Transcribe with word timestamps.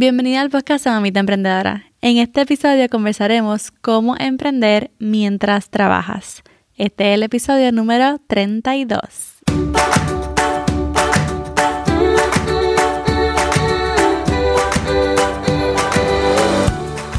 Bienvenida 0.00 0.42
al 0.42 0.48
podcast 0.48 0.86
Mamita 0.86 1.18
Emprendedora. 1.18 1.86
En 2.02 2.18
este 2.18 2.42
episodio 2.42 2.88
conversaremos 2.88 3.72
cómo 3.72 4.14
emprender 4.16 4.92
mientras 5.00 5.70
trabajas. 5.70 6.44
Este 6.76 7.10
es 7.10 7.14
el 7.16 7.24
episodio 7.24 7.72
número 7.72 8.20
32. 8.28 9.00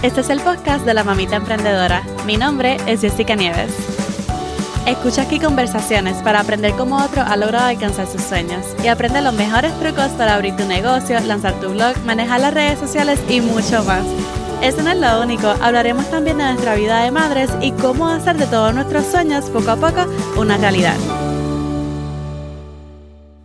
Este 0.02 0.22
es 0.22 0.30
el 0.30 0.40
podcast 0.40 0.86
de 0.86 0.94
la 0.94 1.04
Mamita 1.04 1.36
Emprendedora. 1.36 2.02
Mi 2.26 2.38
nombre 2.38 2.78
es 2.88 3.02
Jessica 3.02 3.36
Nieves. 3.36 3.99
Escucha 4.86 5.24
aquí 5.24 5.40
conversaciones 5.40 6.22
para 6.24 6.40
aprender 6.40 6.74
cómo 6.74 6.98
otro 6.98 7.22
ha 7.22 7.38
logrado 7.38 7.68
alcanzar 7.68 8.08
sus 8.08 8.24
sueños 8.24 8.66
y 8.84 8.88
aprende 8.88 9.22
los 9.22 9.34
mejores 9.34 9.78
trucos 9.80 10.10
para 10.18 10.36
abrir 10.36 10.56
tu 10.56 10.66
negocio, 10.66 11.20
lanzar 11.20 11.60
tu 11.60 11.70
blog, 11.70 11.96
manejar 12.06 12.42
las 12.42 12.54
redes 12.54 12.80
sociales 12.80 13.20
y 13.30 13.42
mucho 13.42 13.84
más. 13.84 14.06
Eso 14.62 14.82
no 14.82 14.92
es 14.92 14.98
lo 14.98 15.22
único, 15.22 15.48
hablaremos 15.62 16.10
también 16.10 16.38
de 16.38 16.46
nuestra 16.46 16.76
vida 16.76 17.04
de 17.04 17.12
madres 17.12 17.50
y 17.62 17.72
cómo 17.72 18.08
hacer 18.10 18.38
de 18.38 18.48
todos 18.48 18.74
nuestros 18.74 19.06
sueños 19.06 19.46
poco 19.52 19.72
a 19.72 19.76
poco 19.76 20.06
una 20.38 20.58
realidad. 20.58 20.98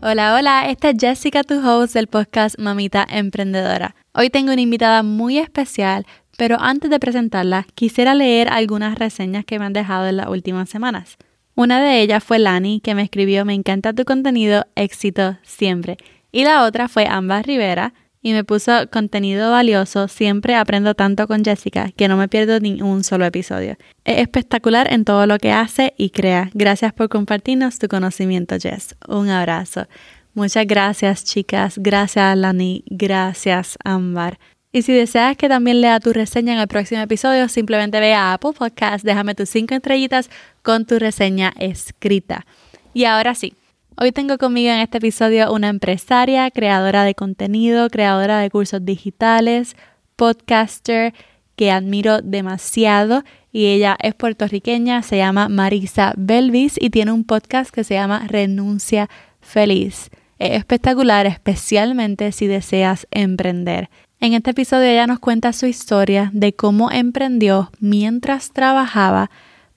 Hola, 0.03 0.35
hola, 0.35 0.69
esta 0.69 0.91
es 0.91 0.97
Jessica, 1.01 1.43
tu 1.45 1.67
host 1.67 1.95
del 1.95 2.09
podcast 2.09 2.59
Mamita 2.59 3.07
Emprendedora. 3.09 3.95
Hoy 4.13 4.29
tengo 4.29 4.53
una 4.53 4.61
invitada 4.61 5.03
muy 5.03 5.39
especial, 5.39 6.07
pero 6.37 6.57
antes 6.61 6.91
de 6.91 7.01
presentarla, 7.01 7.67
quisiera 7.75 8.15
leer 8.15 8.49
algunas 8.49 8.99
reseñas 8.99 9.45
que 9.45 9.59
me 9.59 9.65
han 9.65 9.73
dejado 9.73 10.07
en 10.07 10.17
las 10.17 10.29
últimas 10.29 10.69
semanas. 10.69 11.17
Una 11.55 11.81
de 11.81 12.01
ellas 12.01 12.25
fue 12.25 12.39
Lani, 12.39 12.81
que 12.81 12.95
me 12.95 13.03
escribió 13.03 13.45
Me 13.45 13.55
encanta 13.55 13.93
tu 13.93 14.05
contenido, 14.05 14.67
éxito 14.75 15.39
siempre. 15.43 15.97
Y 16.33 16.45
la 16.45 16.65
otra 16.65 16.89
fue 16.89 17.07
Ambas 17.07 17.47
Rivera, 17.47 17.95
y 18.25 18.33
me 18.33 18.43
puso 18.43 18.73
contenido 18.91 19.51
valioso, 19.51 20.09
siempre 20.09 20.55
aprendo 20.55 20.95
tanto 20.95 21.29
con 21.29 21.45
Jessica 21.45 21.91
que 21.95 22.09
no 22.09 22.17
me 22.17 22.27
pierdo 22.27 22.59
ni 22.59 22.81
un 22.81 23.05
solo 23.05 23.27
episodio. 23.27 23.77
Es 24.05 24.19
espectacular 24.19 24.91
en 24.91 25.05
todo 25.05 25.27
lo 25.27 25.39
que 25.39 25.53
hace 25.53 25.93
y 25.99 26.09
crea. 26.09 26.51
Gracias 26.55 26.95
por 26.95 27.11
compartirnos 27.11 27.79
tu 27.79 27.87
conocimiento, 27.87 28.57
Jess. 28.59 28.97
Un 29.07 29.29
abrazo. 29.29 29.87
Muchas 30.33 30.67
gracias, 30.67 31.23
chicas. 31.25 31.75
Gracias, 31.77 32.37
Lani. 32.37 32.83
Gracias, 32.87 33.77
Ambar. 33.85 34.39
Y 34.75 34.83
si 34.83 34.93
deseas 34.93 35.37
que 35.37 35.49
también 35.49 35.81
lea 35.81 36.01
tu 36.01 36.13
reseña 36.13 36.53
en 36.53 36.59
el 36.59 36.67
próximo 36.67 37.01
episodio, 37.01 37.49
simplemente 37.49 38.01
ve 38.01 38.13
a 38.13 38.33
Apple 38.33 38.55
Podcast, 38.59 39.05
déjame 39.05 39.37
tus 39.37 39.49
cinco 39.49 39.77
estrellitas 39.77 40.29
con 40.63 40.85
tu 40.85 40.99
reseña 40.99 41.55
escrita. 41.61 42.45
Y 42.93 43.05
ahora 43.05 43.37
sí, 43.37 43.55
hoy 43.97 44.11
tengo 44.11 44.37
conmigo 44.37 44.73
en 44.73 44.81
este 44.81 44.99
episodio 44.99 45.53
una 45.53 45.69
empresaria, 45.69 46.51
creadora 46.51 47.05
de 47.05 47.15
contenido, 47.15 47.89
creadora 47.89 48.41
de 48.41 48.51
cursos 48.51 48.85
digitales, 48.85 49.77
podcaster 50.17 51.15
que 51.55 51.71
admiro 51.71 52.21
demasiado 52.21 53.23
y 53.53 53.67
ella 53.67 53.97
es 54.01 54.17
puertorriqueña, 54.17 55.05
se 55.05 55.19
llama 55.19 55.49
Marisa 55.49 56.15
Belvis 56.17 56.79
y 56.81 56.91
tiene 56.91 57.13
un 57.13 57.23
podcast 57.23 57.71
que 57.71 57.85
se 57.85 57.95
llama 57.95 58.27
Renuncia 58.27 59.09
Feliz. 59.41 60.11
Es 60.41 60.59
espectacular, 60.59 61.27
especialmente 61.27 62.33
si 62.33 62.49
deseas 62.49 63.07
emprender. 63.13 63.89
En 64.25 64.33
este 64.33 64.53
episodio 64.53 64.89
ella 64.89 65.07
nos 65.07 65.19
cuenta 65.19 65.53
su 65.53 65.67
historia 65.67 66.31
de 66.33 66.55
cómo 66.55 66.91
emprendió 66.91 67.71
mientras 67.79 68.55
trabajaba 68.55 69.31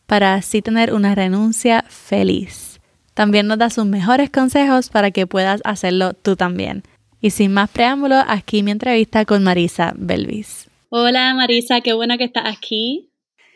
para 0.06 0.36
así 0.36 0.62
tener 0.62 0.94
una 0.94 1.16
renuncia 1.16 1.84
feliz. 1.90 2.80
También 3.14 3.48
nos 3.48 3.58
da 3.58 3.70
sus 3.70 3.86
mejores 3.86 4.30
consejos 4.30 4.88
para 4.88 5.12
que 5.12 5.28
puedas 5.28 5.59
hacerlo 5.66 6.14
tú 6.14 6.38
también. 6.38 6.84
Y 7.20 7.31
sin 7.31 7.52
más 7.52 7.70
preámbulo, 7.70 8.23
aquí 8.25 8.64
mi 8.64 8.72
entrevista 8.72 9.25
con 9.25 9.44
Marisa 9.44 9.94
Belvis. 9.98 10.70
Hola 10.88 11.34
Marisa, 11.34 11.81
qué 11.81 11.92
bueno 11.92 12.18
que 12.18 12.23
estás 12.23 12.45
aquí. 12.45 13.12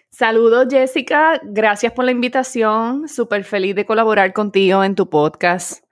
Saludos 0.10 0.68
Jessica, 0.70 1.40
gracias 1.42 1.94
por 1.94 2.04
la 2.04 2.12
invitación, 2.12 3.08
súper 3.08 3.46
feliz 3.46 3.76
de 3.76 3.86
colaborar 3.86 4.34
contigo 4.34 4.84
en 4.84 4.96
tu 4.96 5.10
podcast. 5.10 5.86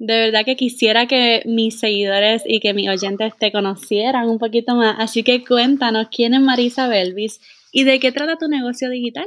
De 0.00 0.14
verdad 0.18 0.46
que 0.46 0.56
quisiera 0.56 1.06
que 1.06 1.42
mis 1.44 1.78
seguidores 1.78 2.42
y 2.46 2.60
que 2.60 2.72
mis 2.72 2.88
oyentes 2.88 3.34
te 3.38 3.52
conocieran 3.52 4.30
un 4.30 4.38
poquito 4.38 4.74
más. 4.74 4.96
Así 4.98 5.22
que 5.22 5.44
cuéntanos 5.44 6.08
quién 6.10 6.32
es 6.32 6.40
Marisa 6.40 6.88
Belvis 6.88 7.38
y 7.70 7.84
de 7.84 8.00
qué 8.00 8.10
trata 8.10 8.38
tu 8.38 8.48
negocio 8.48 8.88
digital. 8.88 9.26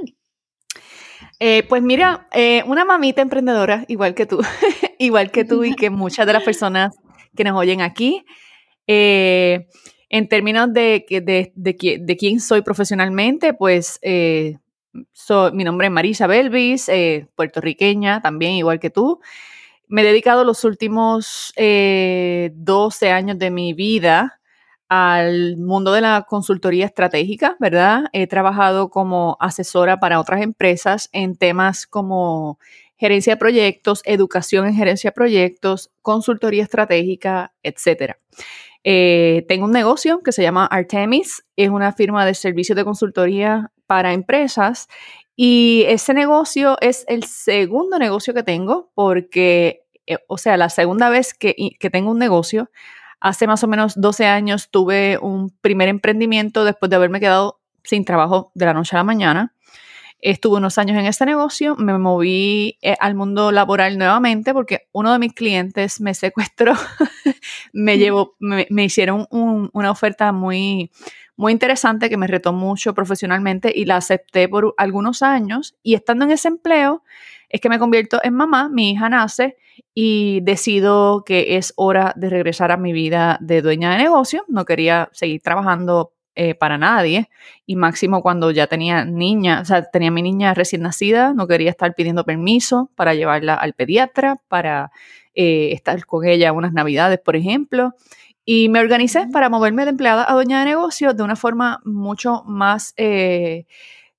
Eh, 1.39 1.61
pues 1.69 1.83
mira, 1.83 2.27
eh, 2.33 2.63
una 2.65 2.85
mamita 2.85 3.21
emprendedora, 3.21 3.85
igual 3.87 4.15
que 4.15 4.25
tú, 4.25 4.39
igual 4.97 5.29
que 5.29 5.45
tú 5.45 5.63
y 5.63 5.75
que 5.75 5.89
muchas 5.91 6.25
de 6.25 6.33
las 6.33 6.43
personas 6.43 6.95
que 7.37 7.43
nos 7.43 7.55
oyen 7.55 7.81
aquí. 7.81 8.25
Eh, 8.87 9.67
en 10.09 10.27
términos 10.27 10.73
de, 10.73 11.05
de, 11.07 11.51
de, 11.55 12.17
quién 12.17 12.39
soy 12.39 12.63
profesionalmente, 12.63 13.53
pues 13.53 13.99
mi 14.03 15.63
nombre 15.63 15.87
es 15.87 15.93
Marisa 15.93 16.25
Belvis, 16.25 16.89
puertorriqueña 17.35 18.23
también, 18.23 18.53
igual 18.53 18.79
que 18.79 18.89
tú. 18.89 19.19
Me 19.93 20.01
he 20.01 20.05
dedicado 20.05 20.43
los 20.43 20.63
últimos 20.63 21.53
12 21.55 21.61
eh, 21.61 23.11
años 23.11 23.37
de 23.37 23.51
mi 23.51 23.73
vida 23.73 24.41
al 24.89 25.55
mundo 25.57 25.91
de 25.91 26.01
la 26.01 26.25
consultoría 26.27 26.87
estratégica, 26.87 27.55
¿verdad? 27.59 28.05
He 28.11 28.25
trabajado 28.25 28.89
como 28.89 29.37
asesora 29.39 29.99
para 29.99 30.19
otras 30.19 30.41
empresas 30.41 31.09
en 31.11 31.35
temas 31.35 31.85
como 31.85 32.57
gerencia 32.97 33.33
de 33.33 33.37
proyectos, 33.37 34.01
educación 34.05 34.65
en 34.65 34.73
gerencia 34.73 35.11
de 35.11 35.13
proyectos, 35.13 35.91
consultoría 36.01 36.63
estratégica, 36.63 37.53
etc. 37.61 38.15
Eh, 38.83 39.45
tengo 39.47 39.65
un 39.65 39.73
negocio 39.73 40.23
que 40.23 40.31
se 40.31 40.41
llama 40.41 40.65
Artemis, 40.65 41.45
es 41.55 41.69
una 41.69 41.93
firma 41.93 42.25
de 42.25 42.33
servicios 42.33 42.75
de 42.75 42.83
consultoría 42.83 43.71
para 43.85 44.13
empresas 44.13 44.87
y 45.35 45.85
ese 45.87 46.13
negocio 46.13 46.77
es 46.79 47.05
el 47.07 47.23
segundo 47.23 47.97
negocio 47.97 48.33
que 48.33 48.43
tengo 48.43 48.91
porque, 48.93 49.82
eh, 50.07 50.17
o 50.27 50.37
sea, 50.37 50.57
la 50.57 50.69
segunda 50.69 51.09
vez 51.09 51.33
que, 51.33 51.55
tengo 51.91 52.11
un 52.11 52.19
negocio, 52.19 52.69
hace 53.19 53.47
más 53.47 53.63
o 53.63 53.67
menos 53.67 53.93
12 53.95 54.25
años 54.25 54.69
tuve 54.69 55.17
un 55.21 55.49
primer 55.61 55.87
emprendimiento 55.87 56.65
después 56.65 56.89
de 56.89 56.97
haberme 56.97 57.19
quedado 57.19 57.59
sin 57.83 58.05
trabajo 58.05 58.51
de 58.53 58.65
la 58.65 58.73
noche 58.73 58.95
a 58.95 58.99
la 58.99 59.03
mañana. 59.03 59.53
Estuve 60.19 60.57
unos 60.57 60.77
años 60.77 60.97
en 60.97 61.05
ese 61.05 61.25
negocio, 61.25 61.75
me 61.75 61.97
moví 61.97 62.77
eh, 62.81 62.95
al 63.01 63.13
mundo 63.13 63.51
laboral 63.51 63.97
nuevamente 63.97 64.53
porque 64.53 64.87
uno 64.93 65.11
de 65.11 65.19
mis 65.19 65.33
clientes 65.33 65.99
me 65.99 66.13
secuestró, 66.13 66.73
me 67.73 67.97
llevó, 67.97 68.35
me, 68.39 68.65
hicieron 68.83 69.27
una 69.29 69.91
oferta 69.91 70.31
muy, 70.31 70.91
muy 71.35 71.51
interesante 71.51 72.09
que 72.09 72.15
me 72.15 72.27
retó 72.27 72.53
mucho 72.53 72.93
profesionalmente 72.93 73.73
y 73.75 73.83
la 73.83 73.97
acepté 73.97 74.47
por 74.47 74.73
algunos 74.77 75.21
años 75.23 75.75
y 75.83 75.95
estando 75.95 76.23
en 76.23 76.31
ese 76.31 76.47
empleo 76.47 77.03
es 77.49 77.59
que 77.59 77.69
me 77.69 77.79
convierto 77.79 78.19
en 78.23 78.33
mamá, 78.33 78.69
mi 78.69 78.91
hija 78.91 79.09
nace 79.09 79.57
y 79.93 80.41
decido 80.41 81.23
que 81.23 81.57
es 81.57 81.73
hora 81.75 82.13
de 82.15 82.29
regresar 82.29 82.71
a 82.71 82.77
mi 82.77 82.93
vida 82.93 83.37
de 83.41 83.61
dueña 83.61 83.91
de 83.91 83.97
negocio, 83.97 84.43
no 84.47 84.65
quería 84.65 85.09
seguir 85.11 85.41
trabajando 85.41 86.13
eh, 86.35 86.55
para 86.55 86.79
nadie. 86.79 87.29
Y 87.67 87.75
máximo 87.75 88.23
cuando 88.23 88.49
ya 88.49 88.65
tenía 88.65 89.05
niña, 89.05 89.61
o 89.61 89.65
sea, 89.65 89.83
tenía 89.83 90.09
mi 90.09 90.23
niña 90.23 90.55
recién 90.55 90.81
nacida, 90.81 91.33
no 91.33 91.47
quería 91.47 91.69
estar 91.69 91.93
pidiendo 91.93 92.25
permiso 92.25 92.89
para 92.95 93.13
llevarla 93.13 93.53
al 93.53 93.73
pediatra, 93.73 94.37
para 94.47 94.91
eh, 95.35 95.71
estar 95.73 96.05
con 96.07 96.25
ella 96.25 96.51
unas 96.51 96.73
navidades, 96.73 97.19
por 97.19 97.35
ejemplo. 97.35 97.93
Y 98.45 98.67
me 98.69 98.79
organicé 98.79 99.27
para 99.31 99.49
moverme 99.49 99.85
de 99.85 99.91
empleada 99.91 100.25
a 100.29 100.33
dueña 100.33 100.59
de 100.59 100.65
negocio 100.65 101.13
de 101.13 101.23
una 101.23 101.35
forma 101.35 101.81
mucho 101.85 102.43
más 102.45 102.93
eh, 102.97 103.65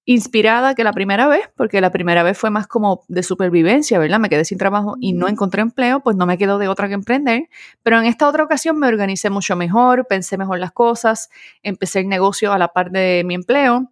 inspirada 0.07 0.75
que 0.75 0.85
la 0.85 0.93
primera 0.93 1.27
vez, 1.29 1.49
porque 1.57 1.81
la 1.81 1.91
primera 1.91 2.23
vez 2.23 2.37
fue 2.37 2.51
más 2.51 2.67
como 2.67 3.05
de 3.09 3.23
supervivencia, 3.23 3.99
¿verdad? 3.99 4.19
Me 4.19 4.29
quedé 4.29 4.45
sin 4.45 4.59
trabajo 4.59 4.97
y 5.01 5.13
no 5.13 5.29
encontré 5.29 5.63
empleo, 5.63 6.01
pues 6.01 6.17
no 6.17 6.27
me 6.27 6.37
quedó 6.39 6.59
de 6.59 6.69
otra 6.69 6.89
que 6.89 6.95
emprender. 6.95 7.49
Pero 7.83 7.99
en 7.99 8.07
esta 8.07 8.29
otra 8.29 8.45
ocasión 8.45 8.79
me 8.79 8.87
organicé 8.87 9.31
mucho 9.31 9.57
mejor, 9.57 10.07
pensé 10.07 10.37
mejor 10.37 10.59
las 10.59 10.73
cosas, 10.73 11.31
empecé 11.63 12.01
el 12.01 12.09
negocio 12.09 12.53
a 12.53 12.59
la 12.59 12.69
par 12.69 12.91
de 12.91 13.23
mi 13.25 13.35
empleo. 13.35 13.91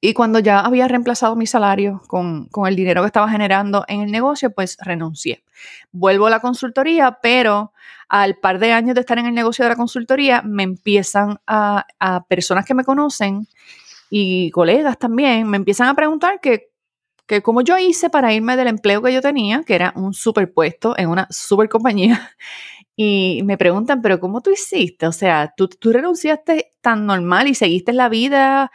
Y 0.00 0.14
cuando 0.14 0.40
ya 0.40 0.60
había 0.60 0.88
reemplazado 0.88 1.36
mi 1.36 1.46
salario 1.46 2.02
con, 2.08 2.46
con 2.46 2.66
el 2.66 2.74
dinero 2.74 3.02
que 3.02 3.06
estaba 3.06 3.30
generando 3.30 3.84
en 3.86 4.00
el 4.00 4.10
negocio, 4.10 4.50
pues 4.50 4.76
renuncié. 4.80 5.44
Vuelvo 5.92 6.26
a 6.26 6.30
la 6.30 6.40
consultoría, 6.40 7.18
pero 7.22 7.72
al 8.08 8.36
par 8.36 8.58
de 8.58 8.72
años 8.72 8.94
de 8.94 9.00
estar 9.00 9.18
en 9.18 9.26
el 9.26 9.34
negocio 9.34 9.64
de 9.64 9.70
la 9.70 9.76
consultoría, 9.76 10.42
me 10.42 10.62
empiezan 10.62 11.40
a, 11.46 11.86
personas 12.28 12.64
que 12.64 12.74
me 12.74 12.84
conocen 12.84 13.46
y 14.10 14.50
colegas 14.50 14.98
también, 14.98 15.48
me 15.48 15.56
empiezan 15.56 15.88
a 15.88 15.94
preguntar 15.94 16.40
que, 16.40 16.70
que 17.26 17.42
cómo 17.42 17.60
yo 17.62 17.78
hice 17.78 18.10
para 18.10 18.32
irme 18.32 18.56
del 18.56 18.68
empleo 18.68 19.02
que 19.02 19.12
yo 19.12 19.20
tenía, 19.20 19.62
que 19.64 19.74
era 19.74 19.92
un 19.96 20.14
superpuesto 20.14 20.96
en 20.98 21.08
una 21.08 21.26
super 21.30 21.68
compañía, 21.68 22.30
y 22.96 23.42
me 23.44 23.58
preguntan, 23.58 24.02
pero 24.02 24.20
¿cómo 24.20 24.40
tú 24.40 24.50
hiciste? 24.50 25.06
O 25.06 25.12
sea, 25.12 25.52
tú, 25.56 25.68
tú 25.68 25.92
renunciaste 25.92 26.72
tan 26.80 27.06
normal 27.06 27.48
y 27.48 27.54
seguiste 27.54 27.92
la 27.92 28.08
vida 28.08 28.70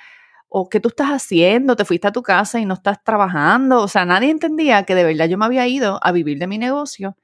o 0.54 0.68
qué 0.68 0.82
tú 0.82 0.90
estás 0.90 1.08
haciendo, 1.12 1.78
te 1.78 1.86
fuiste 1.86 2.10
a 2.10 2.12
tu 2.12 2.24
casa 2.24 2.60
y 2.60 2.66
no 2.66 2.74
estás 2.74 3.02
trabajando. 3.06 3.82
O 3.82 3.88
sea, 3.88 4.04
nadie 4.04 4.30
entendía 4.30 4.84
que 4.84 4.96
de 4.96 5.06
verdad 5.06 5.30
yo 5.30 5.38
me 5.38 5.46
había 5.46 5.66
ido 5.66 5.98
a 6.04 6.12
vivir 6.12 6.40
de 6.40 6.48
mi 6.48 6.58
negocio. 6.58 7.16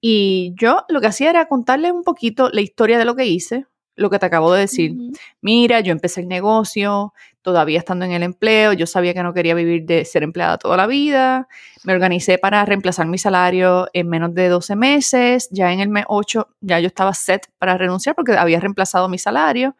Y 0.00 0.54
yo 0.56 0.84
lo 0.88 1.02
que 1.02 1.08
hacía 1.08 1.28
era 1.28 1.48
contarles 1.48 1.92
un 1.92 2.02
poquito 2.02 2.48
la 2.50 2.62
historia 2.62 2.98
de 2.98 3.04
lo 3.04 3.14
que 3.14 3.26
hice, 3.26 3.66
lo 3.96 4.10
que 4.10 4.18
te 4.18 4.26
acabo 4.26 4.52
de 4.52 4.60
decir. 4.60 4.94
Mira, 5.40 5.80
yo 5.80 5.92
empecé 5.92 6.22
el 6.22 6.28
negocio, 6.28 7.12
todavía 7.42 7.78
estando 7.78 8.04
en 8.04 8.12
el 8.12 8.22
empleo, 8.22 8.72
yo 8.72 8.86
sabía 8.86 9.14
que 9.14 9.22
no 9.22 9.34
quería 9.34 9.54
vivir 9.54 9.84
de 9.84 10.04
ser 10.04 10.22
empleada 10.22 10.58
toda 10.58 10.76
la 10.76 10.86
vida, 10.86 11.48
me 11.84 11.92
organicé 11.92 12.38
para 12.38 12.64
reemplazar 12.64 13.06
mi 13.06 13.18
salario 13.18 13.88
en 13.92 14.08
menos 14.08 14.32
de 14.34 14.48
12 14.48 14.76
meses, 14.76 15.48
ya 15.50 15.72
en 15.72 15.80
el 15.80 15.88
mes 15.88 16.04
8 16.08 16.48
ya 16.60 16.78
yo 16.78 16.86
estaba 16.86 17.12
set 17.12 17.50
para 17.58 17.76
renunciar 17.76 18.14
porque 18.14 18.32
había 18.32 18.60
reemplazado 18.60 19.08
mi 19.08 19.18
salario. 19.18 19.76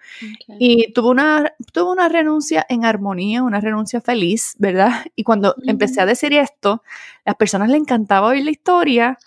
Y 0.59 0.93
tuve 0.93 1.11
una, 1.11 1.53
tuve 1.73 1.93
una 1.93 2.09
renuncia 2.09 2.67
en 2.69 2.85
armonía, 2.85 3.43
una 3.43 3.61
renuncia 3.61 4.01
feliz, 4.01 4.55
¿verdad? 4.59 4.91
Y 5.15 5.25
cuando 5.25 5.55
empecé 5.65 6.01
a 6.01 6.07
decir 6.07 6.33
esto, 6.33 6.83
las 7.25 7.37
personas 7.37 7.69
le 7.69 7.77
encantaba 7.77 8.29
oír 8.29 8.45
la 8.45 8.51
historia 8.51 9.19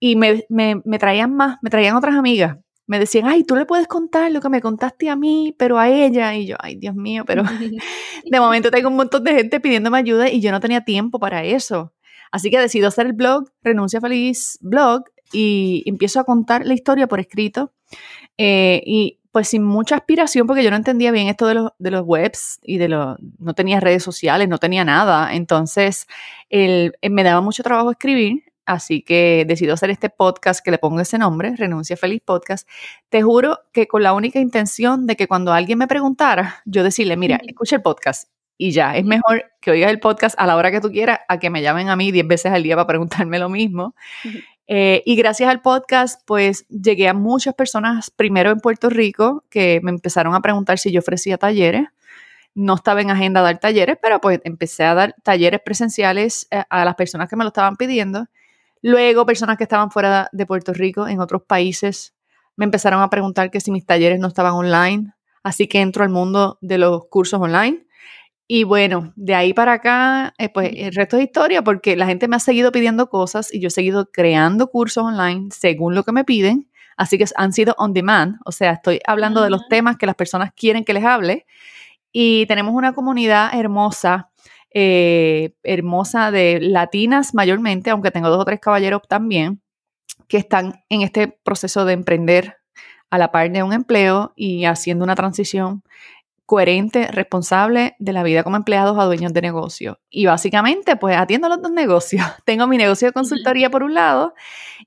y 0.00 0.16
me, 0.16 0.44
me, 0.48 0.80
me 0.84 0.98
traían 0.98 1.34
más, 1.34 1.58
me 1.62 1.70
traían 1.70 1.96
otras 1.96 2.16
amigas 2.16 2.56
me 2.88 2.98
decían, 2.98 3.26
ay, 3.26 3.44
tú 3.44 3.54
le 3.54 3.66
puedes 3.66 3.86
contar 3.86 4.32
lo 4.32 4.40
que 4.40 4.48
me 4.48 4.62
contaste 4.62 5.10
a 5.10 5.14
mí, 5.14 5.54
pero 5.58 5.78
a 5.78 5.90
ella. 5.90 6.34
Y 6.34 6.46
yo, 6.46 6.56
ay, 6.58 6.74
Dios 6.76 6.94
mío, 6.94 7.24
pero 7.26 7.42
de 8.24 8.40
momento 8.40 8.70
tengo 8.70 8.88
un 8.88 8.96
montón 8.96 9.22
de 9.24 9.34
gente 9.34 9.60
pidiéndome 9.60 9.98
ayuda 9.98 10.30
y 10.30 10.40
yo 10.40 10.50
no 10.50 10.58
tenía 10.58 10.80
tiempo 10.80 11.20
para 11.20 11.44
eso. 11.44 11.92
Así 12.32 12.50
que 12.50 12.58
decido 12.58 12.88
hacer 12.88 13.06
el 13.06 13.12
blog, 13.12 13.50
Renuncia 13.62 14.00
Feliz 14.00 14.58
Blog, 14.62 15.04
y 15.32 15.82
empiezo 15.86 16.18
a 16.18 16.24
contar 16.24 16.64
la 16.64 16.72
historia 16.72 17.06
por 17.06 17.20
escrito. 17.20 17.72
Eh, 18.38 18.82
y 18.86 19.18
pues 19.32 19.48
sin 19.48 19.62
mucha 19.62 19.96
aspiración, 19.96 20.46
porque 20.46 20.64
yo 20.64 20.70
no 20.70 20.76
entendía 20.76 21.12
bien 21.12 21.28
esto 21.28 21.46
de 21.46 21.54
los, 21.54 21.72
de 21.78 21.90
los 21.90 22.02
webs 22.06 22.58
y 22.62 22.78
de 22.78 22.88
los, 22.88 23.18
no 23.38 23.52
tenía 23.54 23.80
redes 23.80 24.02
sociales, 24.02 24.48
no 24.48 24.56
tenía 24.56 24.86
nada. 24.86 25.34
Entonces, 25.34 26.06
el, 26.48 26.94
me 27.02 27.22
daba 27.22 27.42
mucho 27.42 27.62
trabajo 27.62 27.90
escribir 27.90 28.44
Así 28.68 29.00
que 29.00 29.46
decido 29.48 29.72
hacer 29.72 29.88
este 29.88 30.10
podcast 30.10 30.62
que 30.62 30.70
le 30.70 30.76
pongo 30.76 31.00
ese 31.00 31.16
nombre, 31.16 31.56
Renuncia 31.56 31.96
Feliz 31.96 32.20
Podcast. 32.22 32.68
Te 33.08 33.22
juro 33.22 33.60
que 33.72 33.88
con 33.88 34.02
la 34.02 34.12
única 34.12 34.40
intención 34.40 35.06
de 35.06 35.16
que 35.16 35.26
cuando 35.26 35.54
alguien 35.54 35.78
me 35.78 35.88
preguntara, 35.88 36.60
yo 36.66 36.84
decirle, 36.84 37.16
mira, 37.16 37.40
escucha 37.46 37.76
el 37.76 37.82
podcast 37.82 38.28
y 38.58 38.72
ya. 38.72 38.94
Es 38.94 39.06
mejor 39.06 39.46
que 39.62 39.70
oigas 39.70 39.90
el 39.90 40.00
podcast 40.00 40.38
a 40.38 40.46
la 40.46 40.54
hora 40.54 40.70
que 40.70 40.82
tú 40.82 40.90
quieras 40.90 41.20
a 41.28 41.38
que 41.38 41.48
me 41.48 41.62
llamen 41.62 41.88
a 41.88 41.96
mí 41.96 42.12
10 42.12 42.28
veces 42.28 42.52
al 42.52 42.62
día 42.62 42.76
para 42.76 42.86
preguntarme 42.86 43.38
lo 43.38 43.48
mismo. 43.48 43.94
Eh, 44.66 45.02
y 45.06 45.16
gracias 45.16 45.48
al 45.48 45.62
podcast, 45.62 46.20
pues 46.26 46.66
llegué 46.68 47.08
a 47.08 47.14
muchas 47.14 47.54
personas, 47.54 48.10
primero 48.10 48.50
en 48.50 48.60
Puerto 48.60 48.90
Rico, 48.90 49.44
que 49.48 49.80
me 49.82 49.90
empezaron 49.90 50.34
a 50.34 50.42
preguntar 50.42 50.78
si 50.78 50.92
yo 50.92 51.00
ofrecía 51.00 51.38
talleres 51.38 51.88
no 52.54 52.74
estaba 52.74 53.00
en 53.00 53.10
agenda 53.10 53.40
dar 53.40 53.58
talleres, 53.58 53.96
pero 54.02 54.20
pues 54.20 54.40
empecé 54.42 54.82
a 54.82 54.94
dar 54.94 55.14
talleres 55.22 55.60
presenciales 55.64 56.48
eh, 56.50 56.64
a 56.68 56.84
las 56.84 56.96
personas 56.96 57.28
que 57.28 57.36
me 57.36 57.44
lo 57.44 57.48
estaban 57.48 57.76
pidiendo. 57.76 58.26
Luego, 58.82 59.26
personas 59.26 59.56
que 59.56 59.64
estaban 59.64 59.90
fuera 59.90 60.28
de 60.32 60.46
Puerto 60.46 60.72
Rico, 60.72 61.08
en 61.08 61.20
otros 61.20 61.42
países, 61.42 62.14
me 62.56 62.64
empezaron 62.64 63.02
a 63.02 63.10
preguntar 63.10 63.50
que 63.50 63.60
si 63.60 63.70
mis 63.70 63.86
talleres 63.86 64.18
no 64.18 64.28
estaban 64.28 64.52
online. 64.52 65.12
Así 65.42 65.68
que 65.68 65.80
entro 65.80 66.02
al 66.04 66.10
mundo 66.10 66.58
de 66.60 66.78
los 66.78 67.06
cursos 67.08 67.40
online. 67.40 67.86
Y 68.50 68.64
bueno, 68.64 69.12
de 69.14 69.34
ahí 69.34 69.52
para 69.52 69.74
acá, 69.74 70.34
eh, 70.38 70.48
pues 70.48 70.70
el 70.74 70.94
resto 70.94 71.18
es 71.18 71.24
historia 71.24 71.62
porque 71.62 71.96
la 71.96 72.06
gente 72.06 72.28
me 72.28 72.36
ha 72.36 72.40
seguido 72.40 72.72
pidiendo 72.72 73.10
cosas 73.10 73.52
y 73.52 73.60
yo 73.60 73.68
he 73.68 73.70
seguido 73.70 74.10
creando 74.10 74.68
cursos 74.68 75.04
online 75.04 75.48
según 75.52 75.94
lo 75.94 76.02
que 76.02 76.12
me 76.12 76.24
piden. 76.24 76.70
Así 76.96 77.18
que 77.18 77.26
han 77.36 77.52
sido 77.52 77.74
on 77.78 77.92
demand, 77.92 78.38
o 78.44 78.50
sea, 78.50 78.72
estoy 78.72 79.00
hablando 79.06 79.42
de 79.42 79.50
los 79.50 79.68
temas 79.68 79.96
que 79.98 80.06
las 80.06 80.16
personas 80.16 80.50
quieren 80.56 80.84
que 80.84 80.94
les 80.94 81.04
hable. 81.04 81.46
Y 82.10 82.46
tenemos 82.46 82.74
una 82.74 82.94
comunidad 82.94 83.50
hermosa 83.54 84.30
eh, 84.80 85.54
hermosa 85.64 86.30
de 86.30 86.60
latinas 86.60 87.34
mayormente, 87.34 87.90
aunque 87.90 88.12
tengo 88.12 88.28
dos 88.28 88.42
o 88.42 88.44
tres 88.44 88.60
caballeros 88.60 89.02
también, 89.08 89.60
que 90.28 90.36
están 90.36 90.84
en 90.88 91.02
este 91.02 91.26
proceso 91.26 91.84
de 91.84 91.94
emprender 91.94 92.58
a 93.10 93.18
la 93.18 93.32
par 93.32 93.50
de 93.50 93.64
un 93.64 93.72
empleo 93.72 94.34
y 94.36 94.66
haciendo 94.66 95.02
una 95.02 95.16
transición 95.16 95.82
coherente, 96.46 97.08
responsable 97.08 97.96
de 97.98 98.12
la 98.12 98.22
vida 98.22 98.44
como 98.44 98.56
empleados 98.56 98.96
a 99.00 99.04
dueños 99.04 99.32
de 99.32 99.42
negocio. 99.42 99.98
Y 100.10 100.26
básicamente, 100.26 100.94
pues 100.94 101.16
atiendo 101.16 101.48
los 101.48 101.60
dos 101.60 101.72
negocios. 101.72 102.24
Tengo 102.44 102.68
mi 102.68 102.78
negocio 102.78 103.08
de 103.08 103.12
consultoría 103.12 103.70
por 103.70 103.82
un 103.82 103.94
lado 103.94 104.32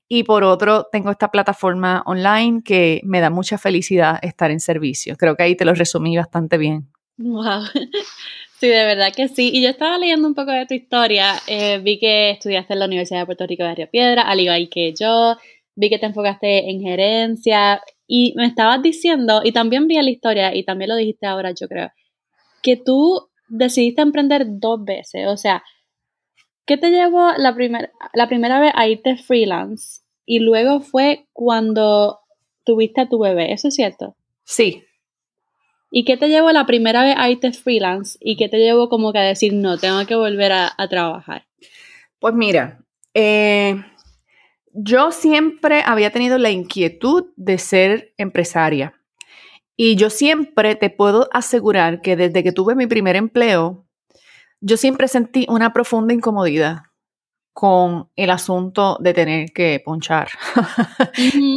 y 0.08 0.24
por 0.24 0.46
otro 0.46 0.88
tengo 0.90 1.12
esta 1.12 1.32
plataforma 1.32 2.02
online 2.06 2.64
que 2.64 3.02
me 3.04 3.20
da 3.20 3.30
mucha 3.30 3.58
felicidad 3.58 4.20
estar 4.22 4.52
en 4.52 4.62
servicio. 4.62 5.18
Creo 5.18 5.36
que 5.36 5.44
ahí 5.44 5.58
te 5.58 5.66
lo 5.66 5.74
resumí 5.74 6.16
bastante 6.16 6.58
bien. 6.58 6.90
Wow. 7.18 7.64
Sí, 8.62 8.68
de 8.68 8.86
verdad 8.86 9.12
que 9.12 9.28
sí. 9.28 9.50
Y 9.52 9.63
yo 9.63 9.69
estaba 9.69 9.98
leyendo 9.98 10.28
un 10.28 10.36
poco 10.36 10.52
de 10.52 10.68
tu 10.68 10.75
historia. 10.75 11.34
Eh, 11.48 11.80
vi 11.80 11.98
que 11.98 12.30
estudiaste 12.30 12.74
en 12.74 12.80
la 12.80 12.86
Universidad 12.86 13.22
de 13.22 13.25
Puerto 13.25 13.48
Rico 13.48 13.63
de 13.63 13.74
Río 13.74 13.90
Piedra, 13.90 14.22
al 14.22 14.40
igual 14.40 14.69
que 14.69 14.94
yo. 14.94 15.36
Vi 15.74 15.90
que 15.90 15.98
te 15.98 16.06
enfocaste 16.06 16.69
en 16.69 16.80
gerencia. 16.80 17.81
Y 18.06 18.36
me 18.38 18.46
estabas 18.46 18.84
diciendo, 18.84 19.42
y 19.44 19.52
también 19.52 19.88
vi 19.88 19.96
la 19.96 20.12
historia, 20.12 20.54
y 20.56 20.63
también 20.63 20.90
lo 20.90 20.96
dijiste 20.96 21.25
ahora, 21.25 21.56
yo 21.60 21.68
creo, 21.68 21.90
que 22.62 22.78
tú 22.78 23.30
decidiste 23.48 24.04
emprender 24.04 24.44
dos 24.46 24.86
veces. 24.86 25.25
O 25.28 25.38
sea, 25.38 25.64
¿qué 26.68 26.78
te 26.78 26.92
llevó 26.92 27.31
la, 27.38 27.56
la 28.14 28.28
primera 28.28 28.60
vez 28.60 28.74
a 28.75 28.88
irte 28.88 29.18
freelance? 29.18 30.02
Y 30.24 30.38
luego 30.38 30.81
fue 30.81 31.25
cuando 31.34 32.19
tuviste 32.64 33.02
a 33.02 33.10
tu 33.10 33.18
bebé. 33.18 33.54
¿Eso 33.54 33.69
es 33.69 33.74
cierto? 33.74 34.16
Sí, 34.44 34.84
¿Y 35.94 36.06
qué 36.06 36.16
te 36.16 36.30
llevó 36.30 36.52
la 36.54 36.66
primera 36.66 37.04
vez 37.04 37.16
a 37.18 37.30
irte 37.30 37.52
freelance? 37.52 38.18
¿Y 38.22 38.38
qué 38.38 38.48
te 38.48 38.58
llevó 38.58 38.88
como 38.88 39.12
que 39.12 39.20
a 39.20 39.24
decir, 39.24 39.54
no, 39.54 39.78
tengo 39.78 40.06
que 40.06 40.16
volver 40.16 40.54
a, 40.54 40.74
trabajar? 40.90 41.46
Pues 42.20 42.34
mira, 42.34 42.80
eh, 43.14 43.84
yo 44.72 45.12
siempre 45.12 45.84
había 45.86 46.12
tenido 46.12 46.38
la 46.38 46.50
inquietud 46.50 47.26
de 47.36 47.58
ser 47.58 48.14
empresaria. 48.18 48.94
Y 49.76 49.98
yo 49.98 50.10
siempre 50.10 50.76
te 50.76 50.90
puedo 50.90 51.28
asegurar 51.34 52.02
que 52.02 52.16
desde 52.16 52.42
que 52.42 52.54
tuve 52.54 52.74
mi 52.74 52.88
primer 52.88 53.18
empleo, 53.18 53.86
yo 54.62 54.78
siempre 54.78 55.10
sentí 55.10 55.46
una 55.50 55.74
profunda 55.74 56.14
incomodidad 56.14 56.84
con 57.53 58.09
el 58.15 58.30
asunto 58.30 58.98
de 59.01 59.13
tener 59.13 59.51
que 59.51 59.81
ponchar. 59.83 60.30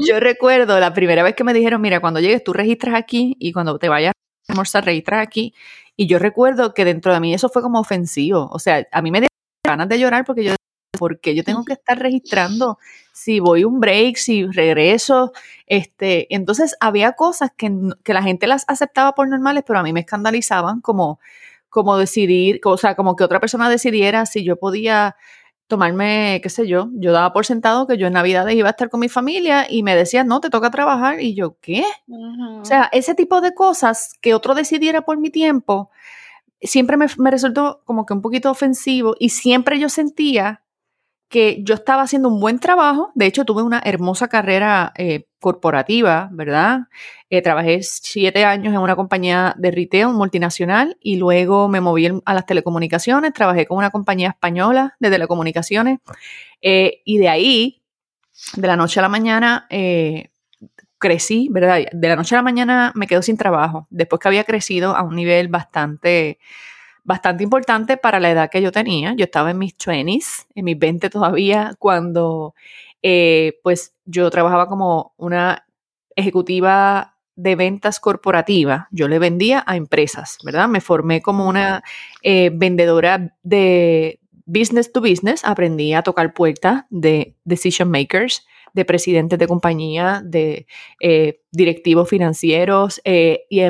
yo 0.06 0.20
recuerdo 0.20 0.78
la 0.80 0.92
primera 0.92 1.22
vez 1.22 1.34
que 1.34 1.44
me 1.44 1.54
dijeron, 1.54 1.80
mira, 1.80 2.00
cuando 2.00 2.20
llegues 2.20 2.42
tú 2.42 2.52
registras 2.52 2.94
aquí 2.94 3.36
y 3.38 3.52
cuando 3.52 3.78
te 3.78 3.88
vayas 3.88 4.12
almorzar, 4.48 4.84
registrar 4.84 5.20
aquí. 5.20 5.54
Y 5.96 6.06
yo 6.06 6.18
recuerdo 6.18 6.74
que 6.74 6.84
dentro 6.84 7.12
de 7.12 7.20
mí 7.20 7.34
eso 7.34 7.48
fue 7.48 7.62
como 7.62 7.80
ofensivo. 7.80 8.48
O 8.50 8.58
sea, 8.58 8.86
a 8.90 9.02
mí 9.02 9.10
me 9.10 9.20
dio 9.20 9.28
ganas 9.64 9.88
de 9.88 9.98
llorar 9.98 10.24
porque 10.24 10.44
yo, 10.44 10.54
porque 10.98 11.34
yo 11.34 11.44
tengo 11.44 11.64
que 11.64 11.74
estar 11.74 11.98
registrando 11.98 12.78
si 13.12 13.40
voy 13.40 13.64
un 13.64 13.80
break, 13.80 14.16
si 14.16 14.44
regreso. 14.46 15.32
Este, 15.66 16.26
entonces 16.34 16.76
había 16.80 17.12
cosas 17.12 17.50
que, 17.56 17.70
que 18.02 18.14
la 18.14 18.22
gente 18.22 18.46
las 18.46 18.64
aceptaba 18.68 19.14
por 19.14 19.28
normales, 19.28 19.64
pero 19.66 19.78
a 19.78 19.82
mí 19.82 19.92
me 19.92 20.00
escandalizaban 20.00 20.80
como, 20.80 21.20
como 21.68 21.96
decidir, 21.96 22.60
o 22.64 22.76
sea, 22.76 22.96
como 22.96 23.16
que 23.16 23.24
otra 23.24 23.40
persona 23.40 23.68
decidiera 23.68 24.26
si 24.26 24.44
yo 24.44 24.56
podía 24.56 25.16
tomarme, 25.66 26.40
qué 26.42 26.50
sé 26.50 26.66
yo, 26.66 26.88
yo 26.94 27.12
daba 27.12 27.32
por 27.32 27.46
sentado 27.46 27.86
que 27.86 27.96
yo 27.96 28.06
en 28.06 28.12
Navidades 28.12 28.54
iba 28.54 28.68
a 28.68 28.70
estar 28.70 28.90
con 28.90 29.00
mi 29.00 29.08
familia 29.08 29.66
y 29.68 29.82
me 29.82 29.96
decían, 29.96 30.26
no, 30.26 30.40
te 30.40 30.50
toca 30.50 30.70
trabajar. 30.70 31.20
Y 31.20 31.34
yo, 31.34 31.56
¿qué? 31.60 31.84
O 32.60 32.64
sea, 32.64 32.88
ese 32.92 33.14
tipo 33.14 33.40
de 33.40 33.54
cosas 33.54 34.14
que 34.20 34.34
otro 34.34 34.54
decidiera 34.54 35.02
por 35.02 35.18
mi 35.18 35.30
tiempo, 35.30 35.90
siempre 36.60 36.96
me, 36.96 37.06
me 37.18 37.30
resultó 37.30 37.82
como 37.84 38.06
que 38.06 38.14
un 38.14 38.22
poquito 38.22 38.50
ofensivo 38.50 39.14
y 39.18 39.30
siempre 39.30 39.78
yo 39.78 39.88
sentía 39.88 40.63
que 41.34 41.64
yo 41.64 41.74
estaba 41.74 42.02
haciendo 42.02 42.28
un 42.28 42.38
buen 42.38 42.60
trabajo. 42.60 43.10
De 43.16 43.26
hecho, 43.26 43.44
tuve 43.44 43.64
una 43.64 43.82
hermosa 43.84 44.28
carrera 44.28 44.92
eh, 44.96 45.26
corporativa, 45.40 46.28
¿verdad? 46.30 46.82
Eh, 47.28 47.42
trabajé 47.42 47.82
siete 47.82 48.44
años 48.44 48.72
en 48.72 48.78
una 48.78 48.94
compañía 48.94 49.52
de 49.58 49.72
retail 49.72 50.10
multinacional 50.10 50.96
y 51.00 51.16
luego 51.16 51.66
me 51.66 51.80
moví 51.80 52.08
a 52.24 52.34
las 52.34 52.46
telecomunicaciones. 52.46 53.32
Trabajé 53.32 53.66
con 53.66 53.78
una 53.78 53.90
compañía 53.90 54.28
española 54.28 54.94
de 55.00 55.10
telecomunicaciones 55.10 55.98
eh, 56.62 57.02
y 57.04 57.18
de 57.18 57.28
ahí, 57.28 57.82
de 58.54 58.68
la 58.68 58.76
noche 58.76 59.00
a 59.00 59.02
la 59.02 59.08
mañana, 59.08 59.66
crecí, 60.98 61.48
¿verdad? 61.50 61.80
De 61.90 62.08
la 62.08 62.14
noche 62.14 62.36
a 62.36 62.38
la 62.38 62.42
mañana 62.42 62.92
me 62.94 63.08
quedo 63.08 63.22
sin 63.22 63.36
trabajo, 63.36 63.88
después 63.90 64.20
que 64.20 64.28
había 64.28 64.44
crecido 64.44 64.94
a 64.94 65.02
un 65.02 65.16
nivel 65.16 65.48
bastante 65.48 66.38
bastante 67.04 67.44
importante 67.44 67.96
para 67.96 68.18
la 68.18 68.30
edad 68.30 68.50
que 68.50 68.62
yo 68.62 68.72
tenía. 68.72 69.14
Yo 69.14 69.24
estaba 69.24 69.50
en 69.50 69.58
mis 69.58 69.76
20s, 69.76 70.46
en 70.54 70.64
mis 70.64 70.78
20 70.78 71.10
todavía, 71.10 71.74
cuando 71.78 72.54
eh, 73.02 73.60
pues 73.62 73.94
yo 74.04 74.30
trabajaba 74.30 74.66
como 74.66 75.12
una 75.16 75.66
ejecutiva 76.16 77.16
de 77.36 77.56
ventas 77.56 78.00
corporativa. 78.00 78.88
Yo 78.90 79.08
le 79.08 79.18
vendía 79.18 79.62
a 79.66 79.76
empresas, 79.76 80.38
¿verdad? 80.44 80.68
Me 80.68 80.80
formé 80.80 81.20
como 81.20 81.48
una 81.48 81.82
eh, 82.22 82.50
vendedora 82.52 83.36
de 83.42 84.20
business 84.46 84.92
to 84.92 85.00
business. 85.00 85.44
Aprendí 85.44 85.92
a 85.94 86.02
tocar 86.02 86.32
puertas 86.32 86.84
de 86.90 87.36
decision 87.44 87.90
makers 87.90 88.46
de 88.74 88.84
presidentes 88.84 89.38
de 89.38 89.46
compañía, 89.46 90.20
de 90.24 90.66
eh, 91.00 91.40
directivos 91.52 92.08
financieros 92.08 93.00
eh, 93.04 93.46
y 93.48 93.60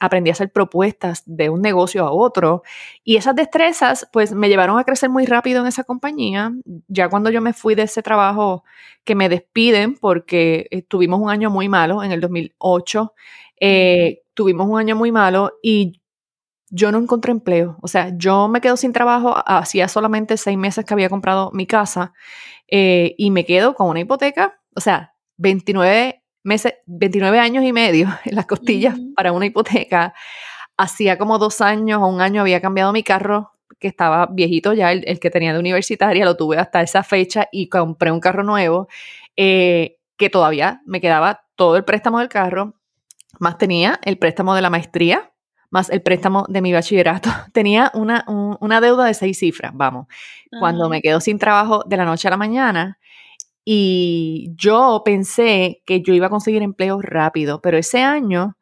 aprendí 0.00 0.30
a 0.30 0.32
hacer 0.32 0.50
propuestas 0.50 1.22
de 1.26 1.50
un 1.50 1.60
negocio 1.60 2.06
a 2.06 2.12
otro. 2.12 2.62
Y 3.04 3.16
esas 3.16 3.34
destrezas 3.36 4.08
pues 4.12 4.32
me 4.32 4.48
llevaron 4.48 4.78
a 4.78 4.84
crecer 4.84 5.10
muy 5.10 5.26
rápido 5.26 5.60
en 5.60 5.66
esa 5.66 5.84
compañía. 5.84 6.52
Ya 6.88 7.08
cuando 7.10 7.28
yo 7.30 7.42
me 7.42 7.52
fui 7.52 7.74
de 7.74 7.82
ese 7.82 8.02
trabajo 8.02 8.64
que 9.04 9.14
me 9.14 9.28
despiden 9.28 9.96
porque 9.96 10.86
tuvimos 10.88 11.20
un 11.20 11.28
año 11.30 11.50
muy 11.50 11.68
malo 11.68 12.02
en 12.02 12.12
el 12.12 12.20
2008, 12.20 13.12
Eh, 13.64 14.22
tuvimos 14.34 14.66
un 14.68 14.78
año 14.78 14.96
muy 14.96 15.12
malo 15.12 15.52
y 15.62 16.00
yo 16.70 16.90
no 16.90 16.98
encontré 16.98 17.32
empleo. 17.32 17.76
O 17.82 17.88
sea, 17.88 18.12
yo 18.16 18.48
me 18.48 18.60
quedo 18.60 18.76
sin 18.76 18.92
trabajo, 18.92 19.34
hacía 19.46 19.88
solamente 19.88 20.36
seis 20.36 20.56
meses 20.58 20.84
que 20.84 20.94
había 20.94 21.10
comprado 21.10 21.50
mi 21.52 21.66
casa 21.66 22.12
eh, 22.74 23.14
y 23.18 23.30
me 23.30 23.44
quedo 23.44 23.74
con 23.74 23.90
una 23.90 24.00
hipoteca, 24.00 24.58
o 24.74 24.80
sea, 24.80 25.14
29 25.36 26.22
meses, 26.42 26.72
29 26.86 27.38
años 27.38 27.64
y 27.64 27.72
medio 27.72 28.08
en 28.24 28.34
las 28.34 28.46
costillas 28.46 28.98
para 29.14 29.32
una 29.32 29.44
hipoteca. 29.44 30.14
Hacía 30.78 31.18
como 31.18 31.36
dos 31.38 31.60
años 31.60 32.00
o 32.02 32.06
un 32.06 32.22
año 32.22 32.40
había 32.40 32.62
cambiado 32.62 32.94
mi 32.94 33.02
carro, 33.02 33.52
que 33.78 33.88
estaba 33.88 34.24
viejito 34.24 34.72
ya, 34.72 34.90
el, 34.90 35.20
que 35.20 35.28
tenía 35.28 35.52
de 35.52 35.58
universitaria, 35.58 36.24
lo 36.24 36.38
tuve 36.38 36.56
hasta 36.56 36.80
esa 36.80 37.02
fecha 37.02 37.46
y 37.52 37.68
compré 37.68 38.10
un 38.10 38.20
carro 38.20 38.42
nuevo, 38.42 38.88
eh, 39.36 39.98
que 40.16 40.30
todavía 40.30 40.80
me 40.86 41.02
quedaba 41.02 41.44
todo 41.56 41.76
el 41.76 41.84
préstamo 41.84 42.20
del 42.20 42.30
carro, 42.30 42.76
más 43.38 43.58
tenía 43.58 44.00
el 44.02 44.16
préstamo 44.16 44.54
de 44.54 44.62
la 44.62 44.70
maestría, 44.70 45.30
más 45.72 45.88
el 45.90 46.02
préstamo 46.02 46.44
de 46.48 46.60
mi 46.60 46.72
bachillerato. 46.72 47.30
Tenía 47.52 47.90
una, 47.94 48.24
una 48.60 48.80
deuda 48.80 49.06
de 49.06 49.14
seis 49.14 49.38
cifras, 49.38 49.72
vamos, 49.74 50.06
cuando 50.60 50.88
me 50.88 51.00
quedo 51.00 51.20
sin 51.20 51.38
trabajo 51.38 51.82
de 51.86 51.96
la 51.96 52.04
noche 52.04 52.28
a 52.28 52.30
la 52.30 52.36
mañana. 52.36 52.98
Y 53.64 54.50
yo 54.54 55.02
pensé 55.04 55.82
que 55.86 56.02
yo 56.02 56.14
iba 56.14 56.26
a 56.26 56.30
conseguir 56.30 56.62
empleo 56.62 57.00
rápido, 57.00 57.60
pero 57.62 57.78
ese 57.78 58.02
año, 58.02 58.56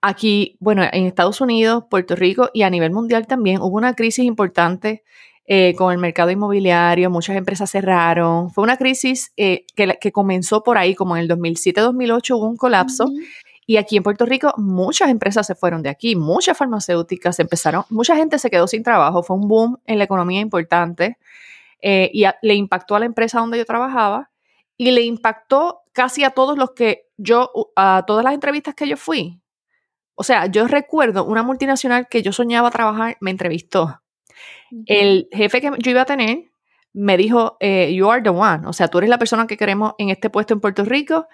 aquí, 0.00 0.56
bueno, 0.58 0.82
en 0.90 1.06
Estados 1.06 1.40
Unidos, 1.40 1.84
Puerto 1.90 2.16
Rico 2.16 2.50
y 2.54 2.62
a 2.62 2.70
nivel 2.70 2.92
mundial 2.92 3.26
también, 3.26 3.60
hubo 3.60 3.76
una 3.76 3.94
crisis 3.94 4.24
importante 4.24 5.02
eh, 5.46 5.74
con 5.74 5.92
el 5.92 5.98
mercado 5.98 6.30
inmobiliario, 6.30 7.10
muchas 7.10 7.36
empresas 7.36 7.70
cerraron. 7.70 8.50
Fue 8.50 8.64
una 8.64 8.78
crisis 8.78 9.32
eh, 9.36 9.66
que, 9.76 9.98
que, 10.00 10.12
comenzó 10.12 10.62
por 10.62 10.78
ahí, 10.78 10.94
como 10.94 11.16
en 11.16 11.24
el 11.24 11.28
2007-2008 11.28 12.36
hubo 12.38 12.48
un 12.48 12.56
colapso. 12.56 13.10
Y 13.66 13.76
aquí 13.76 13.96
en 13.96 14.02
Puerto 14.02 14.26
Rico 14.26 14.52
muchas 14.56 15.08
empresas 15.08 15.46
se 15.46 15.54
fueron 15.54 15.82
de 15.82 15.88
aquí, 15.88 16.16
muchas 16.16 16.56
farmacéuticas 16.56 17.38
empezaron, 17.40 17.84
mucha 17.88 18.16
gente 18.16 18.38
se 18.38 18.50
quedó 18.50 18.66
sin 18.66 18.82
trabajo, 18.82 19.22
fue 19.22 19.36
un 19.36 19.48
boom 19.48 19.78
en 19.86 19.98
la 19.98 20.04
economía 20.04 20.40
importante 20.40 21.18
eh, 21.80 22.10
y 22.12 22.24
le 22.42 22.54
impactó 22.54 22.96
a 22.96 23.00
la 23.00 23.06
empresa 23.06 23.40
donde 23.40 23.58
yo 23.58 23.64
trabajaba 23.64 24.30
y 24.76 24.90
le 24.90 25.02
impactó 25.02 25.82
casi 25.92 26.24
a 26.24 26.30
todos 26.30 26.58
los 26.58 26.72
que 26.72 27.06
yo, 27.16 27.50
a 27.76 28.04
todas 28.06 28.24
las 28.24 28.34
entrevistas 28.34 28.74
que 28.74 28.88
yo 28.88 28.96
fui. 28.96 29.40
O 30.14 30.22
sea, 30.22 30.46
yo 30.46 30.66
recuerdo 30.66 31.24
una 31.24 31.42
multinacional 31.42 32.08
que 32.08 32.22
yo 32.22 32.32
soñaba 32.32 32.70
trabajar, 32.70 33.16
me 33.20 33.30
entrevistó. 33.30 34.00
El 34.86 35.28
jefe 35.32 35.60
que 35.60 35.70
yo 35.78 35.90
iba 35.90 36.02
a 36.02 36.06
tener 36.06 36.50
me 36.92 37.16
dijo, 37.16 37.56
eh, 37.60 37.92
you 37.92 38.08
are 38.10 38.22
the 38.22 38.30
one, 38.30 38.66
o 38.66 38.72
sea, 38.72 38.88
tú 38.88 38.98
eres 38.98 39.10
la 39.10 39.18
persona 39.18 39.46
que 39.46 39.56
queremos 39.56 39.94
en 39.98 40.10
este 40.10 40.30
puesto 40.30 40.54
en 40.54 40.60
Puerto 40.60 40.84
Rico. 40.84 41.26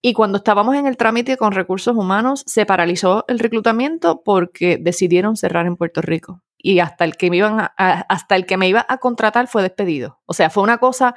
Y 0.00 0.12
cuando 0.12 0.38
estábamos 0.38 0.76
en 0.76 0.86
el 0.86 0.96
trámite 0.96 1.36
con 1.36 1.52
recursos 1.52 1.96
humanos, 1.96 2.44
se 2.46 2.66
paralizó 2.66 3.24
el 3.28 3.38
reclutamiento 3.38 4.22
porque 4.24 4.78
decidieron 4.80 5.36
cerrar 5.36 5.66
en 5.66 5.76
Puerto 5.76 6.00
Rico. 6.02 6.40
Y 6.56 6.80
hasta 6.80 7.04
el 7.04 7.16
que 7.16 7.30
me, 7.30 7.38
iban 7.38 7.68
hasta 7.76 8.36
el 8.36 8.46
que 8.46 8.56
me 8.56 8.68
iba 8.68 8.84
a 8.88 8.98
contratar 8.98 9.48
fue 9.48 9.62
despedido. 9.62 10.20
O 10.26 10.34
sea, 10.34 10.50
fue 10.50 10.62
una 10.62 10.78
cosa 10.78 11.14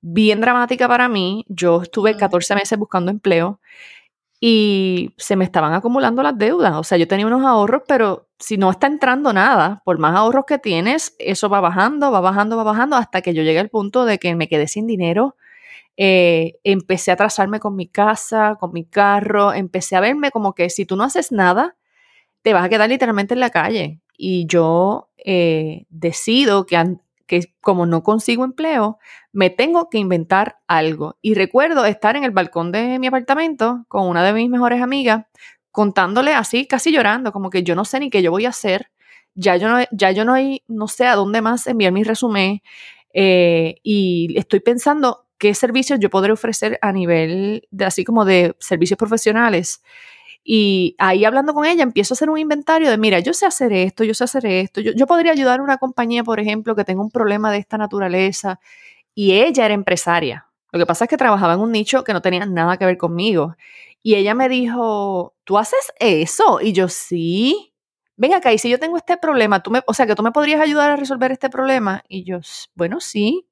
bien 0.00 0.40
dramática 0.40 0.88
para 0.88 1.08
mí. 1.08 1.44
Yo 1.48 1.82
estuve 1.82 2.16
14 2.16 2.54
meses 2.54 2.78
buscando 2.78 3.10
empleo 3.10 3.60
y 4.40 5.14
se 5.16 5.36
me 5.36 5.44
estaban 5.44 5.72
acumulando 5.72 6.22
las 6.22 6.36
deudas. 6.36 6.74
O 6.74 6.84
sea, 6.84 6.98
yo 6.98 7.08
tenía 7.08 7.26
unos 7.26 7.44
ahorros, 7.46 7.82
pero 7.88 8.28
si 8.38 8.58
no 8.58 8.70
está 8.70 8.86
entrando 8.86 9.32
nada, 9.32 9.80
por 9.84 9.98
más 9.98 10.14
ahorros 10.14 10.44
que 10.46 10.58
tienes, 10.58 11.16
eso 11.18 11.48
va 11.48 11.60
bajando, 11.60 12.12
va 12.12 12.20
bajando, 12.20 12.56
va 12.56 12.62
bajando, 12.62 12.96
hasta 12.96 13.22
que 13.22 13.32
yo 13.32 13.42
llegué 13.42 13.60
al 13.60 13.70
punto 13.70 14.04
de 14.04 14.18
que 14.18 14.34
me 14.34 14.48
quedé 14.48 14.68
sin 14.68 14.86
dinero. 14.86 15.36
Eh, 15.96 16.54
empecé 16.64 17.10
a 17.12 17.14
atrasarme 17.14 17.60
con 17.60 17.76
mi 17.76 17.86
casa, 17.88 18.56
con 18.58 18.72
mi 18.72 18.84
carro, 18.84 19.52
empecé 19.52 19.96
a 19.96 20.00
verme 20.00 20.30
como 20.30 20.54
que 20.54 20.70
si 20.70 20.86
tú 20.86 20.96
no 20.96 21.04
haces 21.04 21.32
nada, 21.32 21.76
te 22.42 22.52
vas 22.54 22.64
a 22.64 22.68
quedar 22.68 22.88
literalmente 22.88 23.34
en 23.34 23.40
la 23.40 23.50
calle. 23.50 24.00
Y 24.16 24.46
yo 24.46 25.10
eh, 25.18 25.86
decido 25.90 26.66
que 26.66 26.76
que 27.26 27.54
como 27.60 27.86
no 27.86 28.02
consigo 28.02 28.44
empleo, 28.44 28.98
me 29.32 29.50
tengo 29.50 29.88
que 29.88 29.98
inventar 29.98 30.58
algo. 30.66 31.16
Y 31.22 31.34
recuerdo 31.34 31.84
estar 31.86 32.16
en 32.16 32.24
el 32.24 32.30
balcón 32.32 32.72
de 32.72 32.98
mi 32.98 33.06
apartamento 33.06 33.84
con 33.88 34.08
una 34.08 34.24
de 34.24 34.32
mis 34.32 34.50
mejores 34.50 34.82
amigas, 34.82 35.26
contándole 35.70 36.32
así, 36.34 36.66
casi 36.66 36.92
llorando, 36.92 37.32
como 37.32 37.50
que 37.50 37.62
yo 37.62 37.74
no 37.74 37.84
sé 37.84 38.00
ni 38.00 38.10
qué 38.10 38.22
yo 38.22 38.30
voy 38.30 38.46
a 38.46 38.50
hacer, 38.50 38.90
ya 39.34 39.56
yo 39.56 39.68
no, 39.68 39.84
ya 39.90 40.10
yo 40.12 40.24
no, 40.24 40.34
hay, 40.34 40.62
no 40.68 40.86
sé 40.88 41.06
a 41.06 41.16
dónde 41.16 41.42
más 41.42 41.66
enviar 41.66 41.92
mi 41.92 42.04
resumen 42.04 42.62
eh, 43.12 43.76
y 43.82 44.34
estoy 44.38 44.60
pensando 44.60 45.23
qué 45.38 45.54
servicios 45.54 45.98
yo 46.00 46.10
podré 46.10 46.32
ofrecer 46.32 46.78
a 46.82 46.92
nivel 46.92 47.66
de 47.70 47.84
así 47.84 48.04
como 48.04 48.24
de 48.24 48.56
servicios 48.60 48.98
profesionales. 48.98 49.82
Y 50.44 50.94
ahí 50.98 51.24
hablando 51.24 51.54
con 51.54 51.64
ella, 51.64 51.82
empiezo 51.82 52.14
a 52.14 52.16
hacer 52.16 52.30
un 52.30 52.38
inventario 52.38 52.90
de, 52.90 52.98
mira, 52.98 53.18
yo 53.20 53.32
sé 53.32 53.46
hacer 53.46 53.72
esto, 53.72 54.04
yo 54.04 54.14
sé 54.14 54.24
hacer 54.24 54.46
esto, 54.46 54.80
yo, 54.80 55.06
podría 55.06 55.32
ayudar 55.32 55.60
a 55.60 55.62
una 55.62 55.78
compañía, 55.78 56.22
por 56.22 56.38
ejemplo, 56.38 56.76
que 56.76 56.84
tenga 56.84 57.02
un 57.02 57.10
problema 57.10 57.50
de 57.50 57.58
esta 57.58 57.78
naturaleza. 57.78 58.60
Y 59.14 59.32
ella 59.32 59.64
era 59.64 59.74
empresaria. 59.74 60.46
Lo 60.72 60.78
que 60.78 60.86
pasa 60.86 61.04
es 61.04 61.10
que 61.10 61.16
trabajaba 61.16 61.54
en 61.54 61.60
un 61.60 61.72
nicho 61.72 62.04
que 62.04 62.12
no 62.12 62.20
tenía 62.20 62.46
nada 62.46 62.76
que 62.76 62.84
ver 62.84 62.98
conmigo. 62.98 63.56
Y 64.02 64.16
ella 64.16 64.34
me 64.34 64.48
dijo, 64.48 65.34
¿tú 65.44 65.56
haces 65.58 65.92
eso? 65.98 66.60
Y 66.60 66.72
yo, 66.72 66.88
sí. 66.88 67.73
Venga 68.16 68.36
acá, 68.36 68.52
y 68.52 68.58
si 68.58 68.70
yo 68.70 68.78
tengo 68.78 68.96
este 68.96 69.16
problema, 69.16 69.60
tú 69.60 69.72
me, 69.72 69.82
o 69.86 69.92
sea, 69.92 70.06
que 70.06 70.14
tú 70.14 70.22
me 70.22 70.30
podrías 70.30 70.60
ayudar 70.60 70.88
a 70.92 70.96
resolver 70.96 71.32
este 71.32 71.50
problema. 71.50 72.04
Y 72.08 72.22
yo, 72.22 72.38
bueno, 72.76 73.00
sí. 73.00 73.48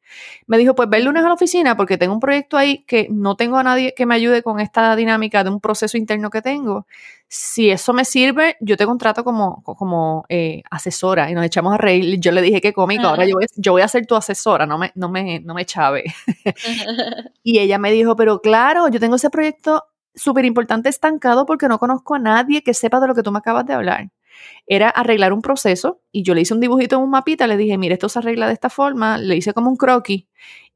Me 0.46 0.56
dijo, 0.58 0.74
pues 0.76 0.88
ve 0.88 0.98
el 0.98 1.04
lunes 1.04 1.24
a 1.24 1.28
la 1.28 1.34
oficina 1.34 1.76
porque 1.76 1.98
tengo 1.98 2.14
un 2.14 2.20
proyecto 2.20 2.56
ahí 2.56 2.84
que 2.84 3.08
no 3.10 3.34
tengo 3.34 3.56
a 3.56 3.64
nadie 3.64 3.94
que 3.96 4.06
me 4.06 4.14
ayude 4.14 4.42
con 4.42 4.60
esta 4.60 4.94
dinámica 4.94 5.42
de 5.42 5.50
un 5.50 5.60
proceso 5.60 5.96
interno 5.96 6.30
que 6.30 6.42
tengo. 6.42 6.86
Si 7.28 7.70
eso 7.70 7.92
me 7.92 8.04
sirve, 8.04 8.56
yo 8.60 8.76
te 8.76 8.86
contrato 8.86 9.24
como, 9.24 9.62
como 9.64 10.24
eh, 10.28 10.62
asesora 10.70 11.30
y 11.30 11.34
nos 11.34 11.44
echamos 11.44 11.74
a 11.74 11.78
reír. 11.78 12.20
Yo 12.20 12.30
le 12.30 12.42
dije 12.42 12.60
que 12.60 12.72
cómico, 12.72 13.06
ahora 13.06 13.24
yo 13.26 13.34
voy, 13.36 13.46
yo 13.56 13.72
voy 13.72 13.82
a 13.82 13.88
ser 13.88 14.06
tu 14.06 14.14
asesora, 14.14 14.66
no 14.66 14.78
me, 14.78 14.92
no 14.94 15.08
me, 15.08 15.40
no 15.40 15.54
me 15.54 15.64
chave. 15.64 16.04
y 17.42 17.58
ella 17.58 17.78
me 17.78 17.90
dijo, 17.90 18.14
pero 18.16 18.40
claro, 18.40 18.88
yo 18.88 19.00
tengo 19.00 19.16
ese 19.16 19.30
proyecto 19.30 19.84
súper 20.14 20.44
importante 20.44 20.88
estancado 20.88 21.46
porque 21.46 21.68
no 21.68 21.78
conozco 21.78 22.14
a 22.14 22.18
nadie 22.20 22.62
que 22.62 22.74
sepa 22.74 23.00
de 23.00 23.08
lo 23.08 23.14
que 23.14 23.22
tú 23.22 23.32
me 23.32 23.38
acabas 23.38 23.66
de 23.66 23.72
hablar 23.72 24.10
era 24.66 24.88
arreglar 24.88 25.32
un 25.32 25.42
proceso 25.42 26.00
y 26.12 26.22
yo 26.22 26.34
le 26.34 26.42
hice 26.42 26.54
un 26.54 26.60
dibujito 26.60 26.96
en 26.96 27.02
un 27.02 27.10
mapita, 27.10 27.46
le 27.46 27.56
dije, 27.56 27.76
mire, 27.78 27.94
esto 27.94 28.08
se 28.08 28.18
arregla 28.18 28.46
de 28.46 28.54
esta 28.54 28.70
forma, 28.70 29.18
le 29.18 29.36
hice 29.36 29.52
como 29.52 29.70
un 29.70 29.76
croquis 29.76 30.26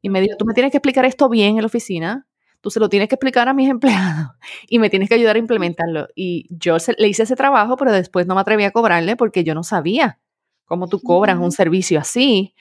y 0.03 0.09
me 0.09 0.21
dijo, 0.21 0.37
tú 0.37 0.45
me 0.45 0.55
tienes 0.55 0.71
que 0.71 0.79
explicar 0.79 1.05
esto 1.05 1.29
bien 1.29 1.57
en 1.57 1.63
la 1.63 1.67
oficina, 1.67 2.27
tú 2.61 2.71
se 2.71 2.81
lo 2.81 2.89
tienes 2.89 3.09
que 3.09 3.15
explicar 3.15 3.49
a 3.49 3.55
mis 3.55 3.69
empleados 3.71 4.31
y 4.69 4.79
me 4.79 4.91
tienes 4.91 5.09
que 5.09 5.15
ayudar 5.15 5.37
a 5.37 5.39
implementarlo. 5.39 6.09
Y 6.15 6.47
yo 6.51 6.77
le 6.99 7.09
hice 7.09 7.25
ese 7.25 7.37
trabajo, 7.37 7.77
pero 7.77 7.93
después 7.93 8.27
no 8.27 8.35
me 8.35 8.41
atreví 8.41 8.65
a 8.65 8.71
cobrarle 8.71 9.17
porque 9.17 9.45
yo 9.45 9.55
no 9.55 9.63
sabía 9.63 10.19
cómo 10.65 10.89
tú 10.89 11.01
cobras 11.01 11.39
un 11.39 11.53
servicio 11.53 11.99
así. 11.99 12.55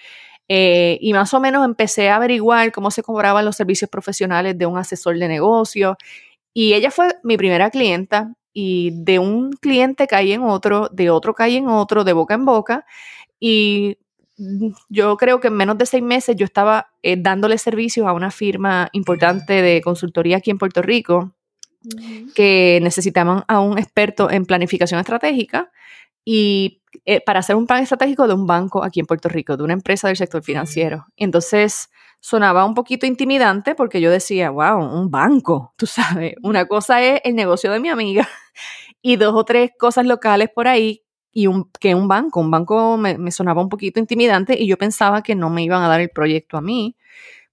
Eh, 0.48 1.00
y 1.02 1.14
más 1.14 1.34
o 1.34 1.40
menos 1.40 1.66
empecé 1.66 2.10
a 2.10 2.18
averiguar 2.18 2.72
cómo 2.72 2.92
se 2.92 3.02
cobraban 3.02 3.46
los 3.46 3.56
servicios 3.56 3.90
profesionales 3.90 4.58
de 4.58 4.66
un 4.68 4.78
asesor 4.78 5.18
de 5.18 5.28
negocio. 5.28 5.98
Y 6.54 6.74
ella 6.74 6.92
fue 6.92 7.08
mi 7.24 7.36
primera 7.38 7.70
clienta 7.72 8.34
y 8.58 8.92
de 9.04 9.20
un 9.20 9.52
cliente 9.52 10.08
caí 10.08 10.32
en 10.32 10.42
otro, 10.42 10.88
de 10.88 11.10
otro 11.10 11.34
caí 11.34 11.58
en 11.58 11.68
otro, 11.68 12.06
de 12.06 12.14
boca 12.14 12.36
en 12.36 12.46
boca. 12.46 12.86
Y 13.38 13.98
yo 14.88 15.18
creo 15.18 15.42
que 15.42 15.50
en 15.50 15.56
menos 15.56 15.78
de 15.78 15.86
seis 15.86 16.02
meses 16.02 16.38
yo 16.38 16.46
estaba 16.46 16.88
eh, 17.04 17.18
dándole 17.20 17.58
servicios 17.58 18.08
a 18.08 18.14
una 18.14 18.32
firma 18.32 18.88
importante 18.94 19.62
de 19.62 19.82
consultoría 19.82 20.38
aquí 20.38 20.52
en 20.52 20.58
Puerto 20.58 20.82
Rico 20.82 21.36
que 22.34 22.80
necesitaban 22.82 23.44
a 23.48 23.60
un 23.60 23.78
experto 23.78 24.32
en 24.32 24.46
planificación 24.46 25.02
estratégica 25.02 25.70
y 26.24 26.82
eh, 27.06 27.22
para 27.22 27.40
hacer 27.40 27.56
un 27.56 27.68
plan 27.68 27.84
estratégico 27.84 28.28
de 28.28 28.34
un 28.34 28.48
banco 28.48 28.84
aquí 28.84 29.00
en 29.00 29.06
Puerto 29.06 29.30
Rico, 29.30 29.58
de 29.58 29.64
una 29.64 29.74
empresa 29.74 30.08
del 30.08 30.18
sector 30.18 30.44
financiero. 30.44 31.06
Entonces, 31.18 31.90
sonaba 32.20 32.66
un 32.66 32.74
poquito 32.74 33.06
intimidante 33.06 33.76
porque 33.76 34.02
yo 34.02 34.10
decía, 34.10 34.50
wow, 34.50 34.80
un 34.80 35.12
banco, 35.12 35.74
tú 35.78 35.86
sabes, 35.86 36.36
una 36.42 36.66
cosa 36.66 37.02
es 37.04 37.22
el 37.24 37.36
negocio 37.36 37.72
de 37.72 37.80
mi 37.80 37.90
amiga 37.90 38.28
y 39.02 39.18
dos 39.18 39.36
o 39.36 39.46
tres 39.46 39.72
cosas 39.78 40.06
locales 40.08 40.50
por 40.50 40.68
ahí 40.68 41.04
y 41.32 41.48
un, 41.48 41.70
que 41.80 41.94
un 41.94 42.08
banco, 42.08 42.40
un 42.40 42.50
banco 42.50 42.98
me, 42.98 43.30
sonaba 43.30 43.62
un 43.62 43.70
poquito 43.70 44.00
intimidante 44.00 44.56
y 44.58 44.68
yo 44.68 44.78
pensaba 44.78 45.22
que 45.22 45.36
no 45.36 45.50
me 45.50 45.64
iban 45.64 45.84
a 45.84 45.88
dar 45.88 46.00
el 46.00 46.10
proyecto 46.10 46.58
a 46.58 46.62
mí. 46.62 46.96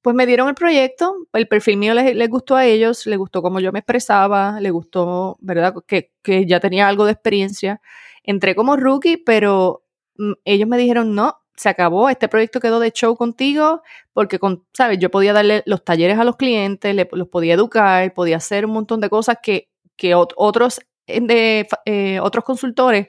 Pues 0.01 0.17
me 0.17 0.25
dieron 0.25 0.49
el 0.49 0.55
proyecto, 0.55 1.27
el 1.33 1.49
perfil 1.49 1.77
mío 1.77 1.93
les, 1.93 2.29
gustó 2.29 2.57
a 2.57 2.65
ellos, 2.65 3.07
les 3.07 3.19
gustó 3.19 3.43
cómo 3.43 3.61
yo 3.61 3.73
me 3.73 3.81
expresaba, 3.81 4.59
les 4.61 4.73
gustó, 4.73 5.37
¿verdad? 5.41 5.75
Que, 5.87 6.13
que 6.23 6.47
ya 6.47 6.61
tenía 6.61 6.89
algo 6.89 7.05
de 7.05 7.13
experiencia. 7.13 7.81
Entré 8.25 8.55
como 8.55 8.77
rookie, 8.77 9.17
pero 9.19 9.85
mm, 10.17 10.33
ellos 10.45 10.69
me 10.69 10.79
dijeron, 10.79 11.15
no, 11.15 11.39
se 11.57 11.69
acabó, 11.69 12.09
este 12.09 12.29
proyecto 12.29 12.61
quedó 12.61 12.81
de 12.81 12.93
show 12.93 13.17
contigo, 13.17 13.83
porque, 14.13 14.39
con, 14.39 14.65
¿sabes? 14.73 14.99
Yo 14.99 15.11
podía 15.11 15.33
darle 15.33 15.63
los 15.67 15.85
talleres 15.85 16.19
a 16.19 16.25
los 16.25 16.37
clientes, 16.37 16.97
los 17.13 17.29
podía 17.29 17.55
educar, 17.55 18.13
podía 18.15 18.37
hacer 18.39 18.67
un 18.67 18.73
montón 18.73 19.01
de 19.01 19.11
cosas 19.11 19.39
que, 19.43 19.69
que 19.97 20.15
otros, 20.15 20.81
de, 21.07 21.67
eh, 21.87 22.21
otros 22.21 22.45
consultores, 22.45 23.09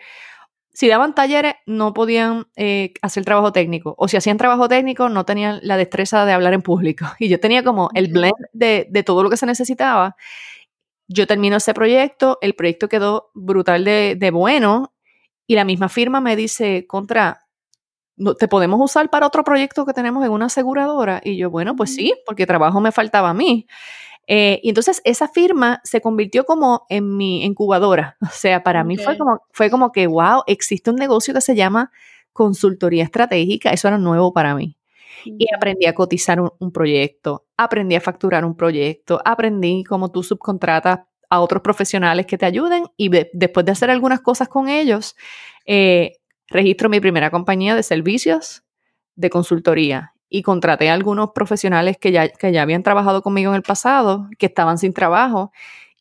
si 0.73 0.87
daban 0.87 1.13
talleres, 1.15 1.55
no 1.67 1.93
podían 1.93 2.47
eh, 2.55 2.93
hacer 3.03 3.25
trabajo 3.25 3.51
técnico. 3.51 3.93
O 3.97 4.07
si 4.07 4.17
hacían 4.17 4.37
trabajo 4.37 4.67
técnico, 4.67 5.07
no 5.09 5.23
tenían 5.25 5.59
la 5.61 5.77
destreza 5.77 6.25
de 6.25 6.33
hablar 6.33 6.53
en 6.53 6.61
público. 6.63 7.05
Y 7.19 7.29
yo 7.29 7.39
tenía 7.39 7.63
como 7.63 7.89
el 7.93 8.07
blend 8.11 8.33
de, 8.53 8.87
de 8.89 9.03
todo 9.03 9.23
lo 9.23 9.29
que 9.29 9.37
se 9.37 9.45
necesitaba 9.45 10.15
Yo 11.07 11.27
termino 11.27 11.57
ese 11.57 11.73
proyecto, 11.73 12.37
el 12.41 12.55
proyecto 12.55 12.87
quedó 12.89 13.31
brutal 13.33 13.83
de, 13.83 14.15
de 14.17 14.31
bueno 14.31 14.92
y 15.47 15.55
la 15.55 15.65
misma 15.65 15.89
firma 15.89 16.21
me 16.21 16.35
dice, 16.35 16.85
contra, 16.87 17.45
¿te 18.39 18.47
podemos 18.47 18.79
usar 18.81 19.09
para 19.09 19.27
otro 19.27 19.43
proyecto 19.43 19.85
que 19.85 19.93
tenemos 19.93 20.25
en 20.25 20.31
una 20.31 20.45
aseguradora? 20.45 21.21
Y 21.23 21.37
yo, 21.37 21.49
bueno, 21.49 21.75
pues 21.75 21.93
sí, 21.93 22.13
porque 22.25 22.45
trabajo 22.45 22.79
me 22.79 22.91
faltaba 22.91 23.29
a 23.29 23.33
mí. 23.33 23.67
Eh, 24.25 24.61
y 24.63 24.69
entonces 24.69 25.01
esa 25.03 25.27
firma 25.27 25.81
se 25.83 25.99
convirtió 25.99 26.45
como 26.45 26.85
en 26.89 27.17
mi 27.17 27.43
incubadora. 27.43 28.17
O 28.21 28.31
sea, 28.31 28.63
para 28.63 28.83
mí 28.83 28.97
fue 28.97 29.17
como, 29.17 29.41
fue 29.51 29.69
como 29.69 29.91
que, 29.91 30.07
wow, 30.07 30.43
existe 30.47 30.89
un 30.89 30.95
negocio 30.95 31.33
que 31.33 31.41
se 31.41 31.55
llama 31.55 31.91
consultoría 32.31 33.03
estratégica. 33.03 33.71
Eso 33.71 33.87
era 33.87 33.97
nuevo 33.97 34.33
para 34.33 34.55
mí. 34.55 34.77
Y 35.25 35.45
aprendí 35.55 35.85
a 35.85 35.93
cotizar 35.93 36.39
un, 36.41 36.71
proyecto, 36.71 37.45
aprendí 37.55 37.95
a 37.95 38.01
facturar 38.01 38.43
un 38.43 38.57
proyecto, 38.57 39.21
aprendí 39.23 39.83
cómo 39.85 40.11
tú 40.11 40.21
subcontratas 40.21 40.99
a 41.33 41.39
otros 41.39 41.63
profesionales 41.63 42.27
que 42.27 42.37
te 42.37 42.45
ayuden 42.45 42.85
y 42.95 43.09
después 43.33 43.65
de 43.65 43.71
hacer 43.71 43.89
algunas 43.89 44.21
cosas 44.21 44.47
con 44.49 44.69
ellos, 44.69 45.15
eh, 45.65 46.17
registro 46.47 46.89
mi 46.89 46.99
primera 46.99 47.31
compañía 47.31 47.75
de 47.75 47.81
servicios 47.81 48.63
de 49.15 49.31
consultoría 49.31 50.13
y 50.29 50.43
contraté 50.43 50.91
a 50.91 50.93
algunos 50.93 51.31
profesionales 51.33 51.97
que 51.97 52.11
ya, 52.11 52.29
que 52.29 52.51
ya 52.51 52.61
habían 52.61 52.83
trabajado 52.83 53.23
conmigo 53.23 53.51
en 53.51 53.55
el 53.55 53.63
pasado, 53.63 54.29
que 54.37 54.45
estaban 54.45 54.77
sin 54.77 54.93
trabajo 54.93 55.51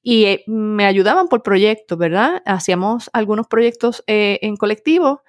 y 0.02 0.24
eh, 0.24 0.44
me 0.46 0.84
ayudaban 0.84 1.28
por 1.28 1.42
proyectos, 1.42 1.96
¿verdad? 1.96 2.42
Hacíamos 2.44 3.08
algunos 3.14 3.46
proyectos 3.46 4.04
eh, 4.06 4.38
en 4.42 4.56
colectivo 4.56 5.22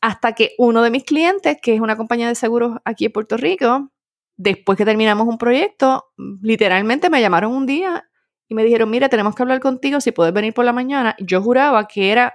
hasta 0.00 0.32
que 0.32 0.54
uno 0.58 0.82
de 0.82 0.90
mis 0.90 1.04
clientes, 1.04 1.58
que 1.62 1.76
es 1.76 1.80
una 1.80 1.96
compañía 1.96 2.26
de 2.26 2.34
seguros 2.34 2.78
aquí 2.84 3.04
en 3.04 3.12
Puerto 3.12 3.36
Rico, 3.36 3.92
después 4.36 4.76
que 4.76 4.84
terminamos 4.84 5.28
un 5.28 5.38
proyecto, 5.38 6.06
literalmente 6.42 7.08
me 7.08 7.20
llamaron 7.20 7.52
un 7.52 7.66
día 7.66 8.08
y 8.48 8.54
me 8.54 8.64
dijeron, 8.64 8.90
mira, 8.90 9.08
tenemos 9.08 9.34
que 9.34 9.42
hablar 9.42 9.60
contigo 9.60 10.00
si 10.00 10.12
puedes 10.12 10.32
venir 10.32 10.52
por 10.52 10.64
la 10.64 10.72
mañana. 10.72 11.16
Yo 11.18 11.42
juraba 11.42 11.86
que 11.88 12.12
era 12.12 12.34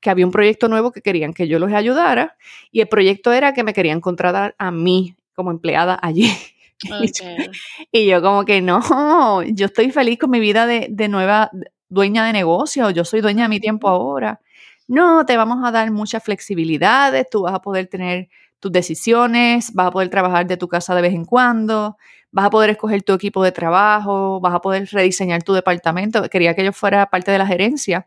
que 0.00 0.10
había 0.10 0.26
un 0.26 0.32
proyecto 0.32 0.68
nuevo 0.68 0.92
que 0.92 1.02
querían 1.02 1.32
que 1.32 1.48
yo 1.48 1.58
los 1.58 1.72
ayudara 1.72 2.36
y 2.70 2.80
el 2.80 2.88
proyecto 2.88 3.32
era 3.32 3.52
que 3.52 3.64
me 3.64 3.72
querían 3.72 4.00
contratar 4.00 4.54
a 4.58 4.70
mí 4.70 5.16
como 5.34 5.50
empleada 5.50 5.98
allí. 6.00 6.32
y 7.92 8.06
yo 8.06 8.22
como 8.22 8.44
que 8.44 8.62
no, 8.62 9.42
yo 9.42 9.66
estoy 9.66 9.90
feliz 9.90 10.18
con 10.18 10.30
mi 10.30 10.38
vida 10.38 10.66
de, 10.66 10.86
de 10.90 11.08
nueva 11.08 11.50
dueña 11.88 12.24
de 12.26 12.32
negocio, 12.32 12.90
yo 12.90 13.04
soy 13.04 13.20
dueña 13.20 13.44
de 13.44 13.48
mi 13.48 13.60
tiempo 13.60 13.88
ahora. 13.88 14.40
No, 14.86 15.26
te 15.26 15.36
vamos 15.36 15.58
a 15.64 15.70
dar 15.70 15.90
muchas 15.90 16.22
flexibilidades, 16.22 17.28
tú 17.30 17.42
vas 17.42 17.54
a 17.54 17.60
poder 17.60 17.88
tener 17.88 18.28
tus 18.60 18.72
decisiones, 18.72 19.72
vas 19.74 19.88
a 19.88 19.90
poder 19.90 20.08
trabajar 20.08 20.46
de 20.46 20.56
tu 20.56 20.68
casa 20.68 20.94
de 20.94 21.02
vez 21.02 21.14
en 21.14 21.24
cuando, 21.24 21.96
vas 22.38 22.46
a 22.46 22.50
poder 22.50 22.70
escoger 22.70 23.02
tu 23.02 23.14
equipo 23.14 23.42
de 23.42 23.50
trabajo, 23.50 24.38
vas 24.38 24.54
a 24.54 24.60
poder 24.60 24.88
rediseñar 24.92 25.42
tu 25.42 25.54
departamento. 25.54 26.22
Quería 26.30 26.54
que 26.54 26.64
yo 26.64 26.72
fuera 26.72 27.06
parte 27.06 27.32
de 27.32 27.38
la 27.38 27.46
gerencia. 27.48 28.06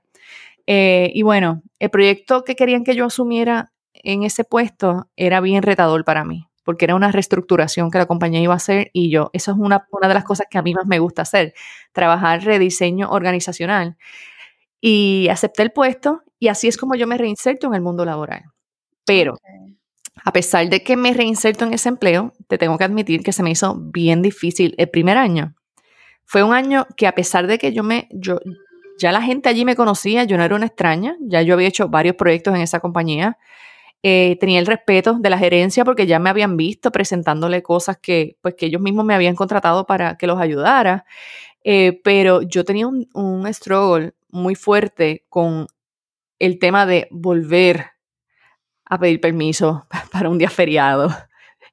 Eh, 0.67 1.11
y 1.13 1.21
bueno, 1.23 1.63
el 1.79 1.89
proyecto 1.89 2.45
que 2.45 2.55
querían 2.55 2.85
que 2.85 2.95
yo 2.95 3.05
asumiera 3.05 3.73
en 3.93 4.23
ese 4.23 4.45
puesto 4.45 5.09
era 5.17 5.41
bien 5.41 5.63
retador 5.63 6.05
para 6.05 6.23
mí 6.23 6.47
porque 6.63 6.85
era 6.85 6.95
una 6.95 7.11
reestructuración 7.11 7.91
que 7.91 7.97
la 7.97 8.05
compañía 8.05 8.39
iba 8.39 8.53
a 8.53 8.57
hacer 8.57 8.89
y 8.93 9.09
yo, 9.09 9.31
eso 9.33 9.51
es 9.51 9.57
una, 9.57 9.85
una 9.91 10.07
de 10.07 10.13
las 10.13 10.23
cosas 10.23 10.47
que 10.49 10.59
a 10.59 10.61
mí 10.61 10.73
más 10.73 10.85
me 10.85 10.99
gusta 10.99 11.23
hacer, 11.23 11.53
trabajar 11.91 12.45
rediseño 12.45 13.09
organizacional. 13.09 13.97
Y 14.79 15.27
acepté 15.29 15.63
el 15.63 15.71
puesto 15.71 16.21
y 16.39 16.47
así 16.47 16.69
es 16.69 16.77
como 16.77 16.95
yo 16.95 17.07
me 17.07 17.17
reinserto 17.17 17.67
en 17.67 17.73
el 17.73 17.81
mundo 17.81 18.05
laboral. 18.05 18.45
Pero 19.05 19.37
a 20.23 20.33
pesar 20.33 20.69
de 20.69 20.83
que 20.83 20.97
me 20.97 21.13
reinserto 21.13 21.65
en 21.65 21.73
ese 21.73 21.89
empleo, 21.89 22.33
te 22.47 22.57
tengo 22.57 22.77
que 22.77 22.83
admitir 22.83 23.23
que 23.23 23.33
se 23.33 23.43
me 23.43 23.51
hizo 23.51 23.75
bien 23.75 24.21
difícil 24.21 24.75
el 24.77 24.89
primer 24.89 25.17
año. 25.17 25.55
Fue 26.25 26.43
un 26.43 26.53
año 26.53 26.87
que 26.95 27.07
a 27.07 27.15
pesar 27.15 27.47
de 27.47 27.57
que 27.57 27.73
yo 27.73 27.83
me, 27.83 28.07
yo, 28.11 28.39
ya 28.99 29.11
la 29.11 29.21
gente 29.21 29.49
allí 29.49 29.65
me 29.65 29.75
conocía, 29.75 30.23
yo 30.23 30.37
no 30.37 30.43
era 30.43 30.55
una 30.55 30.67
extraña, 30.67 31.17
ya 31.21 31.41
yo 31.41 31.55
había 31.55 31.67
hecho 31.67 31.89
varios 31.89 32.15
proyectos 32.15 32.55
en 32.55 32.61
esa 32.61 32.79
compañía, 32.79 33.37
eh, 34.03 34.37
tenía 34.39 34.59
el 34.59 34.65
respeto 34.65 35.17
de 35.19 35.29
la 35.29 35.37
gerencia 35.37 35.85
porque 35.85 36.07
ya 36.07 36.19
me 36.19 36.29
habían 36.29 36.57
visto 36.57 36.91
presentándole 36.91 37.61
cosas 37.61 37.97
que, 37.97 38.37
pues, 38.41 38.55
que 38.55 38.67
ellos 38.67 38.81
mismos 38.81 39.05
me 39.05 39.13
habían 39.13 39.35
contratado 39.35 39.85
para 39.85 40.17
que 40.17 40.27
los 40.27 40.39
ayudara. 40.39 41.05
Eh, 41.63 42.01
pero 42.03 42.41
yo 42.41 42.65
tenía 42.65 42.87
un, 42.87 43.07
un 43.13 43.51
struggle 43.53 44.13
muy 44.29 44.55
fuerte 44.55 45.25
con 45.29 45.67
el 46.39 46.57
tema 46.57 46.87
de 46.87 47.07
volver 47.11 47.90
a 48.91 48.99
pedir 48.99 49.21
permiso 49.21 49.87
para 50.11 50.29
un 50.29 50.37
día 50.37 50.49
feriado, 50.49 51.09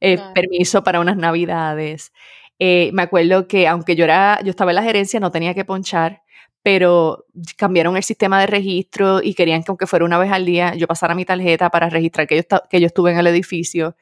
eh, 0.01 0.19
permiso 0.35 0.83
para 0.85 1.01
unas 1.01 1.17
navidades. 1.17 2.13
me 2.59 3.03
acuerdo 3.03 3.49
que 3.49 3.67
aunque 3.67 3.97
yo 3.97 4.05
era, 4.05 4.41
yo 4.45 4.51
estaba 4.51 4.71
en 4.71 4.77
la 4.77 4.83
gerencia, 4.83 5.21
no 5.21 5.31
tenía 5.33 5.53
que 5.53 5.65
ponchar, 5.65 6.23
pero 6.63 7.27
cambiaron 7.57 7.97
el 7.97 8.05
sistema 8.05 8.41
de 8.41 8.47
registro 8.47 9.21
y 9.23 9.35
querían 9.35 9.63
que 9.63 9.71
aunque 9.71 9.87
fuera 9.87 10.05
una 10.05 10.19
vez 10.19 10.31
al 10.31 10.45
día 10.45 10.75
yo 10.75 10.87
pasara 10.87 11.15
mi 11.15 11.25
tarjeta 11.25 11.71
para 11.71 11.89
registrar 11.89 12.27
que 12.27 12.37
yo, 12.37 12.43
que 12.71 12.81
yo 12.81 12.87
estuve 12.87 13.11
en 13.13 13.19
el 13.19 13.27
edificio. 13.27 13.97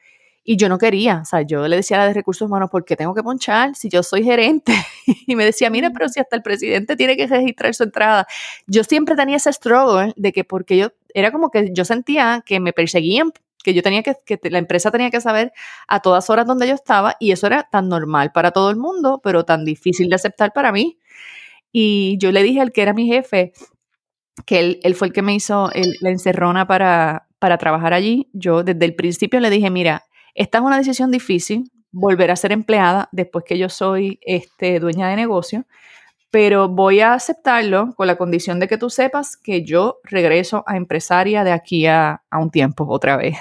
Y 0.49 0.55
yo 0.55 0.69
no 0.69 0.77
quería, 0.77 1.19
o 1.23 1.25
sea, 1.25 1.41
yo 1.41 1.67
le 1.67 1.75
decía 1.75 1.97
a 1.97 1.99
la 1.99 2.07
de 2.07 2.13
recursos 2.13 2.47
humanos, 2.47 2.69
¿por 2.69 2.85
qué 2.85 2.95
tengo 2.95 3.13
que 3.13 3.21
ponchar 3.21 3.75
si 3.75 3.89
yo 3.89 4.01
soy 4.01 4.23
gerente? 4.23 4.73
Y 5.27 5.35
me 5.35 5.43
decía, 5.43 5.69
mira, 5.69 5.89
pero 5.89 6.07
si 6.07 6.21
hasta 6.21 6.37
el 6.37 6.41
presidente 6.41 6.95
tiene 6.95 7.17
que 7.17 7.27
registrar 7.27 7.75
su 7.75 7.83
entrada. 7.83 8.25
Yo 8.65 8.85
siempre 8.85 9.17
tenía 9.17 9.35
ese 9.35 9.51
struggle 9.51 10.13
de 10.15 10.31
que 10.31 10.45
porque 10.45 10.77
yo, 10.77 10.93
era 11.13 11.33
como 11.33 11.51
que 11.51 11.73
yo 11.73 11.83
sentía 11.83 12.43
que 12.45 12.61
me 12.61 12.71
perseguían, 12.71 13.33
que 13.61 13.73
yo 13.73 13.83
tenía 13.83 14.03
que, 14.03 14.15
que 14.25 14.39
la 14.49 14.59
empresa 14.59 14.89
tenía 14.89 15.09
que 15.09 15.19
saber 15.19 15.51
a 15.89 15.99
todas 15.99 16.29
horas 16.29 16.47
donde 16.47 16.65
yo 16.65 16.75
estaba 16.75 17.17
y 17.19 17.33
eso 17.33 17.45
era 17.45 17.67
tan 17.69 17.89
normal 17.89 18.31
para 18.31 18.51
todo 18.51 18.69
el 18.69 18.77
mundo, 18.77 19.19
pero 19.21 19.43
tan 19.43 19.65
difícil 19.65 20.07
de 20.07 20.15
aceptar 20.15 20.53
para 20.53 20.71
mí. 20.71 20.97
Y 21.73 22.17
yo 22.19 22.31
le 22.31 22.41
dije 22.41 22.61
al 22.61 22.71
que 22.71 22.83
era 22.83 22.93
mi 22.93 23.05
jefe, 23.07 23.51
que 24.45 24.59
él, 24.59 24.79
él 24.83 24.95
fue 24.95 25.07
el 25.07 25.13
que 25.13 25.23
me 25.23 25.35
hizo 25.35 25.69
la 25.99 26.09
encerrona 26.09 26.67
para, 26.67 27.27
para 27.37 27.57
trabajar 27.57 27.93
allí. 27.93 28.29
Yo 28.31 28.63
desde 28.63 28.85
el 28.85 28.95
principio 28.95 29.41
le 29.41 29.49
dije, 29.49 29.69
mira, 29.69 30.06
esta 30.37 30.59
es 30.59 30.63
una 30.63 30.77
decisión 30.77 31.11
difícil, 31.11 31.71
volver 31.91 32.31
a 32.31 32.35
ser 32.35 32.51
empleada 32.51 33.09
después 33.11 33.43
que 33.45 33.57
yo 33.57 33.69
soy 33.69 34.19
este, 34.21 34.79
dueña 34.79 35.09
de 35.09 35.15
negocio, 35.15 35.65
pero 36.29 36.67
voy 36.67 36.99
a 36.99 37.13
aceptarlo 37.13 37.93
con 37.95 38.05
la 38.05 38.17
condición 38.17 38.59
de 38.59 38.67
que 38.67 38.77
tú 38.77 38.89
sepas 38.89 39.35
que 39.37 39.63
yo 39.63 39.99
regreso 40.03 40.63
a 40.67 40.77
empresaria 40.77 41.43
de 41.43 41.51
aquí 41.51 41.87
a, 41.87 42.21
a 42.29 42.37
un 42.39 42.51
tiempo 42.51 42.85
otra 42.87 43.17
vez. 43.17 43.37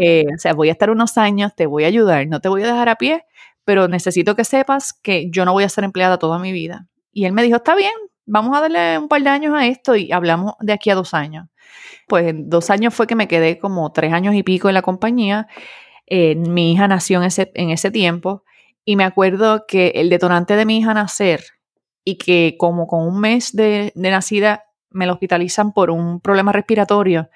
Eh, 0.00 0.24
o 0.32 0.38
sea, 0.38 0.54
voy 0.54 0.68
a 0.68 0.72
estar 0.72 0.90
unos 0.90 1.18
años, 1.18 1.56
te 1.56 1.66
voy 1.66 1.84
a 1.84 1.88
ayudar, 1.88 2.26
no 2.28 2.40
te 2.40 2.48
voy 2.48 2.62
a 2.62 2.66
dejar 2.66 2.88
a 2.88 2.96
pie, 2.96 3.24
pero 3.64 3.88
necesito 3.88 4.36
que 4.36 4.44
sepas 4.44 4.92
que 4.92 5.28
yo 5.30 5.44
no 5.44 5.52
voy 5.52 5.64
a 5.64 5.68
ser 5.68 5.82
empleada 5.84 6.18
toda 6.18 6.38
mi 6.38 6.52
vida. 6.52 6.86
Y 7.12 7.24
él 7.24 7.32
me 7.32 7.42
dijo, 7.42 7.56
está 7.56 7.74
bien, 7.74 7.92
vamos 8.26 8.56
a 8.56 8.60
darle 8.60 8.98
un 8.98 9.08
par 9.08 9.22
de 9.22 9.28
años 9.28 9.54
a 9.54 9.66
esto 9.66 9.96
y 9.96 10.12
hablamos 10.12 10.54
de 10.60 10.72
aquí 10.72 10.90
a 10.90 10.94
dos 10.94 11.14
años. 11.14 11.48
Pues 12.06 12.26
en 12.28 12.48
dos 12.48 12.70
años 12.70 12.94
fue 12.94 13.06
que 13.06 13.14
me 13.14 13.28
quedé 13.28 13.58
como 13.58 13.90
tres 13.92 14.12
años 14.12 14.34
y 14.34 14.42
pico 14.42 14.68
en 14.68 14.74
la 14.74 14.82
compañía. 14.82 15.48
Eh, 16.14 16.34
mi 16.34 16.72
hija 16.72 16.88
nació 16.88 17.20
en 17.20 17.24
ese, 17.24 17.50
en 17.54 17.70
ese 17.70 17.90
tiempo 17.90 18.44
y 18.84 18.96
me 18.96 19.04
acuerdo 19.04 19.64
que 19.66 19.92
el 19.94 20.10
detonante 20.10 20.56
de 20.56 20.66
mi 20.66 20.76
hija 20.76 20.92
nacer 20.92 21.42
y 22.04 22.18
que 22.18 22.56
como 22.58 22.86
con 22.86 23.08
un 23.08 23.18
mes 23.18 23.56
de, 23.56 23.94
nacida 23.94 24.62
me 24.90 25.06
la 25.06 25.14
hospitalizan 25.14 25.72
por 25.72 25.90
un 25.90 26.20
problema 26.20 26.52
respiratorio, 26.52 27.30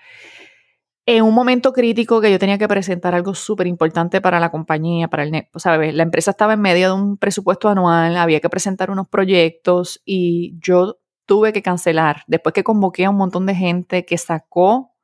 en 1.06 1.24
un 1.24 1.32
momento 1.32 1.72
crítico 1.72 2.20
que 2.20 2.30
yo 2.30 2.38
tenía 2.38 2.58
que 2.58 2.68
presentar 2.68 3.14
algo 3.14 3.34
súper 3.34 3.66
importante 3.66 4.20
para 4.20 4.40
la 4.40 4.50
compañía, 4.50 5.08
para 5.08 5.22
el 5.22 5.46
sea, 5.54 5.78
la 5.78 6.02
empresa 6.02 6.32
estaba 6.32 6.52
en 6.52 6.60
medio 6.60 6.88
de 6.88 7.00
un 7.00 7.16
presupuesto 7.16 7.70
anual, 7.70 8.14
había 8.18 8.40
que 8.40 8.50
presentar 8.50 8.90
unos 8.90 9.08
proyectos 9.08 10.02
y 10.04 10.54
yo 10.60 10.98
tuve 11.24 11.54
que 11.54 11.62
cancelar. 11.62 12.24
Después 12.26 12.52
que 12.52 12.62
convoqué 12.62 13.06
a 13.06 13.10
un 13.10 13.16
montón 13.16 13.46
de 13.46 13.54
gente 13.54 14.04
que 14.04 14.18
sacó 14.18 14.95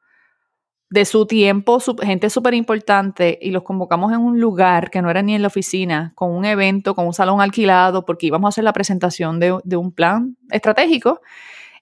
de 0.92 1.07
su 1.07 1.24
tiempo, 1.24 1.81
gente 2.02 2.28
súper 2.28 2.52
importante, 2.52 3.38
y 3.40 3.50
los 3.50 3.62
convocamos 3.62 4.12
en 4.12 4.20
un 4.20 4.38
lugar 4.38 4.90
que 4.90 5.00
no 5.00 5.09
era 5.09 5.22
ni 5.22 5.35
en 5.35 5.40
la 5.40 5.48
oficina, 5.48 6.12
con 6.14 6.31
un 6.31 6.44
evento, 6.44 6.94
con 6.94 7.07
un 7.07 7.14
salón 7.14 7.40
alquilado, 7.40 8.05
porque 8.05 8.26
íbamos 8.26 8.48
a 8.48 8.50
hacer 8.50 8.64
la 8.64 8.74
presentación 8.74 9.40
de, 9.40 9.52
un 9.74 9.92
plan 9.92 10.37
estratégico. 10.50 11.22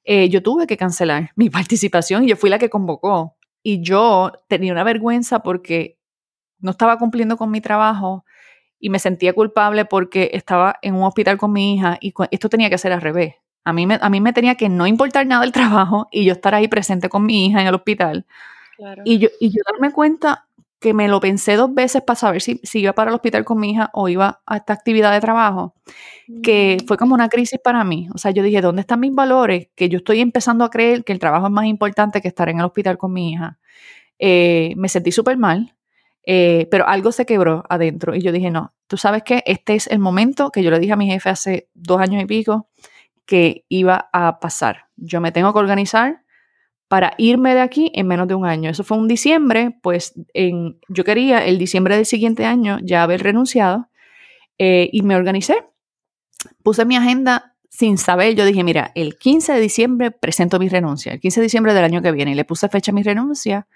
Eh, 0.04 0.28
yo 0.28 0.44
tuve 0.44 0.68
que 0.68 0.76
cancelar 0.76 1.32
mi 1.36 1.50
participación 1.50 2.22
y 2.22 2.28
yo 2.28 2.36
fui 2.36 2.50
la 2.50 2.60
que 2.60 2.70
convocó 2.70 3.36
y 3.64 3.82
yo 3.82 4.30
tenía 4.46 4.72
una 4.72 4.84
vergüenza 4.84 5.40
porque 5.40 5.98
no 6.60 6.70
estaba 6.70 6.96
cumpliendo 6.96 7.36
con 7.36 7.50
mi 7.50 7.60
trabajo 7.60 8.24
y 8.78 8.90
me 8.90 9.00
sentía 9.00 9.32
culpable 9.32 9.86
porque 9.86 10.30
estaba 10.34 10.76
en 10.82 10.94
un 10.94 11.02
hospital 11.02 11.36
con 11.36 11.52
mi 11.52 11.74
hija 11.74 11.98
y 12.00 12.14
esto 12.30 12.48
tenía 12.48 12.70
que 12.70 12.78
ser 12.78 12.92
al 12.92 13.00
revés. 13.00 13.34
A 13.64 13.72
mí, 13.72 13.88
a 14.00 14.08
mí 14.08 14.20
me 14.20 14.32
tenía 14.32 14.54
que 14.54 14.68
no 14.68 14.86
importar 14.86 15.26
nada 15.26 15.44
el 15.44 15.50
trabajo 15.50 16.06
y 16.12 16.24
yo 16.24 16.32
estar 16.32 16.54
ahí 16.54 16.68
presente 16.68 17.08
con 17.08 17.26
mi 17.26 17.46
hija 17.46 17.60
en 17.60 17.66
el 17.66 17.74
hospital. 17.74 18.24
Y, 19.04 19.18
yo, 19.18 19.28
y 19.40 19.50
yo 19.50 19.62
darme 19.70 19.92
cuenta 19.92 20.46
que 20.80 20.94
me 20.94 21.08
lo 21.08 21.20
pensé 21.20 21.56
dos 21.56 21.72
veces 21.74 22.02
para 22.02 22.16
saber 22.16 22.40
si, 22.40 22.58
si, 22.62 22.80
iba 22.80 22.94
para 22.94 23.10
el 23.10 23.14
hospital 23.14 23.44
con 23.44 23.60
mi 23.60 23.72
hija 23.72 23.90
o 23.92 24.08
iba 24.08 24.40
a 24.46 24.56
esta 24.56 24.72
actividad 24.72 25.12
de 25.12 25.20
trabajo, 25.20 25.74
que 26.42 26.78
mm. 26.80 26.86
fue 26.86 26.96
como 26.96 27.14
una 27.14 27.28
crisis 27.28 27.60
para 27.62 27.84
mí. 27.84 28.08
O 28.14 28.18
sea, 28.18 28.30
yo 28.30 28.42
dije, 28.42 28.62
¿dónde 28.62 28.80
están 28.80 29.00
mis 29.00 29.14
valores? 29.14 29.68
Que 29.74 29.90
yo 29.90 29.98
estoy 29.98 30.20
empezando 30.20 30.64
a 30.64 30.70
creer 30.70 31.04
que 31.04 31.12
el 31.12 31.18
trabajo 31.18 31.46
es 31.46 31.52
más 31.52 31.66
importante 31.66 32.22
que 32.22 32.28
estar 32.28 32.48
en 32.48 32.60
el 32.60 32.64
hospital 32.64 32.96
con 32.96 33.12
mi 33.12 33.32
hija. 33.32 33.58
Eh, 34.18 34.72
me 34.76 34.88
sentí 34.88 35.12
súper 35.12 35.36
mal, 35.36 35.76
eh, 36.24 36.66
pero 36.70 36.88
algo 36.88 37.12
se 37.12 37.26
quebró 37.26 37.64
adentro 37.68 38.14
y 38.14 38.22
yo 38.22 38.32
dije, 38.32 38.50
no, 38.50 38.72
tú 38.86 38.96
sabes 38.96 39.22
que 39.22 39.42
este 39.46 39.74
es 39.74 39.86
el 39.86 39.98
momento 39.98 40.50
que 40.50 40.62
yo 40.62 40.70
le 40.70 40.78
dije 40.78 40.92
a 40.92 40.96
mi 40.96 41.06
jefe 41.06 41.28
hace 41.28 41.68
dos 41.74 42.00
años 42.00 42.22
y 42.22 42.26
pico, 42.26 42.68
que 43.26 43.64
iba 43.68 44.08
a 44.12 44.40
pasar. 44.40 44.86
Yo 44.96 45.20
me 45.20 45.30
tengo 45.32 45.52
que 45.52 45.58
organizar 45.58 46.22
para 46.90 47.14
irme 47.18 47.54
de 47.54 47.60
aquí 47.60 47.92
en 47.94 48.08
menos 48.08 48.26
de 48.26 48.34
un 48.34 48.44
año. 48.44 48.68
Eso 48.68 48.82
fue 48.82 48.98
un 48.98 49.06
diciembre, 49.06 49.76
pues 49.80 50.12
en, 50.34 50.80
yo 50.88 51.04
quería 51.04 51.46
el 51.46 51.56
diciembre 51.56 51.94
del 51.94 52.04
siguiente 52.04 52.46
año 52.46 52.80
ya 52.82 53.04
haber 53.04 53.22
renunciado 53.22 53.86
eh, 54.58 54.90
y 54.92 55.02
me 55.02 55.14
organicé. 55.14 55.54
Puse 56.64 56.84
mi 56.84 56.96
agenda 56.96 57.54
sin 57.68 57.96
saber, 57.96 58.34
yo 58.34 58.44
dije, 58.44 58.64
mira, 58.64 58.90
el 58.96 59.16
15 59.16 59.52
de 59.52 59.60
diciembre 59.60 60.10
presento 60.10 60.58
mi 60.58 60.68
renuncia, 60.68 61.12
el 61.12 61.20
15 61.20 61.38
de 61.38 61.44
diciembre 61.44 61.74
del 61.74 61.84
año 61.84 62.02
que 62.02 62.10
viene, 62.10 62.32
y 62.32 62.34
le 62.34 62.44
puse 62.44 62.68
fecha 62.68 62.90
mi 62.90 63.04
renuncia 63.04 63.68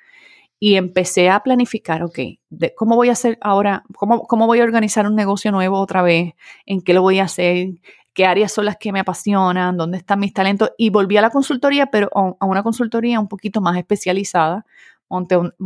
y 0.58 0.74
empecé 0.74 1.30
a 1.30 1.40
planificar, 1.44 2.02
ok, 2.02 2.18
de 2.50 2.74
cómo 2.74 2.96
voy 2.96 3.10
a 3.10 3.12
hacer 3.12 3.38
ahora, 3.42 3.84
cómo, 3.94 4.24
cómo 4.24 4.48
voy 4.48 4.58
a 4.58 4.64
organizar 4.64 5.06
un 5.06 5.14
negocio 5.14 5.52
nuevo 5.52 5.78
otra 5.78 6.02
vez, 6.02 6.34
en 6.66 6.80
qué 6.82 6.94
lo 6.94 7.02
voy 7.02 7.20
a 7.20 7.24
hacer, 7.24 7.68
qué 8.14 8.24
áreas 8.26 8.52
son 8.52 8.64
las 8.64 8.76
que 8.76 8.92
me 8.92 9.00
apasionan, 9.00 9.76
dónde 9.76 9.98
están 9.98 10.20
mis 10.20 10.32
talentos. 10.32 10.70
Y 10.78 10.90
volví 10.90 11.16
a 11.16 11.22
la 11.22 11.30
consultoría, 11.30 11.86
pero 11.86 12.08
a 12.14 12.46
una 12.46 12.62
consultoría 12.62 13.20
un 13.20 13.28
poquito 13.28 13.60
más 13.60 13.76
especializada. 13.76 14.64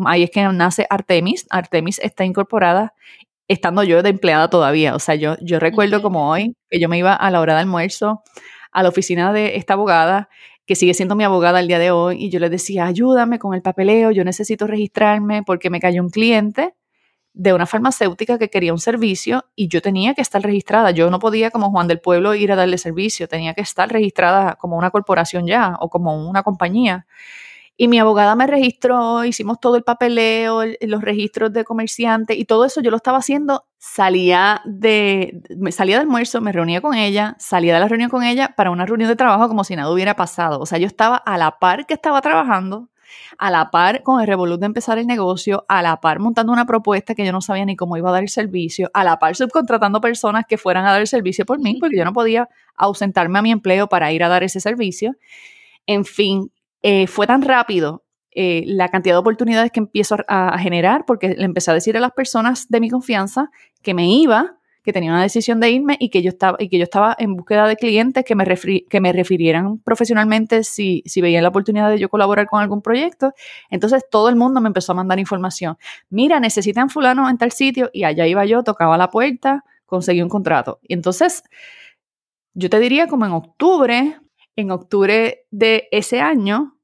Ahí 0.06 0.24
es 0.24 0.30
que 0.30 0.42
nace 0.48 0.86
Artemis. 0.90 1.46
Artemis 1.50 1.98
está 2.00 2.24
incorporada 2.24 2.94
estando 3.46 3.82
yo 3.82 4.02
de 4.02 4.10
empleada 4.10 4.50
todavía. 4.50 4.94
O 4.94 4.98
sea, 4.98 5.14
yo, 5.14 5.36
yo 5.40 5.58
recuerdo 5.58 6.02
como 6.02 6.30
hoy 6.30 6.54
que 6.70 6.80
yo 6.80 6.88
me 6.88 6.98
iba 6.98 7.14
a 7.14 7.30
la 7.30 7.40
hora 7.40 7.54
de 7.54 7.60
almuerzo 7.60 8.22
a 8.72 8.82
la 8.82 8.90
oficina 8.90 9.32
de 9.32 9.56
esta 9.56 9.74
abogada, 9.74 10.28
que 10.66 10.74
sigue 10.74 10.92
siendo 10.92 11.16
mi 11.16 11.24
abogada 11.24 11.58
al 11.58 11.68
día 11.68 11.78
de 11.78 11.90
hoy, 11.90 12.22
y 12.22 12.30
yo 12.30 12.38
le 12.38 12.50
decía, 12.50 12.84
ayúdame 12.84 13.38
con 13.38 13.54
el 13.54 13.62
papeleo, 13.62 14.10
yo 14.10 14.24
necesito 14.24 14.66
registrarme 14.66 15.42
porque 15.42 15.70
me 15.70 15.80
cayó 15.80 16.02
un 16.02 16.10
cliente 16.10 16.74
de 17.38 17.52
una 17.52 17.66
farmacéutica 17.66 18.36
que 18.36 18.50
quería 18.50 18.72
un 18.72 18.80
servicio 18.80 19.44
y 19.54 19.68
yo 19.68 19.80
tenía 19.80 20.12
que 20.12 20.22
estar 20.22 20.42
registrada. 20.42 20.90
Yo 20.90 21.08
no 21.08 21.20
podía 21.20 21.52
como 21.52 21.70
Juan 21.70 21.86
del 21.86 22.00
Pueblo 22.00 22.34
ir 22.34 22.50
a 22.50 22.56
darle 22.56 22.78
servicio, 22.78 23.28
tenía 23.28 23.54
que 23.54 23.60
estar 23.60 23.88
registrada 23.88 24.56
como 24.56 24.76
una 24.76 24.90
corporación 24.90 25.46
ya 25.46 25.76
o 25.78 25.88
como 25.88 26.28
una 26.28 26.42
compañía. 26.42 27.06
Y 27.76 27.86
mi 27.86 28.00
abogada 28.00 28.34
me 28.34 28.48
registró, 28.48 29.24
hicimos 29.24 29.60
todo 29.60 29.76
el 29.76 29.84
papeleo, 29.84 30.62
los 30.80 31.00
registros 31.00 31.52
de 31.52 31.62
comerciante 31.62 32.34
y 32.34 32.44
todo 32.44 32.64
eso 32.64 32.80
yo 32.80 32.90
lo 32.90 32.96
estaba 32.96 33.18
haciendo. 33.18 33.66
Salía 33.78 34.60
de, 34.64 35.40
me 35.56 35.70
salía 35.70 35.94
de 35.94 36.02
almuerzo, 36.02 36.40
me 36.40 36.50
reunía 36.50 36.80
con 36.80 36.94
ella, 36.94 37.36
salía 37.38 37.74
de 37.74 37.78
la 37.78 37.86
reunión 37.86 38.10
con 38.10 38.24
ella 38.24 38.52
para 38.56 38.72
una 38.72 38.84
reunión 38.84 39.08
de 39.08 39.14
trabajo 39.14 39.46
como 39.46 39.62
si 39.62 39.76
nada 39.76 39.92
hubiera 39.92 40.16
pasado. 40.16 40.58
O 40.58 40.66
sea, 40.66 40.78
yo 40.78 40.88
estaba 40.88 41.16
a 41.16 41.38
la 41.38 41.60
par 41.60 41.86
que 41.86 41.94
estaba 41.94 42.20
trabajando, 42.20 42.88
a 43.38 43.50
la 43.50 43.70
par 43.70 44.02
con 44.02 44.20
el 44.20 44.26
revolut 44.26 44.60
de 44.60 44.66
empezar 44.66 44.98
el 44.98 45.06
negocio, 45.06 45.64
a 45.68 45.82
la 45.82 46.00
par 46.00 46.18
montando 46.18 46.52
una 46.52 46.66
propuesta 46.66 47.14
que 47.14 47.24
yo 47.24 47.32
no 47.32 47.40
sabía 47.40 47.64
ni 47.64 47.76
cómo 47.76 47.96
iba 47.96 48.08
a 48.08 48.12
dar 48.12 48.22
el 48.22 48.28
servicio, 48.28 48.90
a 48.94 49.04
la 49.04 49.18
par 49.18 49.36
subcontratando 49.36 50.00
personas 50.00 50.44
que 50.48 50.58
fueran 50.58 50.86
a 50.86 50.92
dar 50.92 51.00
el 51.00 51.06
servicio 51.06 51.44
por 51.44 51.58
mí, 51.58 51.78
porque 51.80 51.96
yo 51.96 52.04
no 52.04 52.12
podía 52.12 52.48
ausentarme 52.76 53.38
a 53.38 53.42
mi 53.42 53.50
empleo 53.50 53.88
para 53.88 54.12
ir 54.12 54.22
a 54.22 54.28
dar 54.28 54.42
ese 54.42 54.60
servicio. 54.60 55.14
En 55.86 56.04
fin, 56.04 56.52
eh, 56.82 57.06
fue 57.06 57.26
tan 57.26 57.42
rápido 57.42 58.04
eh, 58.30 58.62
la 58.66 58.88
cantidad 58.88 59.14
de 59.14 59.20
oportunidades 59.20 59.72
que 59.72 59.80
empiezo 59.80 60.16
a, 60.28 60.50
a, 60.50 60.58
generar, 60.58 61.04
porque 61.06 61.30
le 61.30 61.44
empecé 61.44 61.70
a 61.70 61.74
decir 61.74 61.96
a 61.96 62.00
las 62.00 62.12
personas 62.12 62.68
de 62.68 62.80
mi 62.80 62.90
confianza 62.90 63.50
que 63.82 63.94
me 63.94 64.06
iba, 64.06 64.57
que 64.88 64.92
tenía 64.94 65.10
una 65.10 65.20
decisión 65.20 65.60
de 65.60 65.70
irme 65.70 65.98
y 66.00 66.08
que 66.08 66.22
yo 66.22 66.30
estaba, 66.30 66.56
y 66.58 66.70
que 66.70 66.78
yo 66.78 66.84
estaba 66.84 67.14
en 67.18 67.36
búsqueda 67.36 67.68
de 67.68 67.76
clientes 67.76 68.24
que 68.24 68.34
me, 68.34 68.46
que 68.88 69.00
me 69.02 69.12
refirieran 69.12 69.80
profesionalmente 69.80 70.64
si, 70.64 71.02
si 71.04 71.20
veían 71.20 71.42
la 71.42 71.50
oportunidad 71.50 71.90
de 71.90 71.98
yo 71.98 72.08
colaborar 72.08 72.46
con 72.46 72.62
algún 72.62 72.80
proyecto. 72.80 73.34
Entonces 73.68 74.02
todo 74.10 74.30
el 74.30 74.36
mundo 74.36 74.62
me 74.62 74.68
empezó 74.68 74.92
a 74.92 74.94
mandar 74.94 75.18
información. 75.18 75.76
Mira, 76.08 76.40
necesitan 76.40 76.88
fulano 76.88 77.28
en 77.28 77.36
tal 77.36 77.52
sitio 77.52 77.90
y 77.92 78.04
allá 78.04 78.26
iba 78.26 78.46
yo, 78.46 78.62
tocaba 78.62 78.96
la 78.96 79.10
puerta, 79.10 79.62
conseguí 79.84 80.22
un 80.22 80.30
contrato. 80.30 80.78
Y 80.82 80.94
entonces, 80.94 81.42
yo 82.54 82.70
te 82.70 82.78
diría 82.78 83.08
como 83.08 83.26
en 83.26 83.32
octubre, 83.32 84.16
en 84.56 84.70
octubre 84.70 85.44
de 85.50 85.86
ese 85.90 86.22
año, 86.22 86.78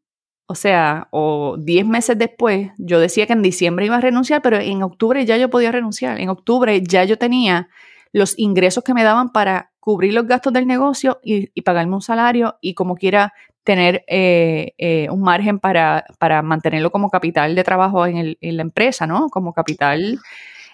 o 0.45 0.55
sea, 0.55 1.09
o 1.11 1.57
10 1.59 1.87
meses 1.87 2.19
después, 2.19 2.71
yo 2.77 3.01
decía 3.01 3.27
que 3.27 3.33
en 3.33 3.41
diciembre 3.41 3.87
iba 3.87 3.97
a 3.97 4.03
renunciar, 4.03 4.43
pero 4.43 4.59
en 4.59 4.83
octubre 4.83 5.25
ya 5.25 5.39
yo 5.39 5.49
podía 5.49 5.73
renunciar. 5.73 6.21
En 6.21 6.29
octubre 6.29 6.83
ya 6.87 7.05
yo 7.05 7.17
tenía 7.17 7.71
los 8.15 8.39
ingresos 8.39 8.85
que 8.85 8.95
me 8.95 9.03
daban 9.03 9.31
para 9.31 9.73
cubrir 9.81 10.15
los 10.15 10.27
gastos 10.29 10.53
del 10.53 10.69
negocio 10.69 11.19
y, 11.25 11.49
pagarme 11.63 11.97
un 11.97 12.01
salario 12.01 12.57
y 12.61 12.75
como 12.75 12.95
quiera 12.95 13.35
tener 13.65 14.05
eh, 14.07 14.73
eh, 14.79 15.09
un 15.11 15.21
margen 15.21 15.59
para, 15.59 16.05
para, 16.21 16.41
mantenerlo 16.41 16.93
como 16.93 17.11
capital 17.11 17.57
de 17.57 17.65
trabajo 17.65 18.07
en, 18.07 18.17
el, 18.17 18.39
en 18.41 18.57
la 18.57 18.63
empresa, 18.63 19.09
¿no? 19.09 19.29
Como 19.31 19.53
capital 19.53 20.21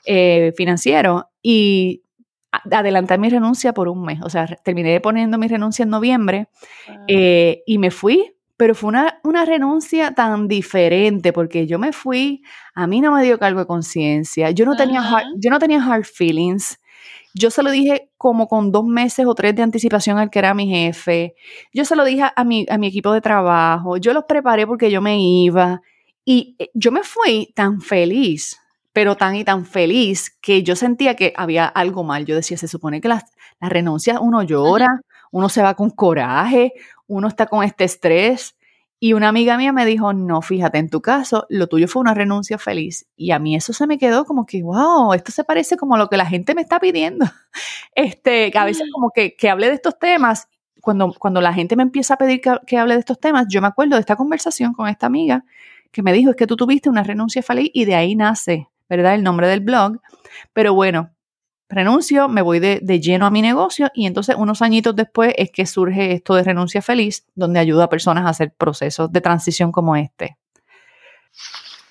eh, 0.04 0.52
financiero. 0.54 1.30
Y 1.42 2.02
adelantar 2.50 3.18
mi 3.18 3.30
renuncia 3.30 3.72
por 3.72 3.88
un 3.88 4.02
mes. 4.02 4.20
O 4.22 4.28
sea, 4.28 4.44
terminé 4.62 5.00
poniendo 5.00 5.38
mi 5.38 5.48
renuncia 5.48 5.84
en 5.84 5.90
noviembre 5.90 6.48
y 7.08 7.78
me 7.78 7.90
fui, 7.90 8.34
pero 8.58 8.74
fue 8.74 8.88
una, 8.88 9.18
una, 9.24 9.46
renuncia 9.46 10.12
tan 10.14 10.46
diferente 10.46 11.32
porque 11.32 11.66
yo 11.66 11.78
me 11.78 11.92
fui, 11.92 12.42
a 12.74 12.86
mí 12.86 13.00
no 13.00 13.12
me 13.12 13.22
dio 13.22 13.38
cargo 13.38 13.60
de 13.60 13.66
conciencia, 13.66 14.50
yo, 14.50 14.66
no 14.66 14.76
tenía 14.76 15.02
yo 15.38 15.50
no 15.50 15.58
tenía 15.58 15.82
hard 15.82 16.04
feelings. 16.04 16.79
Yo 17.34 17.50
se 17.50 17.62
lo 17.62 17.70
dije 17.70 18.10
como 18.16 18.48
con 18.48 18.72
dos 18.72 18.84
meses 18.84 19.26
o 19.26 19.34
tres 19.34 19.54
de 19.54 19.62
anticipación 19.62 20.18
al 20.18 20.30
que 20.30 20.38
era 20.40 20.54
mi 20.54 20.68
jefe. 20.68 21.34
Yo 21.72 21.84
se 21.84 21.96
lo 21.96 22.04
dije 22.04 22.24
a 22.34 22.44
mi, 22.44 22.66
a 22.68 22.78
mi 22.78 22.88
equipo 22.88 23.12
de 23.12 23.20
trabajo. 23.20 23.96
Yo 23.96 24.12
los 24.12 24.24
preparé 24.24 24.66
porque 24.66 24.90
yo 24.90 25.00
me 25.00 25.18
iba. 25.20 25.82
Y 26.24 26.56
eh, 26.58 26.70
yo 26.74 26.92
me 26.92 27.02
fui 27.02 27.52
tan 27.54 27.80
feliz 27.80 28.60
pero 28.92 29.16
tan 29.16 29.36
y 29.36 29.44
tan 29.44 29.64
feliz 29.66 30.36
que 30.40 30.62
yo 30.62 30.76
sentía 30.76 31.14
que 31.14 31.32
había 31.36 31.66
algo 31.66 32.02
mal. 32.04 32.26
Yo 32.26 32.34
decía, 32.34 32.56
se 32.56 32.68
supone 32.68 33.00
que 33.00 33.08
las, 33.08 33.24
las 33.60 33.70
renuncias 33.70 34.18
uno 34.20 34.42
llora, 34.42 34.88
uno 35.30 35.48
se 35.48 35.62
va 35.62 35.74
con 35.74 35.90
coraje, 35.90 36.72
uno 37.06 37.28
está 37.28 37.46
con 37.46 37.64
este 37.64 37.84
estrés. 37.84 38.56
Y 39.00 39.14
una 39.14 39.28
amiga 39.28 39.56
mía 39.56 39.72
me 39.72 39.86
dijo, 39.86 40.12
no, 40.12 40.42
fíjate, 40.42 40.78
en 40.78 40.90
tu 40.90 41.00
caso, 41.00 41.46
lo 41.48 41.66
tuyo 41.68 41.88
fue 41.88 42.00
una 42.00 42.14
renuncia 42.14 42.58
feliz. 42.58 43.06
Y 43.16 43.30
a 43.30 43.38
mí 43.38 43.56
eso 43.56 43.72
se 43.72 43.86
me 43.86 43.98
quedó 43.98 44.26
como 44.26 44.44
que, 44.44 44.62
wow, 44.62 45.14
esto 45.14 45.32
se 45.32 45.42
parece 45.42 45.78
como 45.78 45.94
a 45.94 45.98
lo 45.98 46.08
que 46.08 46.18
la 46.18 46.26
gente 46.26 46.54
me 46.54 46.62
está 46.62 46.78
pidiendo. 46.78 47.26
Este, 47.96 48.52
que 48.52 48.58
a 48.58 48.64
veces 48.64 48.88
como 48.92 49.10
que, 49.10 49.34
que 49.34 49.50
hable 49.50 49.68
de 49.68 49.74
estos 49.74 49.98
temas. 49.98 50.48
Cuando, 50.80 51.12
cuando 51.18 51.40
la 51.40 51.52
gente 51.52 51.76
me 51.76 51.82
empieza 51.82 52.14
a 52.14 52.16
pedir 52.16 52.40
que, 52.40 52.56
que 52.66 52.78
hable 52.78 52.94
de 52.94 53.00
estos 53.00 53.18
temas, 53.20 53.46
yo 53.50 53.60
me 53.60 53.66
acuerdo 53.66 53.96
de 53.96 54.00
esta 54.00 54.16
conversación 54.16 54.72
con 54.72 54.88
esta 54.88 55.06
amiga 55.06 55.44
que 55.90 56.02
me 56.02 56.12
dijo, 56.12 56.30
es 56.30 56.36
que 56.36 56.46
tú 56.46 56.56
tuviste 56.56 56.88
una 56.88 57.02
renuncia 57.02 57.42
feliz 57.42 57.70
y 57.74 57.84
de 57.84 57.96
ahí 57.96 58.14
nace 58.14 58.70
¿verdad? 58.90 59.14
El 59.14 59.22
nombre 59.22 59.46
del 59.46 59.60
blog. 59.60 60.00
Pero 60.52 60.74
bueno, 60.74 61.10
renuncio, 61.70 62.28
me 62.28 62.42
voy 62.42 62.58
de, 62.58 62.80
lleno 63.00 63.26
a 63.26 63.30
mi 63.30 63.40
negocio 63.40 63.90
y 63.94 64.06
entonces 64.06 64.36
unos 64.36 64.60
añitos 64.60 64.94
después 64.96 65.32
es 65.36 65.50
que 65.50 65.66
surge 65.66 66.12
esto 66.12 66.34
de 66.34 66.42
Renuncia 66.42 66.82
Feliz, 66.82 67.24
donde 67.34 67.60
ayuda 67.60 67.84
a 67.84 67.88
personas 67.88 68.26
a 68.26 68.30
hacer 68.30 68.52
procesos 68.52 69.10
de 69.12 69.20
transición 69.20 69.72
como 69.72 69.96
este. 69.96 70.36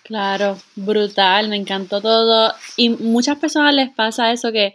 Claro, 0.03 0.57
brutal, 0.75 1.49
me 1.49 1.55
encantó 1.55 2.01
todo. 2.01 2.53
Y 2.75 2.89
muchas 2.89 3.37
personas 3.37 3.73
les 3.73 3.89
pasa 3.89 4.31
eso 4.31 4.51
que 4.51 4.73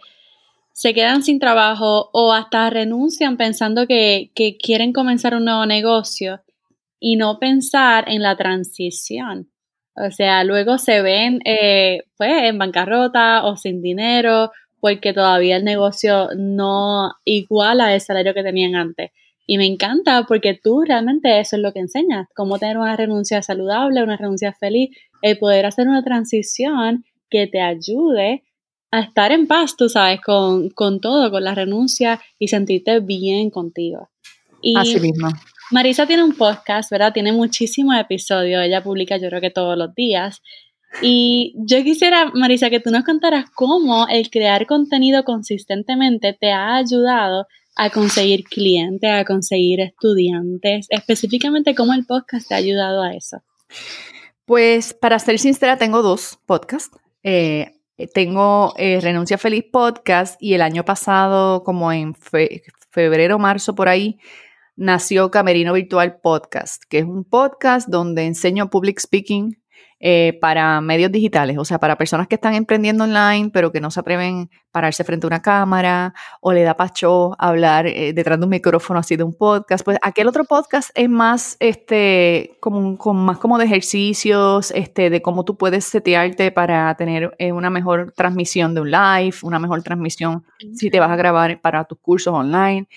se 0.73 0.93
quedan 0.93 1.23
sin 1.23 1.39
trabajo 1.39 2.09
o 2.11 2.33
hasta 2.33 2.69
renuncian 2.69 3.37
pensando 3.37 3.87
que, 3.87 4.31
que 4.33 4.57
quieren 4.57 4.91
comenzar 4.91 5.35
un 5.35 5.45
nuevo 5.45 5.65
negocio 5.65 6.41
y 6.99 7.15
no 7.15 7.37
pensar 7.37 8.09
en 8.09 8.21
la 8.23 8.35
transición. 8.35 9.49
O 9.95 10.11
sea, 10.11 10.43
luego 10.43 10.77
se 10.77 11.01
ven 11.01 11.39
eh, 11.45 12.03
pues 12.17 12.43
en 12.43 12.57
bancarrota 12.57 13.45
o 13.45 13.55
sin 13.55 13.81
dinero 13.81 14.51
porque 14.85 15.13
todavía 15.13 15.57
el 15.57 15.63
negocio 15.63 16.29
no 16.37 17.11
iguala 17.23 17.95
el 17.95 18.01
salario 18.01 18.35
que 18.35 18.43
tenían 18.43 18.75
antes. 18.75 19.09
Y 19.47 19.57
me 19.57 19.65
encanta 19.65 20.25
porque 20.27 20.53
tú 20.53 20.83
realmente 20.83 21.39
eso 21.39 21.55
es 21.55 21.63
lo 21.63 21.73
que 21.73 21.79
enseñas, 21.79 22.27
cómo 22.35 22.59
tener 22.59 22.77
una 22.77 22.95
renuncia 22.95 23.41
saludable, 23.41 24.03
una 24.03 24.15
renuncia 24.15 24.53
feliz, 24.53 24.95
el 25.23 25.39
poder 25.39 25.65
hacer 25.65 25.87
una 25.87 26.03
transición 26.03 27.03
que 27.31 27.47
te 27.47 27.61
ayude 27.61 28.43
a 28.91 28.99
estar 28.99 29.31
en 29.31 29.47
paz, 29.47 29.75
tú 29.75 29.89
sabes, 29.89 30.21
con, 30.21 30.69
con 30.69 31.01
todo, 31.01 31.31
con 31.31 31.43
la 31.43 31.55
renuncia 31.55 32.21
y 32.37 32.49
sentirte 32.49 32.99
bien 32.99 33.49
contigo. 33.49 34.11
Y 34.61 34.77
Así 34.77 34.99
mismo. 34.99 35.29
Marisa 35.71 36.05
tiene 36.05 36.23
un 36.23 36.35
podcast, 36.35 36.91
¿verdad? 36.91 37.11
Tiene 37.11 37.31
muchísimos 37.31 37.97
episodios, 37.97 38.63
ella 38.63 38.83
publica 38.83 39.17
yo 39.17 39.29
creo 39.29 39.41
que 39.41 39.49
todos 39.49 39.75
los 39.79 39.95
días. 39.95 40.43
Y 41.01 41.53
yo 41.57 41.83
quisiera, 41.83 42.31
Marisa, 42.33 42.69
que 42.69 42.79
tú 42.79 42.89
nos 42.89 43.03
contaras 43.03 43.49
cómo 43.53 44.07
el 44.07 44.29
crear 44.29 44.65
contenido 44.65 45.23
consistentemente 45.23 46.37
te 46.39 46.51
ha 46.51 46.75
ayudado 46.75 47.47
a 47.75 47.89
conseguir 47.89 48.45
clientes, 48.45 49.11
a 49.11 49.25
conseguir 49.25 49.81
estudiantes, 49.81 50.87
específicamente 50.89 51.75
cómo 51.75 51.93
el 51.93 52.05
podcast 52.05 52.47
te 52.47 52.55
ha 52.55 52.57
ayudado 52.57 53.03
a 53.03 53.13
eso. 53.13 53.41
Pues 54.45 54.93
para 54.93 55.19
ser 55.19 55.39
sincera, 55.39 55.77
tengo 55.77 56.01
dos 56.01 56.39
podcasts. 56.45 56.97
Eh, 57.23 57.73
tengo 58.13 58.73
eh, 58.77 58.99
Renuncia 59.01 59.37
Feliz 59.37 59.65
Podcast 59.71 60.41
y 60.41 60.53
el 60.53 60.61
año 60.61 60.85
pasado, 60.85 61.63
como 61.63 61.91
en 61.91 62.13
febrero, 62.91 63.39
marzo, 63.39 63.75
por 63.75 63.89
ahí, 63.89 64.19
nació 64.75 65.31
Camerino 65.31 65.73
Virtual 65.73 66.19
Podcast, 66.21 66.83
que 66.89 66.99
es 66.99 67.05
un 67.05 67.23
podcast 67.23 67.87
donde 67.89 68.25
enseño 68.25 68.69
public 68.69 68.99
speaking 68.99 69.57
eh, 69.99 70.37
para 70.41 70.81
medios 70.81 71.09
digitales, 71.09 71.57
o 71.57 71.63
sea, 71.63 71.79
para 71.79 71.97
personas 71.97 72.27
que 72.27 72.35
están 72.35 72.53
emprendiendo 72.53 73.05
online, 73.05 73.49
pero 73.53 73.71
que 73.71 73.79
no 73.79 73.89
se 73.91 74.01
atreven 74.01 74.49
a 74.51 74.71
pararse 74.71 75.05
frente 75.05 75.25
a 75.25 75.29
una 75.29 75.41
cámara 75.41 76.13
o 76.41 76.51
le 76.51 76.63
da 76.63 76.75
pacho 76.75 77.33
hablar 77.39 77.87
eh, 77.87 78.11
detrás 78.13 78.37
de 78.37 78.43
un 78.43 78.49
micrófono 78.49 78.99
así 78.99 79.15
de 79.15 79.23
un 79.23 79.33
podcast. 79.33 79.85
Pues 79.85 79.97
aquel 80.01 80.27
otro 80.27 80.43
podcast 80.43 80.89
es 80.95 81.09
más, 81.09 81.55
este, 81.61 82.57
como, 82.59 82.97
más 83.13 83.37
como 83.37 83.57
de 83.57 83.65
ejercicios, 83.65 84.71
este, 84.71 85.09
de 85.09 85.21
cómo 85.21 85.45
tú 85.45 85.57
puedes 85.57 85.85
setearte 85.85 86.51
para 86.51 86.93
tener 86.95 87.33
eh, 87.37 87.53
una 87.53 87.69
mejor 87.69 88.11
transmisión 88.11 88.75
de 88.75 88.81
un 88.81 88.91
live, 88.91 89.35
una 89.43 89.59
mejor 89.59 89.81
transmisión 89.81 90.43
si 90.73 90.89
te 90.89 90.99
vas 90.99 91.09
a 91.09 91.15
grabar 91.15 91.61
para 91.61 91.85
tus 91.85 91.99
cursos 91.99 92.33
online. 92.33 92.87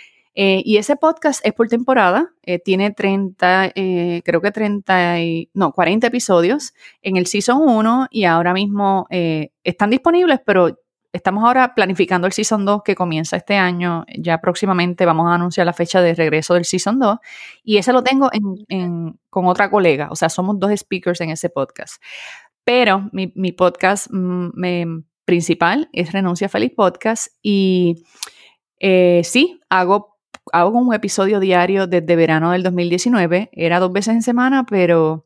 Eh, 0.41 0.63
y 0.65 0.77
ese 0.77 0.95
podcast 0.95 1.45
es 1.45 1.53
por 1.53 1.67
temporada, 1.67 2.33
eh, 2.45 2.61
tiene 2.61 2.93
30, 2.93 3.73
eh, 3.75 4.23
creo 4.25 4.41
que 4.41 4.53
30, 4.53 5.17
no, 5.53 5.73
40 5.73 6.07
episodios 6.07 6.75
en 7.03 7.17
el 7.17 7.27
Season 7.27 7.61
1 7.61 8.07
y 8.13 8.23
ahora 8.23 8.53
mismo 8.53 9.09
están 9.11 9.91
disponibles, 9.91 10.39
pero 10.47 10.79
estamos 11.13 11.43
ahora 11.43 11.75
planificando 11.75 12.29
el 12.29 12.33
Season 12.33 12.65
2 12.65 12.83
que 12.85 12.95
comienza 12.95 13.37
este 13.37 13.57
año. 13.57 14.05
Ya 14.17 14.39
próximamente 14.39 15.05
vamos 15.05 15.27
a 15.27 15.35
anunciar 15.35 15.67
la 15.67 15.73
fecha 15.73 16.01
de 16.03 16.15
regreso 16.15 16.55
del 16.55 16.65
Season 16.65 17.01
2 17.01 17.19
y 17.65 17.79
ese 17.79 17.93
lo 17.93 18.05
tengo 18.05 18.31
con 19.31 19.47
otra 19.47 19.69
colega, 19.73 20.07
o 20.13 20.15
sea, 20.15 20.29
somos 20.29 20.61
dos 20.61 20.71
speakers 20.79 21.21
en 21.21 21.31
ese 21.31 21.51
podcast. 21.51 22.01
Pero 22.63 23.11
mi, 23.11 23.51
podcast 23.51 24.07
mm, 24.13 25.01
principal 25.25 25.89
es 25.93 26.13
Renuncia 26.13 26.49
Feliz 26.49 26.75
Podcast 26.77 27.27
y 27.43 28.05
sí, 29.25 29.59
hago 29.69 30.18
hago 30.53 30.79
un 30.79 30.95
episodio 30.95 31.41
diario 31.41 31.87
desde 31.87 32.17
verano 32.17 32.53
del 32.53 32.63
2019. 32.63 33.51
Era 33.53 33.81
dos 33.81 33.93
veces 33.93 34.15
en 34.15 34.23
semana, 34.23 34.65
pero 34.65 35.25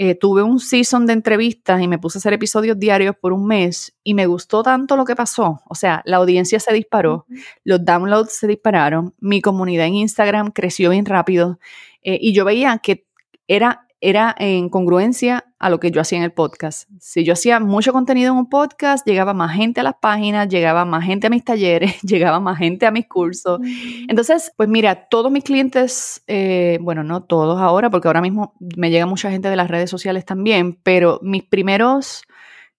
eh, 0.00 0.14
tuve 0.14 0.44
un 0.44 0.60
season 0.60 1.06
de 1.06 1.12
entrevistas 1.12 1.82
y 1.82 1.88
me 1.88 1.98
puse 1.98 2.18
a 2.18 2.20
hacer 2.20 2.32
episodios 2.32 2.78
diarios 2.78 3.16
por 3.20 3.32
un 3.32 3.46
mes 3.48 3.96
y 4.04 4.14
me 4.14 4.26
gustó 4.26 4.62
tanto 4.62 4.96
lo 4.96 5.04
que 5.04 5.16
pasó. 5.16 5.60
O 5.68 5.74
sea, 5.74 6.02
la 6.04 6.18
audiencia 6.18 6.60
se 6.60 6.72
disparó, 6.72 7.26
los 7.64 7.84
downloads 7.84 8.32
se 8.32 8.46
dispararon, 8.46 9.14
mi 9.18 9.40
comunidad 9.40 9.86
en 9.86 9.94
Instagram 9.94 10.52
creció 10.52 10.90
bien 10.90 11.04
rápido 11.04 11.58
eh, 12.02 12.16
y 12.20 12.32
yo 12.32 12.44
veía 12.44 12.78
que 12.78 13.06
era 13.48 13.87
era 14.00 14.34
en 14.38 14.68
congruencia 14.68 15.44
a 15.58 15.70
lo 15.70 15.80
que 15.80 15.90
yo 15.90 16.00
hacía 16.00 16.18
en 16.18 16.24
el 16.24 16.32
podcast. 16.32 16.88
Si 17.00 17.24
yo 17.24 17.32
hacía 17.32 17.58
mucho 17.58 17.92
contenido 17.92 18.32
en 18.32 18.38
un 18.38 18.48
podcast, 18.48 19.04
llegaba 19.06 19.34
más 19.34 19.54
gente 19.56 19.80
a 19.80 19.82
las 19.82 19.96
páginas, 20.00 20.48
llegaba 20.48 20.84
más 20.84 21.04
gente 21.04 21.26
a 21.26 21.30
mis 21.30 21.44
talleres, 21.44 22.00
llegaba 22.02 22.38
más 22.38 22.58
gente 22.58 22.86
a 22.86 22.90
mis 22.90 23.08
cursos. 23.08 23.60
Entonces, 24.08 24.52
pues 24.56 24.68
mira, 24.68 25.08
todos 25.08 25.32
mis 25.32 25.42
clientes, 25.42 26.22
eh, 26.28 26.78
bueno, 26.80 27.02
no 27.02 27.24
todos 27.24 27.60
ahora, 27.60 27.90
porque 27.90 28.08
ahora 28.08 28.20
mismo 28.20 28.54
me 28.76 28.90
llega 28.90 29.06
mucha 29.06 29.30
gente 29.30 29.50
de 29.50 29.56
las 29.56 29.68
redes 29.68 29.90
sociales 29.90 30.24
también, 30.24 30.78
pero 30.82 31.18
mis 31.22 31.42
primeros 31.42 32.22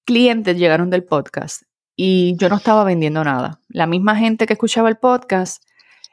clientes 0.06 0.58
llegaron 0.58 0.90
del 0.90 1.04
podcast 1.04 1.64
y 1.96 2.38
yo 2.38 2.48
no 2.48 2.56
estaba 2.56 2.86
vendiendo 2.86 3.24
nada. 3.26 3.60
La 3.68 3.88
misma 3.88 4.16
gente 4.16 4.46
que 4.46 4.54
escuchaba 4.54 4.88
el 4.88 4.98
podcast 4.98 5.64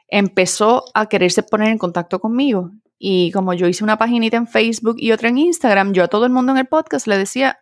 empezó 0.09 0.83
a 0.93 1.07
quererse 1.07 1.43
poner 1.43 1.69
en 1.69 1.77
contacto 1.77 2.19
conmigo 2.19 2.71
y 2.99 3.31
como 3.31 3.53
yo 3.53 3.67
hice 3.67 3.83
una 3.83 3.97
paginita 3.97 4.37
en 4.37 4.47
Facebook 4.47 4.95
y 4.97 5.11
otra 5.11 5.29
en 5.29 5.37
Instagram, 5.37 5.93
yo 5.93 6.03
a 6.03 6.07
todo 6.07 6.25
el 6.25 6.31
mundo 6.31 6.51
en 6.51 6.57
el 6.57 6.65
podcast 6.65 7.07
le 7.07 7.17
decía, 7.17 7.59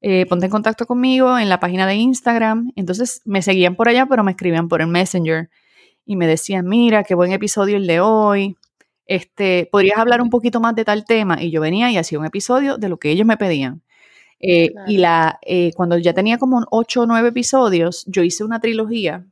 eh, 0.00 0.26
ponte 0.26 0.46
en 0.46 0.50
contacto 0.50 0.86
conmigo 0.86 1.38
en 1.38 1.48
la 1.48 1.60
página 1.60 1.86
de 1.86 1.94
Instagram. 1.94 2.72
Entonces 2.76 3.22
me 3.24 3.42
seguían 3.42 3.76
por 3.76 3.88
allá, 3.88 4.06
pero 4.06 4.24
me 4.24 4.32
escribían 4.32 4.68
por 4.68 4.80
el 4.80 4.88
Messenger 4.88 5.50
y 6.06 6.16
me 6.16 6.26
decían, 6.26 6.66
mira, 6.66 7.04
qué 7.04 7.14
buen 7.14 7.32
episodio 7.32 7.76
el 7.76 7.86
de 7.86 8.00
hoy. 8.00 8.56
Este, 9.06 9.68
¿podrías 9.70 9.98
hablar 9.98 10.22
un 10.22 10.30
poquito 10.30 10.60
más 10.60 10.74
de 10.74 10.84
tal 10.84 11.04
tema? 11.04 11.42
Y 11.42 11.50
yo 11.50 11.60
venía 11.60 11.90
y 11.90 11.98
hacía 11.98 12.18
un 12.18 12.26
episodio 12.26 12.78
de 12.78 12.88
lo 12.88 12.98
que 12.98 13.10
ellos 13.10 13.26
me 13.26 13.36
pedían. 13.36 13.82
Eh, 14.40 14.74
y 14.86 14.98
la, 14.98 15.38
eh, 15.42 15.72
cuando 15.74 15.96
ya 15.96 16.12
tenía 16.12 16.38
como 16.38 16.66
ocho 16.70 17.02
o 17.02 17.06
nueve 17.06 17.28
episodios, 17.28 18.04
yo 18.06 18.22
hice 18.22 18.44
una 18.44 18.60
trilogía 18.60 19.26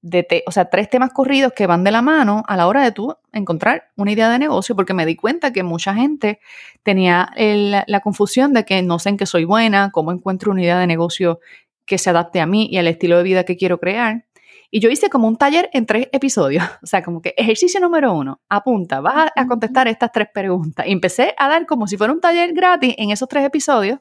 de, 0.00 0.44
o 0.46 0.52
sea, 0.52 0.70
tres 0.70 0.88
temas 0.88 1.12
corridos 1.12 1.52
que 1.52 1.66
van 1.66 1.84
de 1.84 1.90
la 1.90 2.02
mano 2.02 2.44
a 2.46 2.56
la 2.56 2.66
hora 2.66 2.82
de 2.82 2.92
tú 2.92 3.16
encontrar 3.32 3.90
una 3.96 4.12
idea 4.12 4.30
de 4.30 4.38
negocio, 4.38 4.76
porque 4.76 4.94
me 4.94 5.06
di 5.06 5.16
cuenta 5.16 5.52
que 5.52 5.62
mucha 5.62 5.94
gente 5.94 6.40
tenía 6.82 7.30
la 7.36 8.00
confusión 8.00 8.52
de 8.52 8.64
que 8.64 8.82
no 8.82 8.98
sé 8.98 9.10
en 9.10 9.16
qué 9.16 9.26
soy 9.26 9.44
buena, 9.44 9.90
cómo 9.92 10.12
encuentro 10.12 10.52
una 10.52 10.62
idea 10.62 10.78
de 10.78 10.86
negocio 10.86 11.40
que 11.84 11.98
se 11.98 12.10
adapte 12.10 12.40
a 12.40 12.46
mí 12.46 12.68
y 12.70 12.76
al 12.76 12.86
estilo 12.86 13.16
de 13.16 13.22
vida 13.22 13.44
que 13.44 13.56
quiero 13.56 13.78
crear. 13.78 14.26
Y 14.70 14.80
yo 14.80 14.90
hice 14.90 15.08
como 15.08 15.26
un 15.26 15.36
taller 15.36 15.70
en 15.72 15.86
tres 15.86 16.08
episodios, 16.12 16.62
o 16.82 16.86
sea, 16.86 17.02
como 17.02 17.22
que 17.22 17.34
ejercicio 17.36 17.80
número 17.80 18.12
uno, 18.12 18.40
apunta, 18.48 19.00
vas 19.00 19.30
a 19.34 19.46
contestar 19.46 19.88
estas 19.88 20.12
tres 20.12 20.28
preguntas. 20.32 20.86
Y 20.86 20.92
empecé 20.92 21.34
a 21.38 21.48
dar 21.48 21.66
como 21.66 21.86
si 21.86 21.96
fuera 21.96 22.12
un 22.12 22.20
taller 22.20 22.52
gratis 22.52 22.94
en 22.98 23.10
esos 23.10 23.28
tres 23.28 23.44
episodios. 23.44 23.98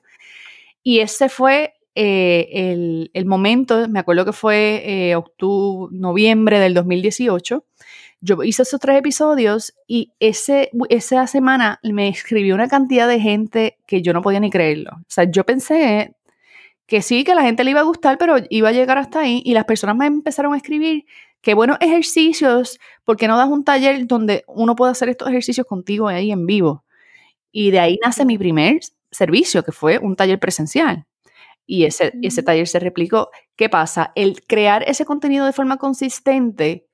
Y 0.83 0.99
ese 0.99 1.29
fue 1.29 1.73
eh, 1.99 3.09
el, 3.11 3.25
momento, 3.25 3.89
me 3.89 3.97
acuerdo 3.99 4.23
que 4.23 4.31
fue 4.31 4.83
eh, 4.85 5.15
octubre, 5.15 5.97
noviembre 5.97 6.59
del 6.59 6.75
2018, 6.75 7.65
yo 8.21 8.43
hice 8.43 8.61
esos 8.61 8.79
tres 8.79 8.99
episodios 8.99 9.73
y 9.87 10.13
ese, 10.19 10.69
esa 10.89 11.25
semana 11.25 11.79
me 11.81 12.07
escribió 12.07 12.53
una 12.53 12.67
cantidad 12.67 13.07
de 13.07 13.19
gente 13.19 13.79
que 13.87 14.03
yo 14.03 14.13
no 14.13 14.21
podía 14.21 14.39
ni 14.39 14.51
creerlo. 14.51 14.91
O 14.91 15.05
sea, 15.07 15.23
yo 15.23 15.43
pensé 15.43 16.15
que 16.85 17.01
sí, 17.01 17.23
que 17.23 17.33
la 17.33 17.41
gente 17.41 17.63
le 17.63 17.71
iba 17.71 17.79
a 17.79 17.83
gustar, 17.83 18.19
pero 18.19 18.35
iba 18.51 18.69
a 18.69 18.73
llegar 18.73 18.99
hasta 18.99 19.21
ahí 19.21 19.41
y 19.43 19.53
las 19.55 19.65
personas 19.65 19.95
me 19.95 20.05
empezaron 20.05 20.53
a 20.53 20.57
escribir 20.57 21.05
qué 21.41 21.55
buenos 21.55 21.77
ejercicios, 21.81 22.79
porque 23.05 23.27
no 23.27 23.37
das 23.37 23.49
un 23.49 23.63
taller 23.63 24.05
donde 24.05 24.43
uno 24.47 24.75
pueda 24.75 24.91
hacer 24.91 25.09
estos 25.09 25.29
ejercicios 25.29 25.65
contigo 25.65 26.07
ahí 26.07 26.31
en 26.31 26.45
vivo. 26.45 26.83
Y 27.51 27.71
de 27.71 27.79
ahí 27.79 27.99
nace 28.03 28.23
mi 28.23 28.37
primer 28.37 28.81
servicio, 29.11 29.63
que 29.63 29.71
fue 29.71 29.97
un 29.97 30.15
taller 30.15 30.39
presencial 30.39 31.07
y 31.67 31.83
ese, 31.83 32.13
ese 32.23 32.41
taller 32.41 32.67
se 32.67 32.79
replicó. 32.79 33.29
¿Qué 33.55 33.69
pasa? 33.69 34.13
El 34.15 34.41
crear 34.41 34.83
ese 34.87 35.05
contenido 35.05 35.45
de 35.45 35.53
forma 35.53 35.77
consistente, 35.77 36.87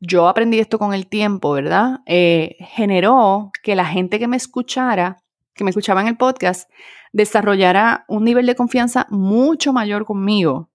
yo 0.00 0.28
aprendí 0.28 0.58
esto 0.58 0.78
con 0.78 0.92
el 0.92 1.06
tiempo, 1.06 1.52
¿verdad? 1.52 2.00
Eh, 2.04 2.56
generó 2.58 3.52
que 3.62 3.76
la 3.76 3.86
gente 3.86 4.18
que 4.18 4.28
me 4.28 4.36
escuchara, 4.36 5.22
que 5.54 5.64
me 5.64 5.70
escuchaba 5.70 6.02
en 6.02 6.08
el 6.08 6.16
podcast, 6.16 6.68
desarrollara 7.12 8.04
un 8.08 8.24
nivel 8.24 8.44
de 8.44 8.56
confianza 8.56 9.06
mucho 9.08 9.72
mayor 9.72 10.04
conmigo 10.04 10.70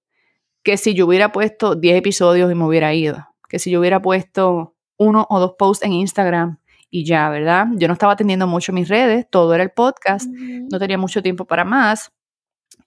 que 0.63 0.77
si 0.77 0.93
yo 0.93 1.05
hubiera 1.05 1.31
puesto 1.31 1.75
10 1.75 1.97
episodios 1.97 2.51
y 2.51 2.55
me 2.55 2.65
hubiera 2.65 2.93
ido, 2.93 3.27
que 3.49 3.59
si 3.59 3.71
yo 3.71 3.79
hubiera 3.79 4.01
puesto 4.01 4.75
uno 4.97 5.27
o 5.29 5.39
dos 5.39 5.55
posts 5.57 5.85
en 5.85 5.93
Instagram 5.93 6.59
y 6.89 7.03
ya, 7.03 7.29
¿verdad? 7.29 7.67
Yo 7.75 7.87
no 7.87 7.93
estaba 7.93 8.13
atendiendo 8.13 8.47
mucho 8.47 8.71
mis 8.71 8.87
redes, 8.87 9.25
todo 9.29 9.53
era 9.53 9.63
el 9.63 9.71
podcast, 9.71 10.27
no 10.29 10.79
tenía 10.79 10.97
mucho 10.97 11.21
tiempo 11.21 11.45
para 11.45 11.65
más 11.65 12.11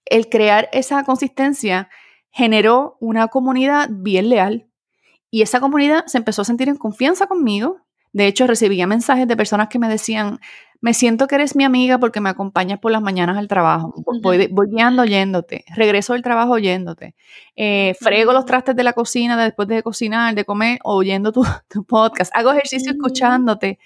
el 0.07 0.29
crear 0.29 0.69
esa 0.73 1.05
consistencia 1.05 1.89
generó 2.31 2.97
una 3.01 3.29
comunidad 3.29 3.89
bien 3.91 4.29
leal. 4.29 4.67
Y 5.31 5.43
esa 5.43 5.61
comunidad 5.61 6.05
se 6.07 6.19
empezó 6.19 6.43
a 6.43 6.45
sentir 6.45 6.69
en 6.69 6.77
confianza 6.77 7.27
conmigo. 7.27 7.79
De 8.13 8.27
hecho, 8.27 8.47
recibía 8.47 8.87
mensajes 8.87 9.27
de 9.27 9.37
personas 9.37 9.69
que 9.69 9.79
me 9.79 9.89
decían, 9.89 10.39
me 10.81 10.95
siento 10.95 11.27
que 11.27 11.37
eres 11.37 11.57
mi 11.57 11.65
amiga 11.65 11.99
porque 11.99 12.21
me 12.21 12.29
acompañas 12.29 12.79
por 12.79 12.93
las 12.93 13.01
mañanas 13.01 13.39
al 13.39 13.49
trabajo. 13.49 13.95
Voy, 14.21 14.49
guiando 14.71 15.03
oyéndote, 15.03 15.65
regreso 15.75 16.13
del 16.13 16.23
trabajo 16.23 16.53
oyéndote, 16.53 17.15
eh, 17.57 17.97
frego 17.99 18.33
los 18.33 18.45
trastes 18.45 18.77
de 18.77 18.85
la 18.85 18.93
cocina 18.93 19.43
después 19.43 19.67
de 19.67 19.83
cocinar, 19.83 20.35
de 20.35 20.45
comer, 20.45 20.79
oyendo 20.85 21.33
tu, 21.33 21.43
tu 21.69 21.85
podcast, 21.85 22.31
hago 22.37 22.53
ejercicio 22.53 22.93
escuchándote. 22.93 23.79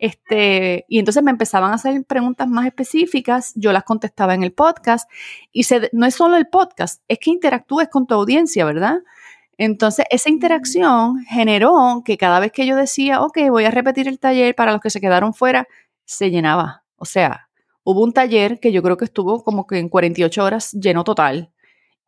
Este, 0.00 0.86
y 0.88 0.98
entonces 0.98 1.22
me 1.22 1.30
empezaban 1.30 1.72
a 1.72 1.74
hacer 1.74 2.02
preguntas 2.04 2.48
más 2.48 2.66
específicas, 2.66 3.52
yo 3.54 3.70
las 3.70 3.84
contestaba 3.84 4.34
en 4.34 4.42
el 4.42 4.50
podcast 4.54 5.10
y 5.52 5.64
se, 5.64 5.90
no 5.92 6.06
es 6.06 6.14
solo 6.14 6.36
el 6.36 6.48
podcast, 6.48 7.02
es 7.06 7.18
que 7.18 7.30
interactúes 7.30 7.88
con 7.88 8.06
tu 8.06 8.14
audiencia, 8.14 8.64
¿verdad? 8.64 9.00
Entonces, 9.58 10.06
esa 10.10 10.30
interacción 10.30 11.22
generó 11.26 12.00
que 12.02 12.16
cada 12.16 12.40
vez 12.40 12.50
que 12.50 12.64
yo 12.64 12.76
decía, 12.76 13.20
ok, 13.20 13.40
voy 13.50 13.66
a 13.66 13.70
repetir 13.70 14.08
el 14.08 14.18
taller 14.18 14.54
para 14.54 14.72
los 14.72 14.80
que 14.80 14.88
se 14.88 15.02
quedaron 15.02 15.34
fuera, 15.34 15.68
se 16.06 16.30
llenaba. 16.30 16.82
O 16.96 17.04
sea, 17.04 17.50
hubo 17.84 18.02
un 18.02 18.14
taller 18.14 18.58
que 18.58 18.72
yo 18.72 18.82
creo 18.82 18.96
que 18.96 19.04
estuvo 19.04 19.44
como 19.44 19.66
que 19.66 19.78
en 19.78 19.90
48 19.90 20.42
horas 20.42 20.72
lleno 20.72 21.04
total. 21.04 21.52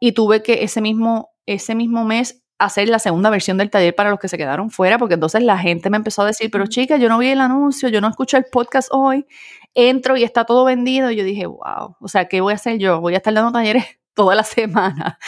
Y 0.01 0.13
tuve 0.13 0.43
que 0.43 0.65
ese 0.65 0.81
mismo, 0.81 1.29
ese 1.45 1.75
mismo 1.75 2.07
mes 2.07 2.42
hacer 2.65 2.89
la 2.89 2.99
segunda 2.99 3.31
versión 3.31 3.59
del 3.59 3.71
taller 3.71 3.95
para 3.95 4.11
los 4.11 4.19
que 4.19 4.29
se 4.29 4.39
quedaron 4.39 4.71
fuera, 4.71 4.99
porque 4.99 5.15
entonces 5.15 5.43
la 5.43 5.59
gente 5.59 5.91
me 5.91 5.97
empezó 5.97 6.23
a 6.23 6.27
decir, 6.27 6.51
pero 6.51 6.67
chica, 6.67 6.97
yo 6.97 7.09
no 7.09 7.19
vi 7.19 7.29
el 7.29 7.41
anuncio, 7.41 7.89
yo 7.89 8.01
no 8.01 8.09
escuché 8.09 8.37
el 8.37 8.45
podcast 8.51 8.89
hoy, 8.93 9.27
entro 9.75 10.17
y 10.17 10.25
está 10.25 10.45
todo 10.45 10.65
vendido. 10.65 11.11
Y 11.11 11.17
yo 11.17 11.25
dije, 11.25 11.47
wow, 11.47 11.97
o 12.01 12.09
sea, 12.09 12.27
¿qué 12.27 12.41
voy 12.41 12.53
a 12.53 12.57
hacer 12.57 12.79
yo? 12.79 13.01
Voy 13.01 13.15
a 13.15 13.19
estar 13.19 13.35
dando 13.35 13.53
talleres 13.53 13.85
toda 14.15 14.35
la 14.35 14.45
semana. 14.45 15.19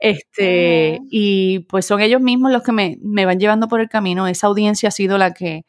Este, 0.00 1.00
Y 1.10 1.60
pues 1.68 1.86
son 1.86 2.00
ellos 2.00 2.20
mismos 2.20 2.52
los 2.52 2.62
que 2.62 2.72
me, 2.72 2.98
van 3.26 3.40
llevando 3.40 3.68
por 3.68 3.80
el 3.80 3.88
camino. 3.88 4.28
Esa 4.28 4.46
audiencia 4.46 4.88
ha 4.88 4.92
sido 4.92 5.18
la 5.18 5.32
que 5.34 5.64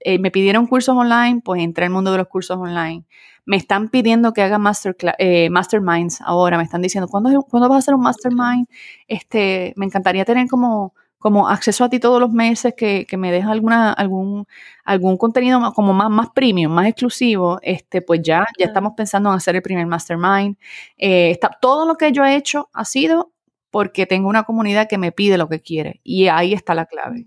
eh, 0.00 0.18
me 0.18 0.30
pidieron 0.30 0.66
cursos 0.66 0.96
online, 0.96 1.40
pues 1.44 1.62
entré 1.62 1.86
al 1.86 1.90
mundo 1.90 2.12
de 2.12 2.18
los 2.18 2.28
cursos 2.28 2.56
online. 2.56 3.04
Me 3.46 3.56
están 3.56 3.88
pidiendo 3.88 4.32
que 4.32 4.42
haga 4.42 4.58
master, 4.58 4.96
eh, 5.18 5.50
masterminds 5.50 6.20
ahora, 6.22 6.56
me 6.58 6.64
están 6.64 6.82
diciendo, 6.82 7.08
¿cuándo, 7.08 7.42
¿cuándo 7.42 7.68
vas 7.68 7.76
a 7.76 7.78
hacer 7.78 7.94
un 7.94 8.02
mastermind? 8.02 8.66
Este, 9.08 9.72
me 9.76 9.86
encantaría 9.86 10.24
tener 10.24 10.48
como 10.48 10.94
como 11.20 11.48
acceso 11.50 11.84
a 11.84 11.90
ti 11.90 12.00
todos 12.00 12.18
los 12.18 12.32
meses, 12.32 12.74
que, 12.74 13.06
me 13.18 13.30
deja 13.30 13.50
alguna, 13.50 13.92
algún, 13.92 14.46
algún 14.84 15.18
contenido 15.18 15.60
como 15.74 15.92
más, 15.92 16.08
más 16.08 16.30
premium, 16.30 16.72
más 16.72 16.86
exclusivo, 16.86 17.58
este, 17.62 18.00
pues 18.00 18.22
ya, 18.22 18.46
ya 18.58 18.64
estamos 18.66 18.94
pensando 18.96 19.28
en 19.28 19.36
hacer 19.36 19.54
el 19.54 19.60
primer 19.60 19.86
mastermind. 19.86 20.56
Eh, 20.96 21.30
está, 21.30 21.50
todo 21.60 21.86
lo 21.86 21.96
que 21.96 22.10
yo 22.12 22.24
he 22.24 22.36
hecho 22.36 22.70
ha 22.72 22.86
sido 22.86 23.32
porque 23.70 24.06
tengo 24.06 24.30
una 24.30 24.44
comunidad 24.44 24.88
que 24.88 24.96
me 24.96 25.12
pide 25.12 25.36
lo 25.36 25.48
que 25.50 25.60
quiere 25.60 26.00
y 26.02 26.28
ahí 26.28 26.54
está 26.54 26.74
la 26.74 26.86
clave. 26.86 27.26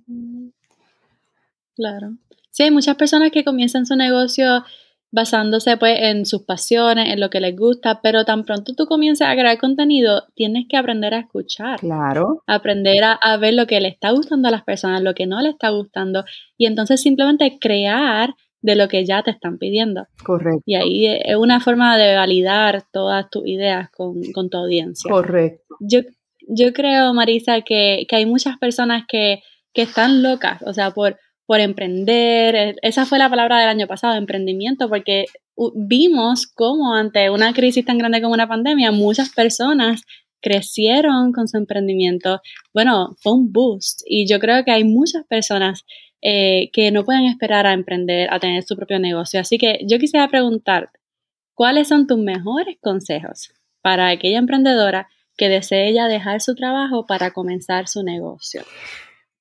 Claro. 1.76 2.16
Sí, 2.54 2.62
hay 2.62 2.72
muchas 2.72 2.96
personas 2.96 3.32
que 3.32 3.44
comienzan 3.44 3.88
su 3.88 3.96
negocio 3.96 4.64
basándose 5.12 5.76
pues 5.78 5.98
en 6.02 6.26
sus 6.28 6.44
pasiones, 6.44 7.12
en 7.12 7.20
lo 7.20 7.32
que 7.32 7.40
les 7.40 7.56
gusta, 7.56 8.00
pero 8.02 8.26
tan 8.26 8.44
pronto 8.46 8.74
tú 8.76 8.86
comienzas 8.86 9.30
a 9.30 9.34
crear 9.34 9.58
contenido, 9.58 10.24
tienes 10.36 10.66
que 10.70 10.78
aprender 10.78 11.16
a 11.16 11.20
escuchar. 11.20 11.80
Claro. 11.80 12.44
Aprender 12.46 13.04
a, 13.04 13.38
ver 13.38 13.56
lo 13.56 13.66
que 13.66 13.82
le 13.82 13.88
está 13.88 14.12
gustando 14.12 14.48
a 14.48 14.52
las 14.52 14.64
personas, 14.64 15.02
lo 15.02 15.16
que 15.16 15.26
no 15.26 15.42
le 15.42 15.50
está 15.50 15.70
gustando, 15.70 16.26
y 16.56 16.68
entonces 16.68 17.02
simplemente 17.02 17.58
crear 17.60 18.36
de 18.62 18.76
lo 18.76 18.88
que 18.88 19.04
ya 19.04 19.24
te 19.24 19.32
están 19.32 19.58
pidiendo. 19.58 20.08
Correcto. 20.24 20.62
Y 20.66 20.76
ahí 20.76 21.08
es 21.08 21.36
una 21.36 21.60
forma 21.60 21.98
de 21.98 22.16
validar 22.16 22.84
todas 22.92 23.30
tus 23.32 23.48
ideas 23.48 23.90
con, 23.92 24.22
tu 24.50 24.58
audiencia. 24.58 25.12
Correcto. 25.12 25.76
Yo, 25.80 26.02
yo 26.48 26.72
creo, 26.72 27.14
Marisa, 27.16 27.62
que, 27.62 28.06
que 28.08 28.16
hay 28.16 28.28
muchas 28.28 28.58
personas 28.60 29.06
que, 29.08 29.42
que 29.74 29.82
están 29.82 30.22
locas, 30.22 30.62
o 30.64 30.74
sea, 30.74 30.92
por 30.92 31.18
por 31.46 31.60
emprender. 31.60 32.56
E, 32.56 32.76
esa 32.82 33.06
fue 33.06 33.18
la 33.18 33.30
palabra 33.30 33.60
del 33.60 33.70
año 33.70 33.88
pasado, 33.88 34.16
emprendimiento, 34.16 34.90
porque 34.90 35.26
vimos 35.76 36.48
cómo 36.48 36.96
ante 36.96 37.30
una 37.30 37.54
crisis 37.54 37.86
tan 37.86 37.98
grande 37.98 38.22
como 38.22 38.34
una 38.34 38.48
pandemia, 38.48 38.92
muchas 38.92 39.30
personas 39.30 40.02
crecieron 40.42 41.32
con 41.32 41.48
su 41.48 41.58
emprendimiento. 41.58 42.42
Bueno, 42.74 43.16
fue 43.20 43.34
un 43.34 43.52
boost 43.52 44.02
y 44.06 44.28
yo 44.28 44.40
creo 44.40 44.64
que 44.64 44.72
hay 44.72 44.84
muchas 44.84 45.26
personas 45.26 45.86
eh, 46.22 46.70
que 46.72 46.92
no 46.92 47.04
pueden 47.04 47.26
esperar 47.26 47.66
a 47.66 47.74
emprender, 47.74 48.32
a 48.32 48.40
tener 48.40 48.64
su 48.64 48.76
propio 48.76 49.00
negocio. 49.00 49.40
Así 49.40 49.58
que 49.58 49.80
yo 49.88 50.00
quisiera 50.00 50.28
preguntarte, 50.28 51.00
¿cuáles 51.54 51.88
son 51.88 52.08
tus 52.08 52.18
mejores 52.18 52.78
consejos 52.82 53.52
para 53.82 54.10
aquella 54.10 54.38
emprendedora 54.38 55.10
que 55.38 55.50
desee 55.50 55.94
ya 55.94 56.08
dejar 56.08 56.42
su 56.42 56.56
trabajo 56.56 57.06
para 57.06 57.32
comenzar 57.32 57.88
su 57.88 58.04
negocio? 58.04 58.64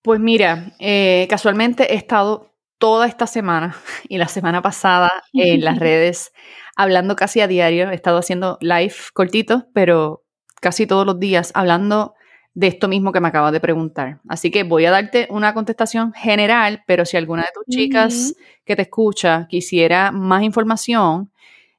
Pues 0.02 0.18
mira, 0.18 0.72
eh, 0.80 1.26
casualmente 1.30 1.92
he 1.92 1.96
estado 1.96 2.52
toda 2.78 3.06
esta 3.06 3.28
semana 3.28 3.76
y 4.08 4.18
la 4.18 4.28
semana 4.28 4.60
pasada 4.62 5.10
en 5.32 5.64
las 5.64 5.78
redes 5.80 6.32
hablando 6.76 7.14
casi 7.16 7.40
a 7.40 7.46
diario. 7.46 7.90
He 7.90 7.94
estado 7.94 8.18
haciendo 8.18 8.58
live 8.60 8.94
cortitos, 9.14 9.64
pero 9.72 10.24
casi 10.60 10.86
todos 10.86 11.06
los 11.06 11.20
días 11.20 11.52
hablando 11.54 12.14
de 12.54 12.66
esto 12.66 12.88
mismo 12.88 13.12
que 13.12 13.20
me 13.20 13.28
acabas 13.28 13.52
de 13.52 13.60
preguntar. 13.60 14.20
Así 14.28 14.50
que 14.50 14.64
voy 14.64 14.84
a 14.84 14.90
darte 14.90 15.26
una 15.30 15.54
contestación 15.54 16.12
general, 16.12 16.82
pero 16.86 17.06
si 17.06 17.16
alguna 17.16 17.42
de 17.42 17.48
tus 17.54 17.64
chicas 17.66 18.34
que 18.64 18.76
te 18.76 18.82
escucha 18.82 19.46
quisiera 19.48 20.12
más 20.12 20.42
información, 20.42 21.31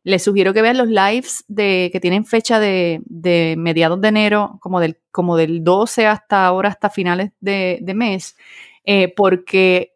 les 0.03 0.23
sugiero 0.23 0.53
que 0.53 0.61
vean 0.61 0.77
los 0.77 0.87
lives 0.87 1.45
de, 1.47 1.89
que 1.91 1.99
tienen 1.99 2.25
fecha 2.25 2.59
de, 2.59 3.01
mediados 3.57 4.01
de 4.01 4.07
enero, 4.09 4.57
como 4.61 4.79
del, 4.79 4.99
como 5.11 5.37
del 5.37 5.63
12 5.63 6.07
hasta 6.07 6.45
ahora, 6.45 6.69
hasta 6.69 6.89
finales 6.89 7.31
de, 7.39 7.93
mes, 7.95 8.35
eh, 8.83 9.13
porque 9.15 9.93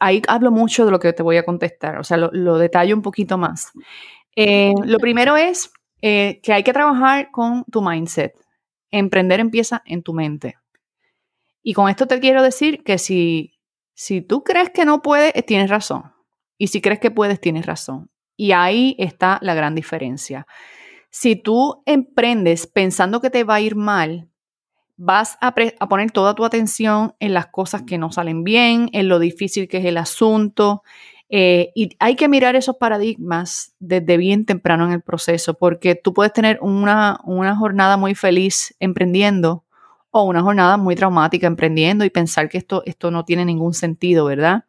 ahí 0.00 0.22
hablo 0.28 0.50
mucho 0.50 0.86
de 0.86 0.90
lo 0.90 0.98
que 0.98 1.12
te 1.12 1.22
voy 1.22 1.36
a 1.36 1.44
contestar, 1.44 1.98
o 1.98 2.04
sea, 2.04 2.16
lo, 2.16 2.58
detallo 2.58 2.96
un 2.96 3.02
poquito 3.02 3.36
más. 3.36 3.72
Eh, 4.34 4.72
lo 4.84 4.98
primero 4.98 5.36
es 5.36 5.70
eh, 6.00 6.40
que 6.42 6.52
hay 6.52 6.62
que 6.62 6.72
trabajar 6.72 7.30
con 7.30 7.64
tu 7.64 7.82
mindset. 7.82 8.34
Emprender 8.90 9.40
empieza 9.40 9.82
en 9.84 10.02
tu 10.02 10.14
mente. 10.14 10.56
Y 11.62 11.72
con 11.74 11.88
esto 11.88 12.06
te 12.06 12.20
quiero 12.20 12.42
decir 12.42 12.82
que 12.82 12.98
si, 12.98 13.58
si 13.94 14.20
tú 14.20 14.42
crees 14.42 14.70
que 14.70 14.84
no 14.84 15.02
puedes, 15.02 15.32
tienes 15.46 15.70
razón. 15.70 16.12
Y 16.58 16.68
si 16.68 16.80
crees 16.80 17.00
que 17.00 17.10
puedes, 17.10 17.40
tienes 17.40 17.66
razón. 17.66 18.10
Y 18.36 18.52
ahí 18.52 18.96
está 18.98 19.38
la 19.42 19.54
gran 19.54 19.74
diferencia. 19.74 20.46
Si 21.10 21.36
tú 21.36 21.82
emprendes 21.86 22.66
pensando 22.66 23.20
que 23.20 23.30
te 23.30 23.44
va 23.44 23.56
a 23.56 23.60
ir 23.60 23.76
mal, 23.76 24.28
vas 24.96 25.38
a, 25.40 25.54
poner 25.54 26.10
toda 26.10 26.34
tu 26.34 26.44
atención 26.44 27.14
en 27.20 27.34
las 27.34 27.46
cosas 27.46 27.82
que 27.82 27.98
no 27.98 28.12
salen 28.12 28.44
bien, 28.44 28.90
en 28.92 29.08
lo 29.08 29.18
difícil 29.18 29.68
que 29.68 29.78
es 29.78 29.84
el 29.84 29.96
asunto. 29.96 30.82
Eh, 31.28 31.72
y 31.74 31.90
hay 31.98 32.16
que 32.16 32.28
mirar 32.28 32.54
esos 32.56 32.76
paradigmas 32.76 33.74
desde 33.78 34.16
bien 34.16 34.44
temprano 34.44 34.86
en 34.86 34.92
el 34.92 35.02
proceso, 35.02 35.54
porque 35.54 35.94
tú 35.94 36.14
puedes 36.14 36.32
tener 36.32 36.58
una, 36.60 37.20
una 37.24 37.56
jornada 37.56 37.96
muy 37.96 38.14
feliz 38.14 38.74
emprendiendo 38.78 39.64
o 40.10 40.22
una 40.24 40.42
jornada 40.42 40.76
muy 40.76 40.94
traumática 40.94 41.48
emprendiendo 41.48 42.04
y 42.04 42.10
pensar 42.10 42.48
que 42.48 42.58
esto, 42.58 42.82
esto 42.86 43.10
no 43.10 43.24
tiene 43.24 43.44
ningún 43.44 43.74
sentido, 43.74 44.26
¿verdad? 44.26 44.64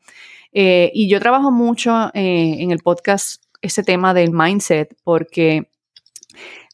Eh, 0.54 0.92
y 0.96 1.08
yo 1.08 1.20
trabajo 1.20 1.52
mucho 1.52 2.10
eh, 2.16 2.56
en 2.60 2.72
el 2.72 2.80
podcast 2.80 3.45
ese 3.62 3.84
tema 3.84 4.14
del 4.14 4.32
mindset, 4.32 4.96
porque 5.04 5.70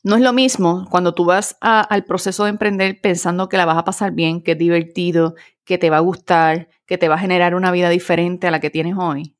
no 0.03 0.15
es 0.15 0.21
lo 0.21 0.33
mismo 0.33 0.87
cuando 0.89 1.13
tú 1.13 1.25
vas 1.25 1.57
al 1.61 2.05
proceso 2.05 2.45
de 2.45 2.49
emprender 2.49 2.99
pensando 3.01 3.49
que 3.49 3.57
la 3.57 3.65
vas 3.65 3.77
a 3.77 3.85
pasar 3.85 4.11
bien, 4.11 4.41
que 4.41 4.53
es 4.53 4.57
divertido, 4.57 5.35
que 5.63 5.77
te 5.77 5.89
va 5.89 5.97
a 5.97 6.01
gustar, 6.01 6.69
que 6.85 6.97
te 6.97 7.07
va 7.07 7.15
a 7.15 7.19
generar 7.19 7.55
una 7.55 7.71
vida 7.71 7.89
diferente 7.89 8.47
a 8.47 8.51
la 8.51 8.59
que 8.59 8.69
tienes 8.69 8.95
hoy, 8.97 9.35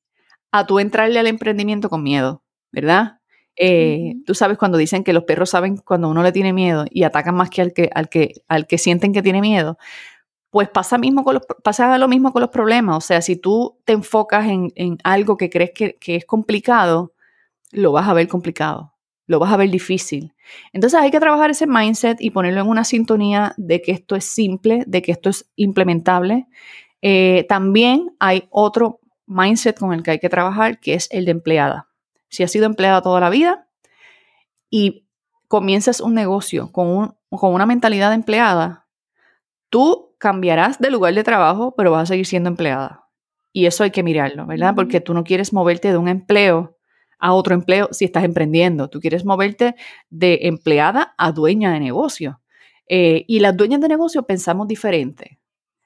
a 0.51 0.65
tú 0.67 0.79
entrarle 0.79 1.19
al 1.19 1.27
emprendimiento 1.27 1.89
con 1.89 2.03
miedo, 2.03 2.43
¿verdad? 2.71 3.19
Eh, 3.57 4.15
tú 4.25 4.33
sabes 4.33 4.57
cuando 4.57 4.77
dicen 4.77 5.03
que 5.03 5.13
los 5.13 5.23
perros 5.23 5.49
saben 5.49 5.77
cuando 5.77 6.09
uno 6.09 6.23
le 6.23 6.31
tiene 6.31 6.53
miedo 6.53 6.85
y 6.89 7.03
atacan 7.03 7.35
más 7.35 7.49
que 7.49 7.61
al 7.61 7.73
que, 7.73 7.89
al 7.93 8.09
que, 8.09 8.43
al 8.47 8.67
que 8.67 8.77
sienten 8.77 9.13
que 9.13 9.21
tiene 9.21 9.41
miedo. 9.41 9.77
Pues 10.51 10.69
pasa, 10.69 10.97
mismo 10.97 11.23
con 11.23 11.35
los, 11.35 11.43
pasa 11.63 11.97
lo 11.97 12.07
mismo 12.07 12.33
con 12.33 12.41
los 12.41 12.49
problemas. 12.49 12.97
O 12.97 13.01
sea, 13.01 13.21
si 13.21 13.35
tú 13.37 13.79
te 13.85 13.93
enfocas 13.93 14.47
en, 14.47 14.97
algo 15.03 15.37
que 15.37 15.49
crees 15.49 15.71
que, 15.71 15.95
que 15.95 16.17
es 16.17 16.25
complicado, 16.25 17.13
lo 17.71 17.91
vas 17.91 18.07
a 18.07 18.13
ver 18.13 18.27
complicado, 18.27 18.93
lo 19.27 19.39
vas 19.39 19.51
a 19.51 19.57
ver 19.57 19.69
difícil. 19.69 20.33
Entonces 20.73 20.99
hay 20.99 21.11
que 21.11 21.19
trabajar 21.19 21.49
ese 21.51 21.67
mindset 21.67 22.19
y 22.19 22.31
ponerlo 22.31 22.61
en 22.61 22.67
una 22.67 22.83
sintonía 22.83 23.53
de 23.57 23.81
que 23.81 23.91
esto 23.91 24.15
es 24.15 24.25
simple, 24.25 24.83
de 24.87 25.01
que 25.01 25.11
esto 25.11 25.29
es 25.29 25.49
implementable. 25.55 26.47
Eh, 27.01 27.45
también 27.47 28.15
hay 28.19 28.47
otro 28.49 28.99
mindset 29.25 29.79
con 29.79 29.93
el 29.93 30.03
que 30.03 30.11
hay 30.11 30.19
que 30.19 30.29
trabajar, 30.29 30.79
que 30.79 30.93
es 30.93 31.07
el 31.11 31.25
de 31.25 31.31
empleada. 31.31 31.87
Si 32.29 32.43
has 32.43 32.51
sido 32.51 32.65
empleada 32.65 33.01
toda 33.01 33.19
la 33.19 33.29
vida 33.29 33.67
y 34.69 35.07
comienzas 35.47 36.01
un 36.01 36.13
negocio 36.13 36.71
con, 36.71 37.15
con 37.29 37.53
una 37.53 37.65
mentalidad 37.65 38.09
de 38.09 38.15
empleada, 38.15 38.87
tú 39.69 40.15
cambiarás 40.17 40.79
de 40.79 40.91
lugar 40.91 41.13
de 41.13 41.23
trabajo, 41.23 41.73
pero 41.75 41.91
vas 41.91 42.03
a 42.03 42.05
seguir 42.05 42.25
siendo 42.25 42.49
empleada. 42.49 43.07
Y 43.53 43.65
eso 43.65 43.83
hay 43.83 43.91
que 43.91 44.03
mirarlo, 44.03 44.45
¿verdad? 44.45 44.75
Porque 44.75 45.01
tú 45.01 45.13
no 45.13 45.23
quieres 45.23 45.51
moverte 45.51 45.89
de 45.89 45.97
un 45.97 46.07
empleo 46.07 46.77
a 47.21 47.33
otro 47.33 47.53
empleo 47.53 47.87
si 47.91 48.05
estás 48.05 48.25
emprendiendo. 48.25 48.89
Tú 48.89 48.99
quieres 48.99 49.23
moverte 49.23 49.75
de 50.09 50.39
empleada 50.43 51.13
a 51.17 51.31
dueña 51.31 51.71
de 51.71 51.79
negocio. 51.79 52.41
Eh, 52.87 53.23
y 53.27 53.39
las 53.39 53.55
dueñas 53.55 53.79
de 53.79 53.87
negocio 53.87 54.23
pensamos 54.23 54.67
diferente. 54.67 55.39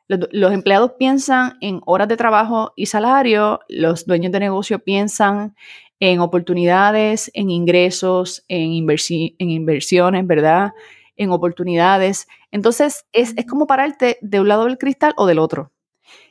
Los, 0.08 0.54
empleados 0.54 0.93
piensan 0.98 1.58
en 1.62 1.82
horas 1.86 2.08
de 2.08 2.17
trabajo 2.17 2.74
y 2.76 2.86
salario, 2.86 3.60
los 3.67 4.06
dueños 4.06 4.32
de 4.32 4.39
negocio 4.39 4.80
piensan 4.80 5.56
en 6.00 6.19
oportunidades, 6.19 7.32
en 7.34 7.50
ingresos, 7.50 8.43
en, 8.48 8.88
en 8.88 9.50
inversiones, 9.50 10.28
¿verdad? 10.28 10.74
En 11.15 11.32
oportunidades. 11.32 12.28
Entonces, 12.52 13.06
es, 13.13 13.34
es 13.36 13.45
como 13.45 13.65
pararte 13.65 14.17
de 14.21 14.39
un 14.39 14.48
lado 14.48 14.65
del 14.65 14.78
cristal 14.78 15.13
o 15.17 15.26
del 15.26 15.39
otro. 15.39 15.71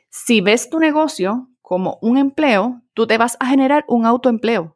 Si 0.08 0.40
ves 0.40 0.70
tu 0.70 0.78
negocio 0.78 1.48
como 1.62 1.98
un 2.00 2.16
empleo, 2.16 2.82
tú 2.94 3.06
te 3.06 3.18
vas 3.18 3.36
a 3.40 3.46
generar 3.46 3.84
un 3.88 4.06
autoempleo 4.06 4.73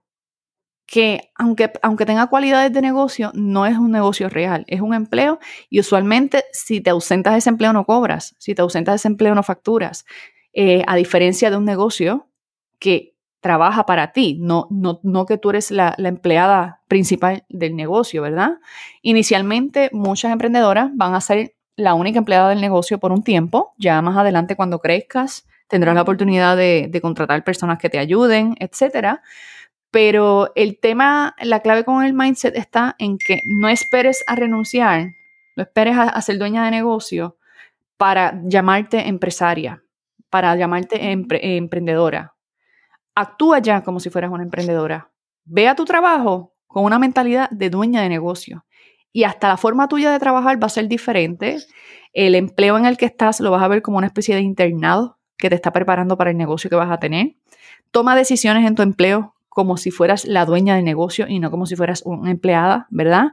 que 0.88 1.32
aunque, 1.34 1.70
aunque 1.82 2.06
tenga 2.06 2.28
cualidades 2.28 2.72
de 2.72 2.80
negocio, 2.80 3.30
no 3.34 3.66
es 3.66 3.76
un 3.76 3.92
negocio 3.92 4.30
real, 4.30 4.64
es 4.68 4.80
un 4.80 4.94
empleo 4.94 5.38
y 5.68 5.80
usualmente 5.80 6.44
si 6.50 6.80
te 6.80 6.88
ausentas 6.88 7.34
de 7.34 7.40
ese 7.40 7.50
empleo 7.50 7.74
no 7.74 7.84
cobras, 7.84 8.34
si 8.38 8.54
te 8.54 8.62
ausentas 8.62 8.94
de 8.94 8.96
ese 8.96 9.08
empleo 9.08 9.34
no 9.34 9.42
facturas, 9.42 10.06
eh, 10.54 10.82
a 10.86 10.96
diferencia 10.96 11.50
de 11.50 11.58
un 11.58 11.66
negocio 11.66 12.28
que 12.78 13.14
trabaja 13.40 13.84
para 13.84 14.12
ti, 14.12 14.38
no, 14.40 14.66
no, 14.70 14.98
no 15.02 15.26
que 15.26 15.36
tú 15.36 15.50
eres 15.50 15.70
la, 15.70 15.94
empleada 15.98 16.80
principal 16.88 17.44
del 17.50 17.76
negocio, 17.76 18.22
¿verdad? 18.22 18.52
Inicialmente 19.02 19.90
muchas 19.92 20.32
emprendedoras 20.32 20.88
van 20.94 21.14
a 21.14 21.20
ser 21.20 21.54
la 21.76 21.92
única 21.92 22.18
empleada 22.18 22.48
del 22.48 22.62
negocio 22.62 22.98
por 22.98 23.12
un 23.12 23.22
tiempo, 23.22 23.74
ya 23.76 24.00
más 24.00 24.16
adelante 24.16 24.56
cuando 24.56 24.78
crezcas 24.78 25.46
tendrás 25.68 25.94
la 25.94 26.00
oportunidad 26.00 26.56
de, 26.56 26.88
de 26.88 27.00
contratar 27.02 27.44
personas 27.44 27.78
que 27.78 27.90
te 27.90 27.98
ayuden, 27.98 28.56
etcétera 28.58 29.20
pero 29.90 30.52
el 30.54 30.78
tema, 30.78 31.34
la 31.40 31.60
clave 31.60 31.84
con 31.84 32.04
el 32.04 32.12
mindset 32.12 32.54
está 32.56 32.94
en 32.98 33.18
que 33.18 33.40
no 33.46 33.68
esperes 33.68 34.22
a 34.26 34.36
renunciar, 34.36 35.12
no 35.56 35.62
esperes 35.62 35.96
a, 35.96 36.20
ser 36.20 36.38
dueña 36.38 36.64
de 36.64 36.70
negocio 36.70 37.36
para 37.96 38.40
llamarte 38.44 39.08
empresaria, 39.08 39.82
para 40.30 40.54
llamarte 40.56 41.10
emprendedora. 41.10 42.34
Actúa 43.14 43.58
ya 43.58 43.82
como 43.82 43.98
si 43.98 44.10
fueras 44.10 44.30
una 44.30 44.44
emprendedora. 44.44 45.10
Ve 45.44 45.66
a 45.66 45.74
tu 45.74 45.84
trabajo 45.84 46.54
con 46.66 46.84
una 46.84 46.98
mentalidad 46.98 47.50
de 47.50 47.70
dueña 47.70 48.02
de 48.02 48.08
negocio. 48.08 48.64
Y 49.10 49.24
hasta 49.24 49.48
la 49.48 49.56
forma 49.56 49.88
tuya 49.88 50.12
de 50.12 50.18
trabajar 50.18 50.62
va 50.62 50.66
a 50.66 50.70
ser 50.70 50.86
diferente. 50.86 51.56
El 52.12 52.34
empleo 52.34 52.76
en 52.76 52.84
el 52.84 52.96
que 52.96 53.06
estás 53.06 53.40
lo 53.40 53.50
vas 53.50 53.62
a 53.62 53.68
ver 53.68 53.82
como 53.82 53.96
una 53.98 54.06
especie 54.06 54.34
de 54.34 54.42
internado 54.42 55.18
que 55.38 55.48
te 55.48 55.56
está 55.56 55.72
preparando 55.72 56.16
para 56.18 56.30
el 56.30 56.36
negocio 56.36 56.68
que 56.68 56.76
vas 56.76 56.90
a 56.90 56.98
tener. 56.98 57.36
Toma 57.90 58.14
decisiones 58.14 58.66
en 58.66 58.74
tu 58.74 58.82
empleo 58.82 59.34
como 59.58 59.76
si 59.76 59.90
fueras 59.90 60.24
la 60.24 60.44
dueña 60.44 60.76
del 60.76 60.84
negocio 60.84 61.26
y 61.26 61.40
no 61.40 61.50
como 61.50 61.66
si 61.66 61.74
fueras 61.74 62.02
una 62.04 62.30
empleada, 62.30 62.86
¿verdad? 62.90 63.32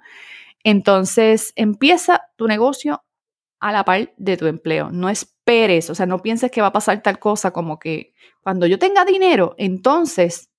Entonces, 0.63 1.53
empieza 1.55 2.23
tu 2.36 2.47
negocio 2.47 3.03
a 3.59 3.71
la 3.71 3.86
par 3.86 4.11
de 4.17 4.36
tu 4.36 4.47
empleo. 4.47 4.89
No 4.89 5.07
esperes, 5.07 5.91
o 5.91 5.93
sea, 5.93 6.07
no 6.07 6.23
pienses 6.23 6.49
que 6.49 6.61
va 6.61 6.67
a 6.69 6.73
pasar 6.73 7.03
tal 7.03 7.19
cosa 7.19 7.51
como 7.51 7.78
que 7.78 8.15
cuando 8.41 8.65
yo 8.65 8.80
tenga 8.80 9.05
dinero, 9.05 9.53
entonces 9.59 10.49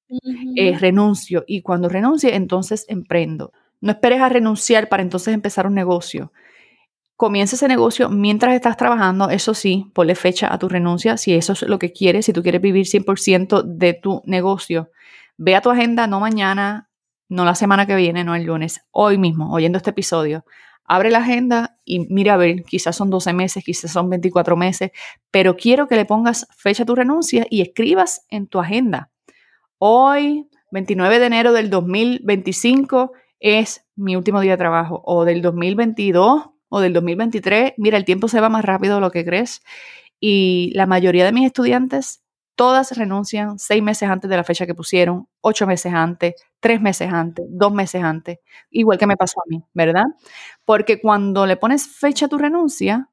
eh, 0.54 0.78
renuncio 0.78 1.42
y 1.48 1.62
cuando 1.62 1.88
renuncie, 1.88 2.36
entonces 2.36 2.84
emprendo. 2.86 3.52
No 3.80 3.90
esperes 3.90 4.20
a 4.20 4.28
renunciar 4.28 4.88
para 4.88 5.02
entonces 5.02 5.34
empezar 5.34 5.66
un 5.66 5.74
negocio. 5.74 6.30
Comienza 7.16 7.56
ese 7.56 7.66
negocio 7.66 8.08
mientras 8.08 8.54
estás 8.54 8.76
trabajando, 8.76 9.30
eso 9.30 9.52
sí, 9.52 9.90
ponle 9.94 10.14
fecha 10.14 10.54
a 10.54 10.60
tu 10.60 10.68
renuncia 10.68 11.16
si 11.16 11.34
eso 11.34 11.54
es 11.54 11.62
lo 11.62 11.80
que 11.80 11.90
quieres, 11.90 12.26
si 12.26 12.32
tú 12.32 12.44
quieres 12.44 12.60
vivir 12.60 12.86
100% 12.86 13.64
de 13.64 13.94
tu 13.94 14.22
negocio. 14.26 14.92
Ve 15.38 15.54
a 15.54 15.60
tu 15.60 15.70
agenda, 15.70 16.06
no 16.06 16.20
mañana, 16.20 16.90
no 17.28 17.44
la 17.44 17.54
semana 17.54 17.86
que 17.86 17.94
viene, 17.94 18.24
no 18.24 18.34
el 18.34 18.44
lunes, 18.44 18.80
hoy 18.90 19.18
mismo, 19.18 19.52
oyendo 19.52 19.78
este 19.78 19.90
episodio. 19.90 20.44
Abre 20.84 21.10
la 21.10 21.18
agenda 21.18 21.78
y 21.84 22.06
mira 22.08 22.34
a 22.34 22.36
ver, 22.36 22.62
quizás 22.62 22.96
son 22.96 23.10
12 23.10 23.32
meses, 23.32 23.64
quizás 23.64 23.92
son 23.92 24.08
24 24.08 24.56
meses, 24.56 24.92
pero 25.30 25.56
quiero 25.56 25.88
que 25.88 25.96
le 25.96 26.04
pongas 26.04 26.46
fecha 26.56 26.84
a 26.84 26.86
tu 26.86 26.94
renuncia 26.94 27.46
y 27.50 27.60
escribas 27.60 28.24
en 28.30 28.46
tu 28.46 28.60
agenda. 28.60 29.10
Hoy, 29.78 30.48
29 30.70 31.18
de 31.18 31.26
enero 31.26 31.52
del 31.52 31.68
2025, 31.70 33.12
es 33.40 33.84
mi 33.96 34.16
último 34.16 34.40
día 34.40 34.52
de 34.52 34.58
trabajo, 34.58 35.02
o 35.04 35.24
del 35.24 35.42
2022 35.42 36.50
o 36.68 36.80
del 36.80 36.92
2023. 36.92 37.74
Mira, 37.76 37.98
el 37.98 38.04
tiempo 38.04 38.28
se 38.28 38.40
va 38.40 38.48
más 38.48 38.64
rápido 38.64 38.96
de 38.96 39.00
lo 39.00 39.10
que 39.10 39.24
crees. 39.24 39.62
Y 40.18 40.72
la 40.74 40.86
mayoría 40.86 41.24
de 41.24 41.32
mis 41.32 41.46
estudiantes 41.46 42.22
Todas 42.56 42.96
renuncian 42.96 43.58
seis 43.58 43.82
meses 43.82 44.08
antes 44.08 44.30
de 44.30 44.36
la 44.36 44.42
fecha 44.42 44.66
que 44.66 44.74
pusieron, 44.74 45.28
ocho 45.42 45.66
meses 45.66 45.92
antes, 45.92 46.34
tres 46.58 46.80
meses 46.80 47.12
antes, 47.12 47.44
dos 47.48 47.72
meses 47.72 48.02
antes, 48.02 48.38
igual 48.70 48.98
que 48.98 49.06
me 49.06 49.16
pasó 49.16 49.40
a 49.40 49.44
mí, 49.48 49.62
¿verdad? 49.74 50.06
Porque 50.64 51.00
cuando 51.00 51.46
le 51.46 51.58
pones 51.58 51.86
fecha 51.86 52.26
a 52.26 52.28
tu 52.28 52.38
renuncia, 52.38 53.10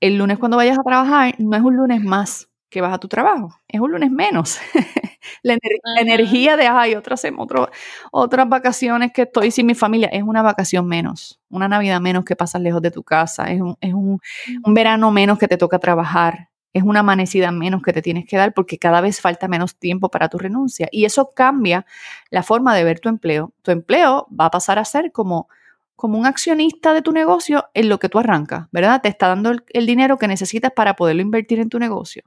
el 0.00 0.16
lunes 0.16 0.38
cuando 0.38 0.56
vayas 0.56 0.78
a 0.78 0.82
trabajar 0.82 1.34
no 1.38 1.56
es 1.56 1.62
un 1.62 1.76
lunes 1.76 2.02
más 2.02 2.48
que 2.70 2.80
vas 2.80 2.92
a 2.94 2.98
tu 2.98 3.08
trabajo, 3.08 3.60
es 3.68 3.80
un 3.80 3.92
lunes 3.92 4.10
menos. 4.10 4.58
la, 5.42 5.56
energía 5.98 6.56
de, 6.56 6.66
ay, 6.66 6.94
otras, 6.94 7.22
otro, 7.36 7.70
otras 8.12 8.48
vacaciones 8.48 9.12
que 9.12 9.22
estoy 9.22 9.50
sin 9.50 9.66
mi 9.66 9.74
familia, 9.74 10.08
es 10.08 10.22
una 10.22 10.42
vacación 10.42 10.86
menos, 10.86 11.40
una 11.48 11.68
Navidad 11.68 12.00
menos 12.00 12.24
que 12.24 12.36
pasas 12.36 12.62
lejos 12.62 12.82
de 12.82 12.90
tu 12.90 13.02
casa, 13.02 13.50
es 13.50 13.60
un, 13.60 13.76
es 13.80 13.94
un, 13.94 14.20
un 14.64 14.74
verano 14.74 15.10
menos 15.10 15.38
que 15.38 15.48
te 15.48 15.56
toca 15.56 15.78
trabajar, 15.78 16.48
es 16.78 16.84
una 16.84 17.00
amanecida 17.00 17.50
menos 17.50 17.82
que 17.82 17.92
te 17.92 18.02
tienes 18.02 18.26
que 18.26 18.36
dar 18.36 18.54
porque 18.54 18.78
cada 18.78 19.00
vez 19.00 19.20
falta 19.20 19.48
menos 19.48 19.76
tiempo 19.76 20.10
para 20.10 20.28
tu 20.28 20.38
renuncia. 20.38 20.88
Y 20.90 21.04
eso 21.04 21.30
cambia 21.34 21.86
la 22.30 22.42
forma 22.42 22.74
de 22.74 22.84
ver 22.84 23.00
tu 23.00 23.08
empleo. 23.08 23.52
Tu 23.62 23.70
empleo 23.70 24.26
va 24.28 24.46
a 24.46 24.50
pasar 24.50 24.78
a 24.78 24.84
ser 24.84 25.12
como, 25.12 25.48
como 25.96 26.18
un 26.18 26.26
accionista 26.26 26.94
de 26.94 27.02
tu 27.02 27.12
negocio 27.12 27.66
en 27.74 27.88
lo 27.88 27.98
que 27.98 28.08
tú 28.08 28.18
arrancas, 28.18 28.66
¿verdad? 28.72 29.02
Te 29.02 29.08
está 29.08 29.28
dando 29.28 29.52
el, 29.68 29.86
dinero 29.86 30.18
que 30.18 30.28
necesitas 30.28 30.72
para 30.72 30.96
poderlo 30.96 31.22
invertir 31.22 31.60
en 31.60 31.68
tu 31.68 31.78
negocio. 31.78 32.22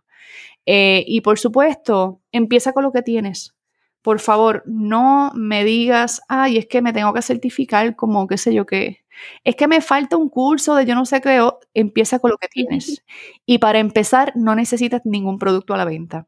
Eh, 0.66 1.04
y 1.08 1.22
por 1.22 1.40
supuesto, 1.40 2.22
empieza 2.32 2.74
con 2.74 2.84
lo 2.84 2.92
que 2.92 3.02
tienes 3.02 3.56
por 4.02 4.20
favor, 4.20 4.64
no 4.66 5.32
me 5.36 5.64
digas, 5.64 6.22
ay, 6.28 6.58
es 6.58 6.66
que 6.66 6.82
me 6.82 6.94
tengo 6.94 7.14
que 7.14 7.22
certificar 7.22 7.96
como 7.96 8.28
qué 8.28 8.38
sé 8.38 8.54
yo 8.54 8.66
qué. 8.66 9.04
Es 9.44 9.56
que 9.56 9.68
me 9.68 9.82
falta 9.82 10.18
un 10.18 10.30
curso 10.30 10.76
de 10.76 10.86
yo 10.86 10.96
no 10.96 11.06
sé 11.06 11.22
qué, 11.22 11.48
empieza 11.74 12.20
con 12.20 12.32
lo 12.32 12.38
que 12.38 12.48
tienes. 12.48 13.04
Y 13.46 13.58
para 13.58 13.80
empezar, 13.80 14.34
no 14.36 14.56
necesitas 14.56 15.02
ningún 15.06 15.40
producto 15.40 15.74
a 15.74 15.78
la 15.78 15.86
venta. 15.86 16.28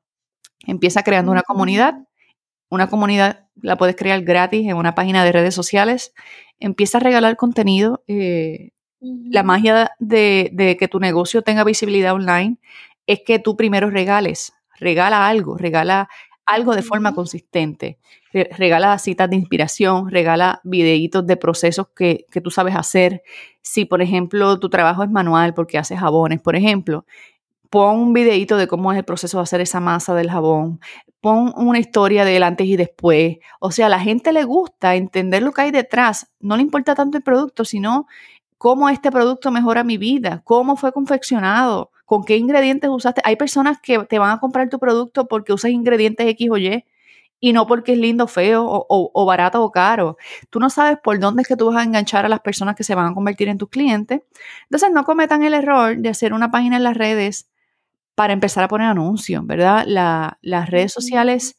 Empieza 0.66 1.04
creando 1.04 1.32
una 1.32 1.44
comunidad. 1.44 1.96
Una 2.70 2.88
comunidad 2.90 3.48
la 3.62 3.78
puedes 3.78 3.96
crear 3.96 4.22
gratis 4.22 4.68
en 4.68 4.78
una 4.78 4.96
página 4.96 5.24
de 5.24 5.32
redes 5.32 5.54
sociales. 5.54 6.14
Empieza 6.60 6.98
a 6.98 7.02
regalar 7.02 7.36
contenido. 7.36 8.04
Eh, 8.08 8.72
la 9.00 9.44
magia 9.44 9.92
de, 10.00 10.50
de 10.54 10.78
que 10.78 10.88
tu 10.88 11.00
negocio 11.00 11.42
tenga 11.42 11.64
visibilidad 11.64 12.14
online 12.14 12.58
es 13.06 13.22
que 13.26 13.40
tú 13.40 13.56
primero 13.58 13.90
regales. 13.90 14.54
Regala 14.80 15.28
algo, 15.28 15.58
regala 15.58 16.10
algo 16.46 16.76
de 16.76 16.82
forma 16.82 17.14
consistente. 17.14 17.98
Regala 18.32 18.98
citas 18.98 19.30
de 19.30 19.36
inspiración, 19.36 20.10
regala 20.10 20.60
videitos 20.64 21.26
de 21.26 21.38
procesos 21.38 21.88
que, 21.96 22.26
tú 22.44 22.52
sabes 22.52 22.76
hacer. 22.76 23.22
Si, 23.62 23.86
por 23.86 24.02
ejemplo, 24.02 24.60
tu 24.60 24.70
trabajo 24.70 25.04
es 25.04 25.10
manual 25.10 25.54
porque 25.54 25.78
haces 25.78 26.00
jabones, 26.00 26.42
por 26.42 26.56
ejemplo, 26.56 27.06
pon 27.70 28.00
un 28.00 28.14
videito 28.14 28.58
de 28.58 28.68
cómo 28.68 28.92
es 28.92 28.98
el 28.98 29.06
proceso 29.06 29.38
de 29.38 29.44
hacer 29.44 29.62
esa 29.62 29.80
masa 29.80 30.14
del 30.14 30.30
jabón. 30.30 30.80
Pon 31.22 31.54
una 31.56 31.80
historia 31.80 32.26
del 32.26 32.44
antes 32.44 32.68
y 32.68 32.76
después. 32.76 33.38
O 33.60 33.72
sea, 33.72 33.86
a 33.86 33.90
la 33.90 34.00
gente 34.00 34.34
le 34.34 34.44
gusta 34.44 34.96
entender 34.96 35.42
lo 35.42 35.54
que 35.54 35.62
hay 35.62 35.72
detrás. 35.72 36.28
No 36.40 36.58
le 36.58 36.64
importa 36.64 36.96
tanto 36.96 37.18
el 37.18 37.24
producto, 37.24 37.66
sino 37.66 38.08
cómo 38.58 38.90
este 38.90 39.12
producto 39.12 39.52
mejora 39.52 39.84
mi 39.84 39.98
vida, 39.98 40.42
cómo 40.44 40.76
fue 40.76 40.92
confeccionado, 40.92 41.93
con 42.06 42.24
qué 42.24 42.38
ingredientes 42.38 42.90
usaste. 42.90 43.22
Hay 43.24 43.36
personas 43.36 43.80
que 43.82 44.00
te 44.06 44.20
van 44.20 44.32
a 44.32 44.40
comprar 44.40 44.70
tu 44.70 44.80
producto 44.80 45.28
porque 45.28 45.54
usas 45.54 45.72
ingredientes 45.72 46.28
X 46.28 46.50
o 46.52 46.58
Y 46.58 46.86
y 47.40 47.52
no 47.52 47.68
porque 47.68 47.92
es 47.92 47.98
lindo, 47.98 48.28
feo 48.28 48.66
o, 48.66 49.26
barato 49.26 49.62
o 49.62 49.70
caro. 49.70 50.16
Tú 50.50 50.62
no 50.62 50.70
sabes 50.70 50.98
por 51.04 51.20
dónde 51.20 51.42
es 51.42 51.48
que 51.50 51.58
tú 51.58 51.66
vas 51.68 51.76
a 51.76 51.84
enganchar 51.84 52.26
a 52.26 52.30
las 52.30 52.40
personas 52.40 52.74
que 52.76 52.86
se 52.86 52.96
van 52.96 53.12
a 53.12 53.14
convertir 53.14 53.50
en 53.50 53.58
tus 53.58 53.68
clientes. 53.68 54.22
Entonces 54.64 54.92
no 54.94 55.04
cometan 55.04 55.44
el 55.44 55.54
error 55.54 55.98
de 55.98 56.08
hacer 56.08 56.34
una 56.34 56.52
página 56.52 56.78
en 56.78 56.84
las 56.84 56.96
redes 56.96 57.50
para 58.16 58.32
empezar 58.32 58.64
a 58.64 58.70
poner 58.70 58.88
anuncios, 58.88 59.46
¿verdad? 59.46 59.84
las 59.86 60.70
redes 60.70 60.94
sociales 60.94 61.58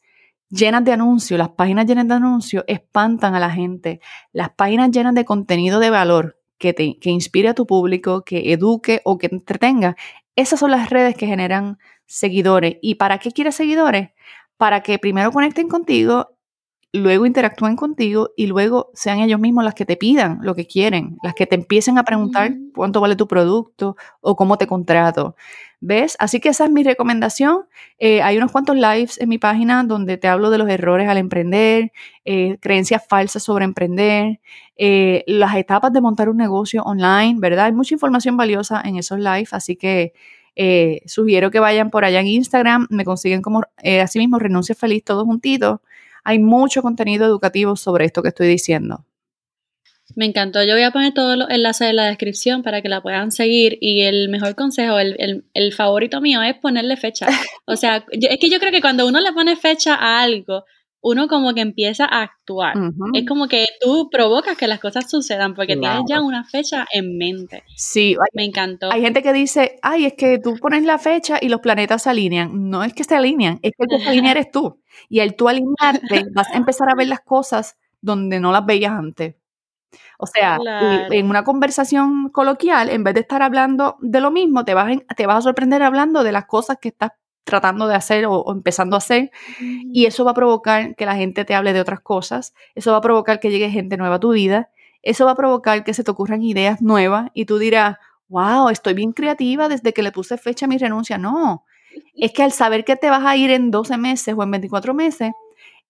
llenas 0.49 0.83
de 0.83 0.93
anuncios, 0.93 1.37
las 1.37 1.49
páginas 1.49 1.85
llenas 1.85 2.07
de 2.07 2.15
anuncios 2.15 2.63
espantan 2.67 3.35
a 3.35 3.39
la 3.39 3.51
gente. 3.51 3.99
Las 4.31 4.49
páginas 4.51 4.89
llenas 4.89 5.13
de 5.13 5.23
contenido 5.23 5.79
de 5.79 5.91
valor 5.91 6.39
que, 6.57 6.73
te, 6.73 6.97
que 6.97 7.11
inspire 7.11 7.49
a 7.49 7.53
tu 7.53 7.67
público, 7.67 8.23
que 8.23 8.53
eduque 8.53 9.01
o 9.03 9.19
que 9.19 9.27
entretenga, 9.31 9.95
esas 10.35 10.59
son 10.59 10.71
las 10.71 10.89
redes 10.89 11.15
que 11.15 11.27
generan 11.27 11.77
seguidores. 12.05 12.77
¿Y 12.81 12.95
para 12.95 13.19
qué 13.19 13.31
quieres 13.31 13.55
seguidores? 13.55 14.09
Para 14.57 14.81
que 14.81 14.99
primero 14.99 15.31
conecten 15.31 15.67
contigo, 15.67 16.35
luego 16.93 17.25
interactúen 17.25 17.75
contigo 17.75 18.31
y 18.35 18.47
luego 18.47 18.91
sean 18.93 19.19
ellos 19.19 19.39
mismos 19.39 19.63
las 19.63 19.75
que 19.75 19.85
te 19.85 19.97
pidan 19.97 20.39
lo 20.41 20.55
que 20.55 20.65
quieren, 20.65 21.17
las 21.23 21.33
que 21.33 21.45
te 21.45 21.55
empiecen 21.55 21.97
a 21.97 22.03
preguntar 22.03 22.53
cuánto 22.73 23.01
vale 23.01 23.15
tu 23.15 23.27
producto 23.27 23.95
o 24.21 24.35
cómo 24.35 24.57
te 24.57 24.67
contrato. 24.67 25.35
¿Ves? 25.81 26.15
Así 26.19 26.39
que 26.39 26.49
esa 26.49 26.65
es 26.65 26.71
mi 26.71 26.83
recomendación. 26.83 27.65
Eh, 27.99 28.21
hay 28.21 28.37
unos 28.37 28.51
cuantos 28.51 28.75
lives 28.75 29.19
en 29.19 29.29
mi 29.29 29.37
página 29.37 29.83
donde 29.83 30.17
te 30.17 30.27
hablo 30.27 30.49
de 30.49 30.57
los 30.57 30.69
errores 30.69 31.07
al 31.09 31.17
emprender, 31.17 31.91
eh, 32.23 32.57
creencias 32.61 33.03
falsas 33.07 33.43
sobre 33.43 33.65
emprender, 33.65 34.39
eh, 34.77 35.23
las 35.27 35.55
etapas 35.55 35.93
de 35.93 36.01
montar 36.01 36.29
un 36.29 36.37
negocio 36.37 36.81
online, 36.83 37.35
¿verdad? 37.39 37.65
Hay 37.65 37.73
mucha 37.73 37.93
información 37.93 38.37
valiosa 38.37 38.81
en 38.83 38.97
esos 38.97 39.19
lives, 39.19 39.53
así 39.53 39.75
que 39.75 40.13
sugiero 41.05 41.51
que 41.51 41.59
vayan 41.59 41.89
por 41.91 42.05
allá 42.05 42.21
en 42.21 42.27
Instagram, 42.27 42.87
me 42.89 43.03
consiguen 43.03 43.41
como 43.41 43.63
así 44.01 44.19
mismo 44.19 44.39
Renuncia 44.39 44.73
Feliz, 44.73 45.03
todos 45.03 45.25
juntitos. 45.25 45.81
Hay 46.23 46.39
mucho 46.39 46.81
contenido 46.81 47.25
educativo 47.25 47.75
sobre 47.75 48.05
esto 48.05 48.23
que 48.23 48.29
estoy 48.29 48.47
diciendo. 48.47 49.05
Me 50.15 50.25
encantó. 50.25 50.63
Yo 50.63 50.73
voy 50.73 50.83
a 50.83 50.91
poner 50.91 51.13
todos 51.13 51.37
los 51.37 51.49
enlaces 51.49 51.89
en 51.89 51.95
la 51.95 52.05
descripción 52.05 52.61
para 52.61 52.81
que 52.81 52.89
la 52.89 53.01
puedan 53.01 53.31
seguir. 53.31 53.77
Y 53.81 54.01
el 54.01 54.29
mejor 54.29 54.55
consejo, 54.55 54.99
el, 54.99 55.73
favorito 55.75 56.21
mío 56.21 56.41
es 56.43 56.55
ponerle 56.55 56.97
fecha. 56.97 57.27
O 57.67 57.75
sea, 57.75 58.05
es 58.11 58.37
que 58.39 58.49
yo 58.49 58.59
creo 58.59 58.71
que 58.71 58.81
cuando 58.81 59.07
uno 59.07 59.19
le 59.19 59.33
pone 59.33 59.55
fecha 59.55 59.95
a 59.95 60.21
algo, 60.21 60.65
uno 61.01 61.27
como 61.27 61.53
que 61.53 61.61
empieza 61.61 62.05
a 62.05 62.23
actuar. 62.23 62.73
Es 63.13 63.27
como 63.27 63.47
que 63.47 63.65
tú 63.79 64.09
provocas 64.11 64.57
que 64.57 64.67
las 64.67 64.79
cosas 64.79 65.09
sucedan 65.09 65.53
porque 65.53 65.77
tienes 65.77 66.01
ya 66.07 66.19
una 66.19 66.43
fecha 66.43 66.87
en 66.91 67.17
mente. 67.17 67.63
Sí, 67.75 68.15
me 68.33 68.43
encantó. 68.43 68.91
Hay 68.91 69.01
gente 69.01 69.21
que 69.21 69.31
dice, 69.31 69.77
ay, 69.83 70.05
es 70.05 70.13
que 70.13 70.39
tú 70.39 70.55
pones 70.57 70.83
la 70.83 70.97
fecha 70.97 71.37
y 71.39 71.49
los 71.49 71.59
planetas 71.59 72.01
se 72.01 72.09
alinean. 72.09 72.69
No 72.71 72.83
es 72.83 72.93
que 72.93 73.03
se 73.03 73.15
alinean, 73.15 73.59
es 73.61 73.73
que 73.77 73.83
el 73.83 73.87
que 73.87 74.03
se 74.03 74.09
alinea 74.09 74.31
eres 74.37 74.49
tú. 74.49 74.81
Y 75.07 75.19
al 75.19 75.35
tú 75.35 75.47
alinearte, 75.47 76.25
vas 76.33 76.49
a 76.51 76.57
empezar 76.57 76.89
a 76.89 76.95
ver 76.95 77.07
las 77.07 77.21
cosas 77.21 77.77
donde 78.01 78.39
no 78.39 78.51
las 78.51 78.65
veías 78.65 78.91
antes. 78.91 79.35
O 80.17 80.27
sea, 80.27 80.57
en 81.11 81.29
una 81.29 81.43
conversación 81.43 82.29
coloquial, 82.29 82.89
en 82.89 83.03
vez 83.03 83.13
de 83.13 83.21
estar 83.21 83.41
hablando 83.41 83.97
de 83.99 84.21
lo 84.21 84.31
mismo, 84.31 84.65
te 84.65 84.73
vas, 84.73 84.91
te 85.15 85.25
vas 85.25 85.37
a 85.37 85.41
sorprender 85.41 85.83
hablando 85.83 86.23
de 86.23 86.31
las 86.31 86.45
cosas 86.45 86.77
que 86.79 86.89
estás 86.89 87.11
tratando 87.43 87.87
de 87.87 87.95
hacer 87.95 88.25
o, 88.27 88.51
empezando 88.51 88.95
a 88.95 88.99
hacer. 88.99 89.31
Y 89.59 90.05
eso 90.05 90.25
va 90.25 90.31
a 90.31 90.33
provocar 90.35 90.95
que 90.95 91.05
la 91.05 91.15
gente 91.15 91.45
te 91.45 91.55
hable 91.55 91.73
de 91.73 91.79
otras 91.79 92.01
cosas. 92.01 92.53
Eso 92.75 92.91
va 92.91 92.97
a 92.97 93.01
provocar 93.01 93.39
que 93.39 93.49
llegue 93.49 93.69
gente 93.69 93.97
nueva 93.97 94.15
a 94.15 94.19
tu 94.19 94.33
vida. 94.33 94.69
Eso 95.01 95.25
va 95.25 95.31
a 95.31 95.35
provocar 95.35 95.83
que 95.83 95.93
se 95.93 96.03
te 96.03 96.11
ocurran 96.11 96.41
ideas 96.41 96.81
nuevas 96.81 97.29
y 97.33 97.45
tú 97.45 97.59
dirás, 97.59 97.97
wow, 98.27 98.69
estoy 98.69 98.95
bien 98.95 99.13
creativa 99.13 99.69
desde 99.69 99.93
que 99.93 100.01
le 100.01 100.11
puse 100.11 100.37
fecha 100.37 100.65
a 100.65 100.69
mi 100.69 100.77
renuncia. 100.77 101.19
No, 101.19 101.63
es 102.15 102.31
que 102.33 102.43
al 102.43 102.51
saber 102.51 102.83
que 102.83 102.95
te 102.95 103.09
vas 103.09 103.23
a 103.23 103.35
ir 103.35 103.51
en 103.51 103.69
12 103.69 103.97
meses 103.97 104.33
o 104.35 104.43
en 104.43 104.51
24 104.51 104.93
meses, 104.95 105.31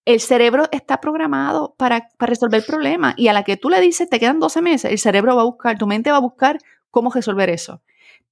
el 0.06 0.20
cerebro 0.20 0.68
está 0.72 1.02
programado 1.02 1.76
para, 1.78 2.10
resolver 2.20 2.64
problemas 2.66 3.16
y 3.18 3.28
a 3.28 3.34
la 3.34 3.44
que 3.44 3.58
tú 3.58 3.70
le 3.70 3.82
dices 3.82 4.10
te 4.10 4.20
quedan 4.20 4.40
12 4.40 4.62
meses, 4.62 4.92
el 4.92 5.00
cerebro 5.00 5.36
va 5.36 5.42
a 5.42 5.46
buscar, 5.46 5.78
tu 5.78 5.88
mente 5.88 6.12
va 6.12 6.18
a 6.18 6.22
buscar 6.22 6.60
cómo 6.92 7.12
resolver 7.12 7.50
eso. 7.50 7.82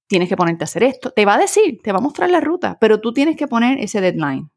tienes 0.06 0.28
que 0.28 0.36
ponerte 0.36 0.64
a 0.64 0.66
hacer 0.66 0.82
esto. 0.82 1.10
Te 1.10 1.24
va 1.24 1.34
a 1.34 1.38
decir, 1.38 1.80
te 1.82 1.90
va 1.90 1.98
a 1.98 2.02
mostrar 2.02 2.30
la 2.30 2.40
ruta, 2.40 2.76
pero 2.78 3.00
tú 3.00 3.12
tienes 3.12 3.36
que 3.36 3.48
poner 3.48 3.78
ese 3.78 4.00
deadline. 4.00 4.50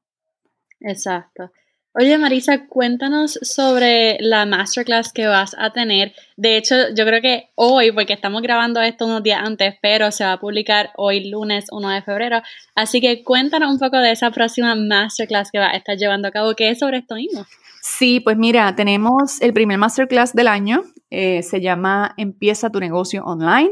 Exacto. 0.82 1.52
Oye, 2.00 2.16
Marisa, 2.20 2.68
cuéntanos 2.68 3.40
sobre 3.42 4.18
la 4.20 4.46
masterclass 4.46 5.12
que 5.12 5.26
vas 5.26 5.56
a 5.58 5.72
tener. 5.72 6.14
De 6.36 6.56
hecho, 6.56 6.76
yo 6.96 7.08
creo 7.08 7.24
que 7.24 7.50
hoy, 7.56 7.92
porque 7.92 8.14
estamos 8.14 8.44
grabando 8.44 8.80
esto 8.82 9.08
unos 9.08 9.24
días 9.24 9.42
antes, 9.44 9.74
pero 9.82 10.12
se 10.12 10.24
va 10.24 10.34
a 10.34 10.40
publicar 10.40 10.92
hoy 10.96 11.28
lunes 11.32 11.66
1 11.72 11.90
de 11.90 12.04
febrero. 12.04 12.44
Así 12.76 13.02
que 13.02 13.24
cuéntanos 13.24 13.72
un 13.72 13.80
poco 13.80 13.98
de 13.98 14.12
esa 14.12 14.30
próxima 14.30 14.76
masterclass 14.76 15.50
que 15.50 15.58
vas 15.58 15.74
a 15.74 15.78
estar 15.78 15.98
llevando 15.98 16.28
a 16.28 16.32
cabo, 16.32 16.54
que 16.54 16.70
es 16.70 16.78
sobre 16.78 17.00
esto 17.00 17.16
mismo. 17.16 17.48
Sí, 17.82 18.20
pues 18.20 18.38
mira, 18.38 18.76
tenemos 18.76 19.42
el 19.42 19.54
primer 19.54 19.80
masterclass 19.80 20.34
del 20.34 20.50
año. 20.50 20.84
Eh, 21.10 21.42
se 21.42 21.62
llama 21.62 22.14
Empieza 22.18 22.70
tu 22.70 22.80
negocio 22.80 23.24
online. 23.26 23.72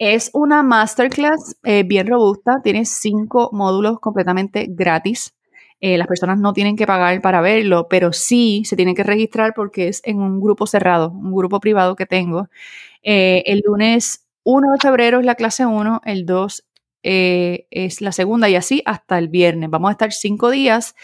Es 0.00 0.30
una 0.34 0.64
masterclass 0.64 1.54
eh, 1.62 1.84
bien 1.84 2.08
robusta, 2.08 2.62
tiene 2.64 2.84
cinco 2.84 3.50
módulos 3.52 4.00
completamente 4.00 4.66
gratis 4.68 5.34
eh, 5.80 5.96
las 5.96 6.06
personas 6.06 6.38
no 6.38 6.52
tienen 6.52 6.76
que 6.76 6.86
pagar 6.86 7.20
para 7.22 7.40
verlo, 7.40 7.88
pero 7.88 8.12
sí 8.12 8.62
se 8.66 8.76
tienen 8.76 8.94
que 8.94 9.02
registrar 9.02 9.54
porque 9.54 9.88
es 9.88 10.02
en 10.04 10.18
un 10.18 10.40
grupo 10.40 10.66
cerrado, 10.66 11.10
un 11.10 11.34
grupo 11.34 11.60
privado 11.60 11.96
que 11.96 12.06
tengo. 12.06 12.48
Eh, 13.02 13.42
el 13.46 13.62
lunes 13.64 14.26
1 14.44 14.72
de 14.72 14.78
febrero 14.78 15.20
es 15.20 15.26
la 15.26 15.34
clase 15.36 15.64
1, 15.64 16.02
el 16.04 16.26
2 16.26 16.64
eh, 17.02 17.66
es 17.70 18.02
la 18.02 18.12
segunda 18.12 18.50
y 18.50 18.56
así 18.56 18.82
hasta 18.84 19.18
el 19.18 19.28
viernes. 19.28 19.70
Vamos 19.70 19.88
a 19.88 19.92
estar 19.92 20.12
cinco 20.12 20.50
días 20.50 20.94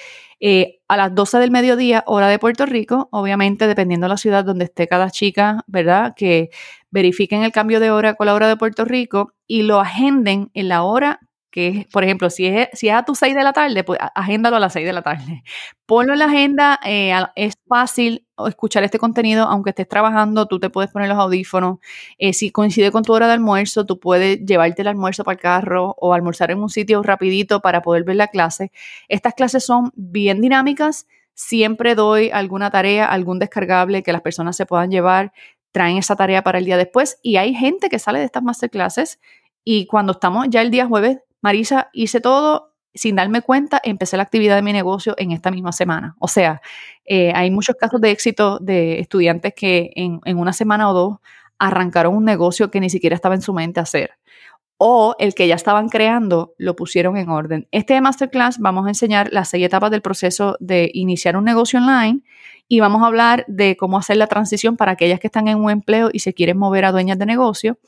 a 0.89 0.97
las 0.99 1.15
12 1.15 1.39
del 1.39 1.51
mediodía, 1.51 2.05
hora 2.07 2.29
de 2.29 2.39
Puerto 2.39 2.67
Rico, 2.67 3.09
obviamente 3.11 3.67
dependiendo 3.67 4.05
de 4.05 4.11
la 4.11 4.17
ciudad 4.19 4.45
donde 4.45 4.67
esté 4.67 4.87
cada 4.87 5.11
chica, 5.11 5.65
¿verdad? 5.67 6.13
Que 6.15 6.51
verifiquen 6.91 7.43
el 7.43 7.53
cambio 7.53 7.81
de 7.81 7.91
hora 7.91 8.15
con 8.15 8.27
la 8.27 8.35
hora 8.35 8.47
de 8.47 8.57
Puerto 8.57 8.85
Rico 8.85 9.33
y 9.47 9.63
lo 9.63 9.81
agenden 9.81 10.51
en 10.53 10.69
la 10.69 10.83
hora 10.83 11.21
que 11.57 11.89
por 11.91 12.05
ejemplo, 12.05 12.29
si 12.29 12.45
es, 12.45 12.69
si 12.75 12.91
es 12.91 12.95
a 12.95 13.03
tus 13.03 13.19
6 13.19 13.35
de 13.35 13.43
la 13.43 13.55
tarde, 13.55 13.83
pues 13.83 13.99
agéndalo 14.15 14.57
a 14.57 14.61
las 14.61 14.75
6 14.75 14.85
de 14.85 14.93
la 14.93 15.01
tarde. 15.01 15.43
Ponlo 15.87 16.13
en 16.13 16.19
la 16.19 16.27
agenda, 16.27 16.79
eh, 16.85 17.15
es 17.35 17.55
fácil 17.67 18.27
escuchar 18.47 18.85
este 18.85 18.99
contenido, 18.99 19.47
aunque 19.47 19.71
estés 19.71 19.89
trabajando, 19.89 20.45
tú 20.45 20.61
te 20.61 20.69
puedes 20.69 20.91
poner 20.91 21.09
los 21.09 21.17
audífonos. 21.17 21.79
Eh, 22.19 22.35
si 22.35 22.51
coincide 22.51 22.93
con 22.93 23.05
tu 23.05 23.15
hora 23.15 23.27
de 23.27 23.33
almuerzo, 23.33 23.87
tú 23.87 23.99
puedes 23.99 24.45
llevarte 24.45 24.83
el 24.83 24.89
almuerzo 24.89 25.25
para 25.25 25.37
el 25.37 25.41
carro 25.41 25.95
o 25.99 26.13
almorzar 26.13 26.51
en 26.51 26.59
un 26.59 26.69
sitio 26.69 27.03
rapidito 27.03 27.63
para 27.63 27.81
poder 27.81 28.05
ver 28.05 28.17
la 28.17 28.29
clase. 28.29 28.71
Estas 29.09 29.33
clases 29.33 29.65
son 29.65 29.93
bien 29.95 30.43
dinámicas, 30.43 31.07
siempre 31.33 31.95
doy 31.95 32.29
alguna 32.35 32.71
tarea, 32.71 33.07
algún 33.07 33.39
descargable 33.39 34.03
que 34.03 34.13
las 34.13 34.21
personas 34.21 34.59
se 34.59 34.67
puedan 34.67 34.91
llevar 34.91 35.33
traen 35.73 35.97
esa 35.97 36.17
tarea 36.17 36.43
para 36.43 36.59
el 36.59 36.67
día 36.67 36.77
después 36.77 37.19
y 37.23 37.37
hay 37.37 37.55
gente 37.55 37.89
que 37.89 37.99
sale 37.99 38.19
de 38.19 38.27
estas 38.27 38.43
masterclasses 38.43 39.21
y 39.63 39.87
cuando 39.87 40.13
estamos 40.13 40.47
ya 40.49 40.63
el 40.63 40.71
día 40.71 40.87
jueves 40.87 41.19
Marisa, 41.47 41.91
hice 41.93 42.21
todo 42.21 42.73
sin 42.93 43.15
darme 43.15 43.41
cuenta, 43.41 43.81
empecé 43.85 44.17
la 44.17 44.25
actividad 44.25 44.57
de 44.57 44.63
mi 44.63 44.73
negocio 44.73 45.15
en 45.17 45.31
esta 45.31 45.53
misma 45.53 45.71
semana. 45.71 46.17
O 46.19 46.27
sea, 46.27 46.61
eh, 47.05 47.31
hay 47.37 47.53
muchos 47.53 47.77
casos 47.77 48.01
de 48.01 48.11
éxito 48.11 48.59
de 48.59 48.99
estudiantes 48.99 49.55
que 49.55 49.93
en, 49.95 50.19
en, 50.25 50.39
una 50.39 50.53
semana 50.53 50.91
o 50.91 50.93
dos 50.93 51.19
arrancaron 51.57 52.17
un 52.17 52.25
negocio 52.25 52.73
que 52.73 52.81
ni 52.81 52.91
siquiera 52.91 53.15
estaba 53.15 53.37
en 53.37 53.43
su 53.43 53.53
mente 53.53 53.79
hacer. 53.79 54.19
O 54.77 55.15
el 55.21 55.37
que 55.37 55.47
ya 55.47 55.55
estaban 55.55 55.89
creando, 55.89 56.53
lo 56.59 56.75
pusieron 56.75 57.17
en 57.17 57.29
orden. 57.29 57.69
Este 57.71 58.01
masterclass 58.01 58.59
vamos 58.59 58.85
a 58.87 58.89
enseñar 58.89 59.29
las 59.33 59.49
seis 59.49 59.65
etapas 59.65 59.93
del 59.93 60.03
proceso 60.03 60.57
de 60.59 60.91
iniciar 60.95 61.37
un 61.37 61.45
negocio 61.45 61.79
online 61.79 62.23
y 62.69 62.81
vamos 62.81 63.03
a 63.03 63.07
hablar 63.07 63.45
de 63.47 63.77
cómo 63.77 63.99
hacer 63.99 64.17
la 64.17 64.27
transición 64.27 64.77
para 64.77 64.93
aquellas 64.93 65.21
que 65.21 65.29
están 65.29 65.47
en 65.49 65.59
un 65.59 65.71
empleo 65.71 66.11
y 66.13 66.19
se 66.19 66.35
quieren 66.35 66.59
mover 66.59 66.85
a 66.85 66.93
dueñas 66.93 67.19
de 67.19 67.27
negocio. 67.27 67.79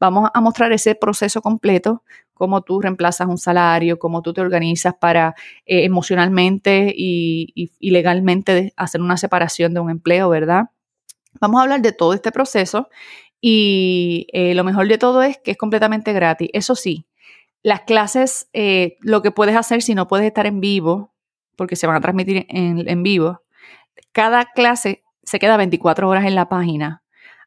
Vamos 0.00 0.30
a 0.34 0.40
mostrar 0.40 0.72
ese 0.72 0.94
proceso 0.96 1.40
completo, 1.40 2.02
cómo 2.34 2.62
tú 2.62 2.80
reemplazas 2.80 3.28
un 3.28 3.38
salario, 3.38 3.98
cómo 3.98 4.20
tú 4.20 4.34
te 4.34 4.40
organizas 4.40 4.94
para 4.94 5.34
eh, 5.64 5.84
emocionalmente 5.84 6.92
y, 6.94 7.70
legalmente 7.80 8.72
hacer 8.76 9.00
una 9.00 9.16
separación 9.16 9.72
de 9.72 9.80
un 9.80 9.90
empleo, 9.90 10.28
¿verdad? 10.28 10.64
Vamos 11.40 11.60
a 11.60 11.62
hablar 11.62 11.80
de 11.80 11.92
todo 11.92 12.12
este 12.12 12.32
proceso 12.32 12.88
y 13.40 14.26
eh, 14.32 14.54
lo 14.54 14.64
mejor 14.64 14.88
de 14.88 14.98
todo 14.98 15.22
es 15.22 15.38
que 15.38 15.52
es 15.52 15.56
completamente 15.56 16.12
gratis. 16.12 16.50
Eso 16.52 16.74
sí, 16.74 17.06
las 17.62 17.82
clases, 17.82 18.48
eh, 18.52 18.96
lo 19.00 19.22
que 19.22 19.30
puedes 19.30 19.56
hacer 19.56 19.82
si 19.82 19.94
no 19.94 20.08
puedes 20.08 20.26
estar 20.26 20.46
en 20.46 20.60
vivo, 20.60 21.14
porque 21.56 21.76
se 21.76 21.86
van 21.86 21.96
a 21.96 22.00
transmitir 22.00 22.46
en, 22.48 22.88
en 22.88 23.02
vivo, 23.02 23.42
cada 24.12 24.46
clase 24.46 25.04
se 25.22 25.38
queda 25.38 25.56
24 25.56 26.08
horas 26.08 26.24
en 26.26 26.34
la 26.34 26.48
página. 26.48 27.03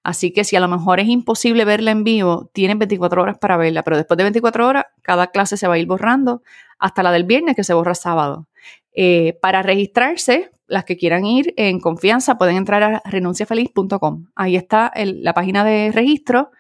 Así 0.08 0.32
que 0.32 0.45
si 0.45 0.55
a 0.55 0.62
lo 0.62 0.70
mejor 0.70 1.01
es 1.01 1.10
imposible 1.10 1.66
verla 1.66 1.91
en 1.91 2.05
vivo, 2.05 2.49
tienen 2.53 2.80
24 2.80 3.22
horas 3.22 3.38
para 3.39 3.58
verla, 3.58 3.84
pero 3.84 3.97
después 3.97 4.18
de 4.18 4.24
24 4.24 4.66
horas, 4.66 4.86
cada 5.01 5.28
clase 5.32 5.58
se 5.58 5.68
va 5.68 5.74
a 5.74 5.80
ir 5.80 5.86
borrando 5.86 6.43
hasta 6.80 7.03
la 7.03 7.12
del 7.12 7.26
viernes 7.26 7.58
que 7.58 7.66
se 7.66 7.74
borra 7.74 7.93
sábado. 7.93 8.47
Eh, 8.93 9.38
para 9.41 9.64
registrarse, 9.64 10.49
las 10.66 10.86
que 10.86 10.95
quieran 10.95 11.26
ir 11.26 11.53
en 11.58 11.82
confianza 11.82 12.38
pueden 12.38 12.55
entrar 12.55 12.84
a 12.84 13.01
renunciafeliz.com. 13.03 14.28
Ahí 14.34 14.55
está 14.55 14.93
la 14.95 15.34
página 15.34 15.66
de 15.66 15.91
registro. 15.91 16.51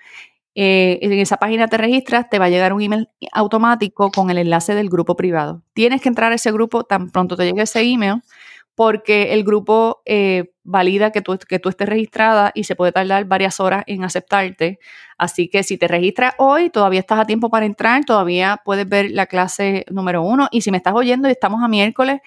Eh, 0.53 0.99
en 1.01 1.13
esa 1.13 1.37
página 1.37 1.69
te 1.69 1.77
registras, 1.77 2.29
te 2.29 2.39
va 2.39 2.45
a 2.45 2.49
llegar 2.49 2.73
un 2.73 2.81
email 2.81 3.07
automático 3.31 4.11
con 4.11 4.29
el 4.29 4.39
enlace 4.39 4.75
del 4.75 4.89
grupo 4.89 5.15
privado. 5.15 5.61
Tienes 5.71 6.01
que 6.01 6.09
entrar 6.09 6.33
a 6.33 6.35
ese 6.35 6.51
grupo 6.51 6.83
tan 6.83 7.11
pronto 7.11 7.37
te 7.37 7.45
llegue 7.45 7.61
ese 7.61 7.79
email 7.79 8.23
porque 8.77 9.33
el 9.33 9.43
grupo 9.43 10.03
eh, 10.05 10.53
valida 10.63 11.11
que 11.11 11.23
tú, 11.23 11.35
que 11.49 11.57
tú 11.57 11.69
estés 11.69 11.89
registrada 11.89 12.51
y 12.53 12.65
se 12.65 12.75
puede 12.75 12.91
tardar 12.91 13.25
varias 13.25 13.59
horas 13.59 13.83
en 13.87 14.03
aceptarte. 14.03 14.77
Así 15.17 15.49
que 15.49 15.63
si 15.63 15.79
te 15.79 15.87
registras 15.87 16.35
hoy, 16.37 16.69
todavía 16.69 16.99
estás 16.99 17.19
a 17.19 17.25
tiempo 17.25 17.49
para 17.49 17.65
entrar, 17.65 18.05
todavía 18.05 18.61
puedes 18.63 18.87
ver 18.87 19.09
la 19.09 19.25
clase 19.25 19.83
número 19.89 20.21
uno. 20.21 20.47
Y 20.51 20.61
si 20.61 20.69
me 20.69 20.77
estás 20.77 20.93
oyendo 20.93 21.27
y 21.27 21.31
estamos 21.31 21.63
a 21.63 21.67
miércoles, 21.67 22.19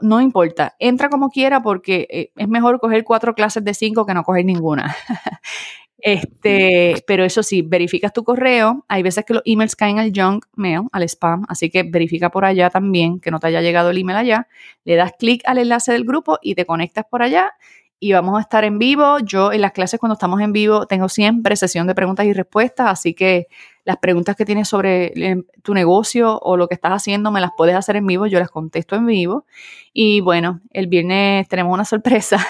no 0.00 0.20
importa, 0.20 0.74
entra 0.80 1.08
como 1.08 1.30
quiera 1.30 1.62
porque 1.62 2.08
eh, 2.10 2.32
es 2.34 2.48
mejor 2.48 2.80
coger 2.80 3.04
cuatro 3.04 3.36
clases 3.36 3.62
de 3.62 3.72
cinco 3.72 4.04
que 4.04 4.14
no 4.14 4.24
coger 4.24 4.44
ninguna. 4.44 4.96
Este, 6.06 7.02
pero 7.06 7.24
eso 7.24 7.42
sí, 7.42 7.62
verificas 7.62 8.12
tu 8.12 8.24
correo. 8.24 8.84
Hay 8.88 9.02
veces 9.02 9.24
que 9.24 9.32
los 9.32 9.42
emails 9.46 9.74
caen 9.74 9.98
al 9.98 10.12
junk 10.14 10.44
mail, 10.54 10.82
al 10.92 11.02
spam, 11.08 11.46
así 11.48 11.70
que 11.70 11.82
verifica 11.82 12.30
por 12.30 12.44
allá 12.44 12.68
también 12.68 13.20
que 13.20 13.30
no 13.30 13.40
te 13.40 13.46
haya 13.46 13.62
llegado 13.62 13.88
el 13.88 13.96
email 13.96 14.18
allá. 14.18 14.48
Le 14.84 14.96
das 14.96 15.12
clic 15.18 15.40
al 15.46 15.56
enlace 15.56 15.92
del 15.92 16.04
grupo 16.04 16.38
y 16.42 16.56
te 16.56 16.66
conectas 16.66 17.06
por 17.10 17.22
allá 17.22 17.54
y 18.00 18.12
vamos 18.12 18.38
a 18.38 18.40
estar 18.42 18.64
en 18.64 18.78
vivo. 18.78 19.18
Yo 19.20 19.52
en 19.52 19.60
las 19.60 19.72
clases 19.72 19.98
cuando 19.98 20.14
estamos 20.14 20.40
en 20.40 20.52
vivo 20.52 20.86
tengo 20.86 21.08
siempre 21.08 21.56
sesión 21.56 21.86
de 21.86 21.94
preguntas 21.94 22.26
y 22.26 22.32
respuestas, 22.32 22.90
así 22.90 23.14
que 23.14 23.46
las 23.84 23.98
preguntas 23.98 24.34
que 24.36 24.44
tienes 24.44 24.68
sobre 24.68 25.12
tu 25.62 25.74
negocio 25.74 26.38
o 26.40 26.56
lo 26.56 26.68
que 26.68 26.74
estás 26.74 26.92
haciendo 26.92 27.30
me 27.30 27.40
las 27.40 27.50
puedes 27.56 27.74
hacer 27.74 27.96
en 27.96 28.06
vivo, 28.06 28.26
yo 28.26 28.38
las 28.38 28.50
contesto 28.50 28.96
en 28.96 29.06
vivo. 29.06 29.46
Y 29.92 30.20
bueno, 30.20 30.60
el 30.70 30.86
viernes 30.86 31.48
tenemos 31.48 31.72
una 31.72 31.84
sorpresa. 31.86 32.44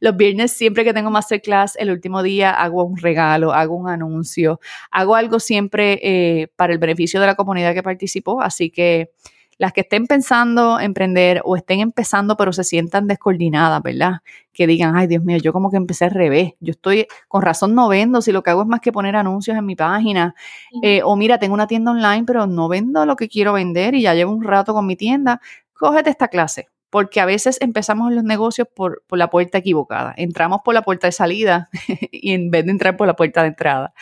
Los 0.00 0.16
viernes 0.16 0.52
siempre 0.52 0.84
que 0.84 0.94
tengo 0.94 1.10
masterclass, 1.10 1.76
el 1.76 1.90
último 1.90 2.22
día 2.22 2.50
hago 2.50 2.84
un 2.84 2.96
regalo, 2.96 3.52
hago 3.52 3.76
un 3.76 3.88
anuncio, 3.88 4.60
hago 4.90 5.14
algo 5.14 5.40
siempre 5.40 6.00
eh, 6.02 6.48
para 6.56 6.72
el 6.72 6.78
beneficio 6.78 7.20
de 7.20 7.26
la 7.26 7.34
comunidad 7.34 7.74
que 7.74 7.82
participó, 7.82 8.40
así 8.40 8.70
que 8.70 9.10
las 9.58 9.72
que 9.72 9.82
estén 9.82 10.06
pensando 10.06 10.80
emprender 10.80 11.42
o 11.44 11.56
estén 11.56 11.80
empezando 11.80 12.36
pero 12.36 12.52
se 12.52 12.64
sientan 12.64 13.06
descoordinadas, 13.06 13.82
¿verdad? 13.82 14.20
Que 14.52 14.66
digan, 14.66 14.96
ay 14.96 15.06
Dios 15.08 15.22
mío, 15.24 15.38
yo 15.38 15.52
como 15.52 15.70
que 15.70 15.76
empecé 15.76 16.06
al 16.06 16.12
revés, 16.12 16.52
yo 16.60 16.70
estoy, 16.70 17.06
con 17.28 17.42
razón 17.42 17.74
no 17.74 17.88
vendo, 17.88 18.22
si 18.22 18.32
lo 18.32 18.42
que 18.42 18.50
hago 18.50 18.62
es 18.62 18.68
más 18.68 18.80
que 18.80 18.92
poner 18.92 19.16
anuncios 19.16 19.56
en 19.56 19.66
mi 19.66 19.76
página, 19.76 20.34
eh, 20.82 21.02
o 21.04 21.16
mira, 21.16 21.38
tengo 21.38 21.54
una 21.54 21.66
tienda 21.66 21.90
online 21.90 22.24
pero 22.26 22.46
no 22.46 22.68
vendo 22.68 23.04
lo 23.04 23.16
que 23.16 23.28
quiero 23.28 23.52
vender 23.52 23.94
y 23.94 24.02
ya 24.02 24.14
llevo 24.14 24.32
un 24.32 24.44
rato 24.44 24.72
con 24.72 24.86
mi 24.86 24.96
tienda, 24.96 25.40
cógete 25.74 26.10
esta 26.10 26.28
clase, 26.28 26.68
porque 26.90 27.20
a 27.20 27.26
veces 27.26 27.58
empezamos 27.60 28.12
los 28.12 28.24
negocios 28.24 28.66
por, 28.74 29.02
por, 29.06 29.18
la 29.18 29.28
puerta 29.28 29.58
equivocada. 29.58 30.14
Entramos 30.16 30.60
por 30.64 30.74
la 30.74 30.82
puerta 30.82 31.06
de 31.06 31.12
salida 31.12 31.68
y 32.10 32.32
en 32.32 32.50
vez 32.50 32.64
de 32.64 32.70
entrar 32.70 32.96
por 32.96 33.06
la 33.06 33.14
puerta 33.14 33.42
de 33.42 33.48
entrada. 33.48 33.92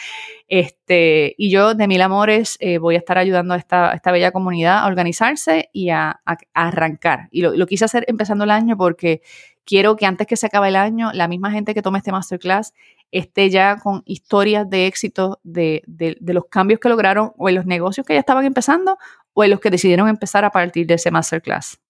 Este, 0.48 1.34
y 1.36 1.50
yo, 1.50 1.74
de 1.74 1.88
mil 1.88 2.00
amores, 2.00 2.56
eh, 2.60 2.78
voy 2.78 2.94
a 2.94 2.98
estar 2.98 3.18
ayudando 3.18 3.54
a 3.54 3.56
esta, 3.56 3.92
esta, 3.92 4.12
bella 4.12 4.30
comunidad 4.30 4.78
a 4.78 4.86
organizarse 4.86 5.68
y 5.72 5.90
a, 5.90 6.20
arrancar. 6.54 7.28
Y 7.32 7.42
lo, 7.42 7.66
quise 7.66 7.84
hacer 7.84 8.04
empezando 8.06 8.44
el 8.44 8.50
año 8.50 8.76
porque 8.76 9.22
quiero 9.64 9.96
que 9.96 10.06
antes 10.06 10.28
que 10.28 10.36
se 10.36 10.46
acabe 10.46 10.68
el 10.68 10.76
año, 10.76 11.10
la 11.12 11.26
misma 11.26 11.50
gente 11.50 11.74
que 11.74 11.82
tome 11.82 11.98
este 11.98 12.12
masterclass 12.12 12.72
esté 13.10 13.50
ya 13.50 13.78
con 13.78 14.02
historias 14.04 14.68
de 14.70 14.86
éxito 14.86 15.40
de, 15.42 15.82
de, 15.86 16.16
de 16.20 16.34
los 16.34 16.44
cambios 16.46 16.78
que 16.78 16.88
lograron 16.88 17.32
o 17.36 17.48
en 17.48 17.56
los 17.56 17.66
negocios 17.66 18.06
que 18.06 18.14
ya 18.14 18.20
estaban 18.20 18.44
empezando 18.44 18.98
o 19.32 19.42
en 19.42 19.50
los 19.50 19.60
que 19.60 19.70
decidieron 19.70 20.08
empezar 20.08 20.44
a 20.44 20.50
partir 20.50 20.86
de 20.86 20.94
ese 20.94 21.10
masterclass. 21.10 21.80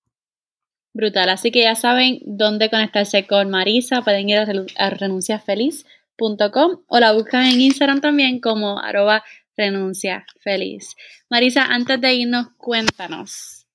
Brutal. 0.97 1.29
Así 1.29 1.51
que 1.51 1.61
ya 1.61 1.75
saben 1.75 2.21
dónde 2.25 2.71
conectarse 2.71 3.27
con 3.27 3.51
Marisa. 3.51 4.01
Pueden 4.01 4.31
ir 4.31 4.39
a 4.39 4.91
renunciafeliz.com 4.91 6.81
o 6.87 6.99
la 6.99 7.13
buscan 7.13 7.45
en 7.45 7.61
Instagram 7.61 8.01
también 8.01 8.41
como 8.41 8.79
arroba 8.79 9.23
renunciafeliz. 9.59 10.97
Marisa, 11.29 11.67
antes 11.67 12.01
de 12.01 12.15
irnos, 12.15 12.49
cuéntanos. 12.57 13.67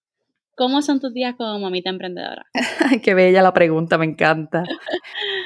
¿Cómo 0.56 0.82
son 0.82 1.00
tus 1.00 1.14
días 1.14 1.36
como 1.38 1.60
mamita 1.60 1.92
emprendedora? 1.92 2.48
Qué 3.04 3.14
bella 3.14 3.44
la 3.44 3.54
pregunta, 3.54 4.00
me 4.00 4.06
encanta. 4.06 4.64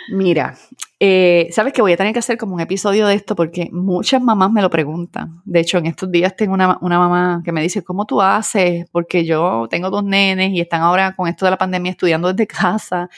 Mira, 0.09 0.55
Eh, 0.99 1.49
Sabes 1.51 1.73
que 1.73 1.81
voy 1.81 1.93
a 1.93 1.97
tener 1.97 2.13
que 2.13 2.19
hacer 2.19 2.37
como 2.37 2.55
un 2.55 2.61
episodio 2.61 3.07
de 3.07 3.15
esto 3.15 3.35
porque 3.35 3.69
muchas 3.71 4.21
mamás 4.21 4.51
me 4.51 4.61
lo 4.61 4.69
preguntan. 4.69 5.41
De 5.45 5.59
hecho, 5.59 5.77
en 5.77 5.87
estos 5.87 6.09
días 6.11 6.35
tengo 6.35 6.53
una, 6.53 6.77
mamá 6.79 7.41
que 7.43 7.51
me 7.51 7.61
dice, 7.61 7.83
¿cómo 7.83 8.05
tú 8.05 8.21
haces? 8.21 8.85
Porque 8.91 9.25
yo 9.25 9.67
tengo 9.69 9.89
dos 9.89 10.03
nenes 10.03 10.51
y 10.51 10.61
están 10.61 10.81
ahora 10.81 11.13
con 11.15 11.27
esto 11.27 11.45
de 11.45 11.51
la 11.51 11.57
pandemia 11.57 11.91
estudiando 11.91 12.31
desde 12.31 12.47
casa. 12.47 13.09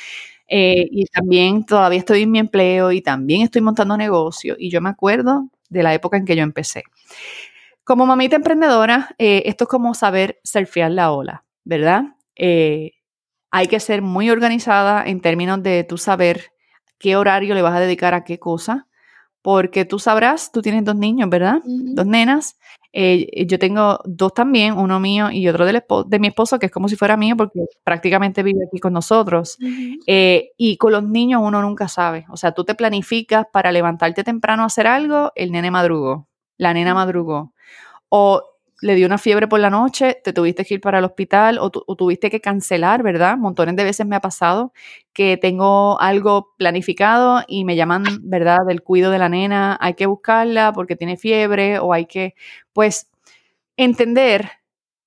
Eh, 0.48 0.88
y 0.92 1.06
también 1.06 1.66
todavía 1.66 2.00
estoy 2.00 2.24
en 2.24 2.32
mi 2.32 2.40
empleo 2.40 2.92
y 2.92 3.02
también 3.02 3.42
estoy 3.44 3.62
montando 3.62 3.96
negocio. 3.98 4.56
Y 4.58 4.70
yo 4.72 4.82
me 4.82 4.90
acuerdo 4.90 5.50
de 5.70 5.84
la 5.84 5.94
época 5.94 6.18
en 6.18 6.26
que 6.26 6.36
yo 6.36 6.44
empecé. 6.44 6.84
Como 7.84 8.06
mamita 8.06 8.36
emprendedora, 8.38 9.10
eh, 9.18 9.44
esto 9.46 9.66
es 9.66 9.70
como 9.70 9.94
saber 9.94 10.40
surfear 10.44 10.92
la 10.92 11.12
ola, 11.12 11.46
¿verdad? 11.64 12.16
Hay 13.52 13.68
que 13.68 13.80
ser 13.80 14.02
muy 14.02 14.30
organizada 14.30 15.04
en 15.06 15.22
términos 15.22 15.64
de 15.64 15.84
tu 15.84 15.98
saber 15.98 16.52
qué 17.00 17.16
horario 17.16 17.56
le 17.56 17.62
vas 17.62 17.76
a 17.76 17.80
dedicar 17.80 18.14
a 18.14 18.24
qué 18.24 18.40
cosa, 18.40 18.88
porque 19.42 19.86
tú 19.86 20.00
sabrás, 20.00 20.52
tú 20.52 20.62
tienes 20.62 20.84
dos 20.84 20.96
niños, 20.96 21.30
¿verdad? 21.30 21.62
Dos 21.64 22.06
nenas. 22.06 22.58
Eh, 22.92 23.46
yo 23.46 23.60
tengo 23.60 24.00
dos 24.06 24.34
también, 24.34 24.74
uno 24.74 25.00
mío 25.00 25.30
y 25.32 25.48
otro 25.48 25.66
de 25.66 26.20
mi 26.20 26.28
esposo, 26.28 26.60
que 26.60 26.66
es 26.66 26.72
como 26.72 26.90
si 26.90 26.96
fuera 26.96 27.16
mío 27.16 27.38
porque 27.38 27.60
prácticamente 27.84 28.44
vive 28.44 28.60
aquí 28.68 28.80
con 28.80 28.94
nosotros. 28.94 29.58
y 29.60 30.78
con 30.78 30.92
los 30.92 31.04
niños 31.04 31.42
uno 31.44 31.62
nunca 31.62 31.88
sabe. 31.88 32.26
O 32.30 32.38
sea, 32.38 32.54
tú 32.54 32.66
te 32.66 32.76
planificas 32.76 33.46
para 33.52 33.72
levantarte 33.72 34.24
temprano 34.24 34.64
a 34.64 34.68
hacer 34.68 34.88
algo, 34.88 35.32
el 35.36 35.52
nene 35.52 35.72
madrugó, 35.72 36.28
la 36.58 36.74
nena 36.74 36.94
madrugó 36.94 37.54
o 38.10 38.42
le 38.82 38.96
dio 38.96 39.08
una 39.08 39.18
fiebre 39.18 39.48
por 39.48 39.60
la 39.60 39.70
noche, 39.70 40.22
te 40.24 40.34
tuviste 40.34 40.64
que 40.64 40.76
ir 40.76 40.82
para 40.82 41.00
el 41.00 41.06
hospital 41.06 41.58
o, 41.60 41.70
tuviste 41.72 42.30
que 42.30 42.42
cancelar, 42.42 43.02
¿verdad? 43.04 43.38
Montones 43.38 43.76
de 43.76 43.84
veces 43.84 44.06
me 44.06 44.16
ha 44.16 44.22
pasado 44.22 44.72
que 45.14 45.38
tengo 45.38 46.00
algo 46.00 46.54
planificado 46.58 47.42
y 47.48 47.66
me 47.66 47.76
llaman, 47.76 48.04
¿verdad? 48.22 48.60
Del 48.68 48.84
cuido 48.84 49.10
de 49.10 49.18
la 49.18 49.30
nena, 49.30 49.78
hay 49.82 49.96
que 49.96 50.06
buscarla 50.06 50.74
porque 50.74 50.96
tiene 50.96 51.18
fiebre 51.18 51.80
o 51.80 51.94
hay 51.94 52.06
que, 52.06 52.36
pues, 52.74 53.10
entender 53.78 54.52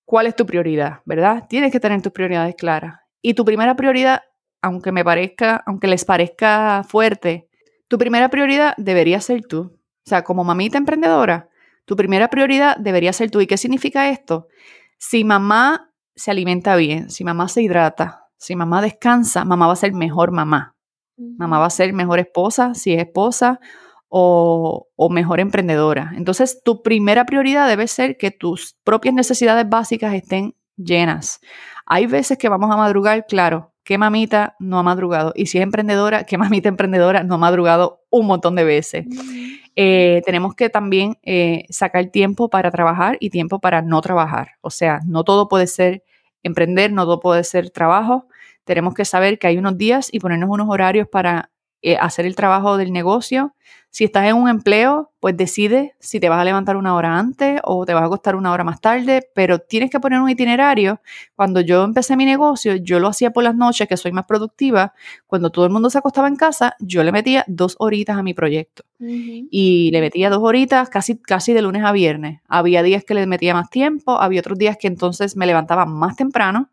cuál 0.05 0.27
es 0.27 0.35
tu 0.35 0.47
prioridad, 0.47 1.01
¿verdad? 1.05 1.47
Tienes 1.49 1.71
que 1.71 1.81
tener 1.81 2.03
tus 2.03 2.13
prioridades 2.13 2.57
claras. 2.57 3.01
Y 3.23 3.35
tu 3.35 3.45
primera 3.45 3.77
prioridad, 3.77 4.23
aunque 4.63 4.91
me 4.91 5.05
parezca, 5.05 5.63
aunque 5.67 5.87
les 5.87 6.05
parezca 6.05 6.83
fuerte, 6.89 7.49
tu 7.87 7.99
primera 7.99 8.29
prioridad 8.31 8.75
debería 8.77 9.21
ser 9.21 9.43
tú. 9.43 9.79
O 10.05 10.09
sea, 10.09 10.25
como 10.25 10.43
mamita 10.43 10.79
emprendedora, 10.79 11.50
tu 11.91 11.97
primera 11.97 12.29
prioridad 12.29 12.77
debería 12.77 13.13
ser 13.13 13.33
tú. 13.33 13.41
¿Y 13.41 13.49
qué 13.49 13.57
significa 13.57 14.11
esto? 14.11 14.47
Si 14.97 15.25
mamá 15.25 15.91
se 16.15 16.31
alimenta 16.31 16.77
bien, 16.77 17.11
si 17.11 17.25
mamá 17.25 17.49
se 17.49 17.63
hidrata, 17.63 18.29
si 18.37 18.55
mamá 18.55 18.81
descansa, 18.81 19.45
mamá 19.45 19.67
va 19.67 19.73
a 19.73 19.77
ser 19.77 19.93
mejor 19.93 20.31
mamá. 20.31 20.77
Mamá 21.17 21.59
va 21.59 21.67
a 21.67 21.71
ser 21.71 21.93
mejor 21.93 22.21
esposa, 22.21 22.75
si 22.75 22.93
es 22.93 23.01
esposa, 23.01 23.59
o, 24.09 24.87
o, 24.95 25.11
mejor 25.11 25.41
emprendedora. 25.41 26.13
Entonces, 26.15 26.63
tu 26.63 26.81
primera 26.85 27.27
prioridad 27.27 27.67
debe 27.67 27.89
ser 27.89 28.17
que 28.17 28.31
tus 28.31 28.77
propias 28.85 29.17
necesidades 29.17 29.69
básicas 29.69 30.15
estén 30.15 30.55
llenas. 30.77 31.41
Hay 31.87 32.07
veces 32.07 32.39
que 32.39 32.49
vamos 32.49 32.71
a 32.71 32.77
madrugar, 32.77 33.27
claro, 33.27 33.75
¿qué 33.83 33.99
mamita 33.99 34.55
no 34.61 34.79
ha 34.79 34.85
madrugado? 34.85 35.33
Y 35.35 35.47
si 35.47 35.59
es 35.59 35.65
emprendedora, 35.65 36.23
¿qué 36.23 36.39
mamita 36.39 36.69
emprendedora 36.69 37.25
no 37.25 37.35
ha 37.35 37.39
madrugado 37.39 38.05
un 38.11 38.27
montón 38.29 38.55
de 38.55 38.63
veces? 38.63 39.07
Eh, 39.77 40.23
tenemos 40.25 40.55
que 40.55 40.69
también 40.69 41.19
eh, 41.23 41.65
sacar 41.71 42.07
tiempo 42.07 42.51
para 42.51 42.71
trabajar 42.71 43.17
y 43.21 43.31
tiempo 43.31 43.61
para 43.61 43.83
no 43.83 44.01
trabajar. 44.01 44.53
O 44.61 44.71
sea, 44.71 45.01
no 45.07 45.25
todo 45.25 45.49
puede 45.49 45.67
ser 45.67 46.05
emprender, 46.43 46.93
no 46.93 47.05
todo 47.05 47.21
puede 47.21 47.45
ser 47.45 47.71
trabajo. 47.71 48.27
Tenemos 48.65 48.95
que 48.95 49.05
saber 49.05 49.39
que 49.39 49.47
hay 49.47 49.59
unos 49.59 49.79
días 49.79 50.09
y 50.13 50.21
ponernos 50.21 50.51
unos 50.51 50.69
horarios 50.69 51.09
para 51.09 51.51
eh, 51.83 51.97
hacer 51.97 52.27
el 52.27 52.37
trabajo 52.37 52.77
del 52.77 52.93
negocio. 52.93 53.55
Si 53.93 54.05
estás 54.05 54.27
en 54.27 54.37
un 54.37 54.49
empleo, 54.49 55.11
pues 55.19 55.37
decide 55.37 55.95
si 55.99 56.21
te 56.21 56.29
vas 56.29 56.41
a 56.41 56.45
levantar 56.45 56.77
una 56.77 56.95
hora 56.95 57.19
antes 57.19 57.61
o 57.65 57.85
te 57.85 57.93
vas 57.93 58.05
a 58.05 58.07
acostar 58.07 58.37
una 58.37 58.53
hora 58.53 58.63
más 58.63 58.81
tarde, 58.81 59.29
pero 59.35 59.59
tienes 59.59 59.91
que 59.91 59.99
poner 59.99 60.21
un 60.21 60.31
itinerario. 60.31 61.01
Cuando 61.35 61.61
yo 61.61 61.83
empecé 61.83 62.17
mi 62.17 62.25
negocio, 62.25 62.77
yo 62.77 63.01
lo 63.01 63.09
hacía 63.09 63.31
por 63.33 63.43
las 63.43 63.57
noches, 63.57 63.89
que 63.89 63.97
soy 63.97 64.13
más 64.13 64.27
productiva. 64.27 64.95
Cuando 65.27 65.51
todo 65.51 65.65
el 65.65 65.73
mundo 65.73 65.91
se 65.91 65.99
acostaba 65.99 66.29
en 66.29 66.37
casa, 66.37 66.77
yo 66.79 67.03
le 67.03 67.11
metía 67.11 67.45
dos 67.49 67.75
horitas 67.81 68.17
a 68.17 68.23
mi 68.23 68.33
proyecto. 68.33 68.85
Y 69.01 69.91
le 69.91 70.01
metía 70.01 70.31
dos 70.31 70.41
horitas 70.43 70.89
casi, 70.89 71.17
casi 71.17 71.53
de 71.53 71.63
lunes 71.63 71.83
a 71.85 71.91
viernes. 71.91 72.41
Había 72.47 72.83
días 72.85 73.03
que 73.03 73.15
le 73.15 73.27
metía 73.27 73.55
más 73.55 73.71
tiempo, 73.71 74.21
había 74.21 74.41
otros 74.41 74.59
días 74.59 74.77
que 74.79 74.87
entonces 74.87 75.37
me 75.37 75.47
levantaba 75.47 75.85
más 75.87 76.15
temprano 76.15 76.71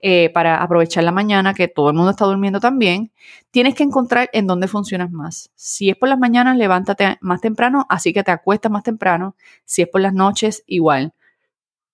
eh, 0.00 0.30
para 0.30 0.62
aprovechar 0.62 1.04
la 1.04 1.12
mañana, 1.12 1.54
que 1.54 1.68
todo 1.68 1.90
el 1.90 1.96
mundo 1.96 2.10
está 2.10 2.26
durmiendo 2.26 2.60
también, 2.60 3.12
tienes 3.50 3.74
que 3.74 3.82
encontrar 3.82 4.28
en 4.32 4.46
dónde 4.46 4.68
funcionas 4.68 5.10
más. 5.10 5.50
Si 5.54 5.88
es 5.90 5.96
por 5.96 6.08
las 6.08 6.18
mañanas, 6.18 6.56
levántate 6.56 7.18
más 7.20 7.40
temprano, 7.40 7.86
así 7.88 8.12
que 8.12 8.22
te 8.22 8.30
acuestas 8.30 8.70
más 8.70 8.82
temprano. 8.82 9.36
Si 9.64 9.82
es 9.82 9.88
por 9.88 10.00
las 10.00 10.12
noches, 10.12 10.62
igual. 10.66 11.12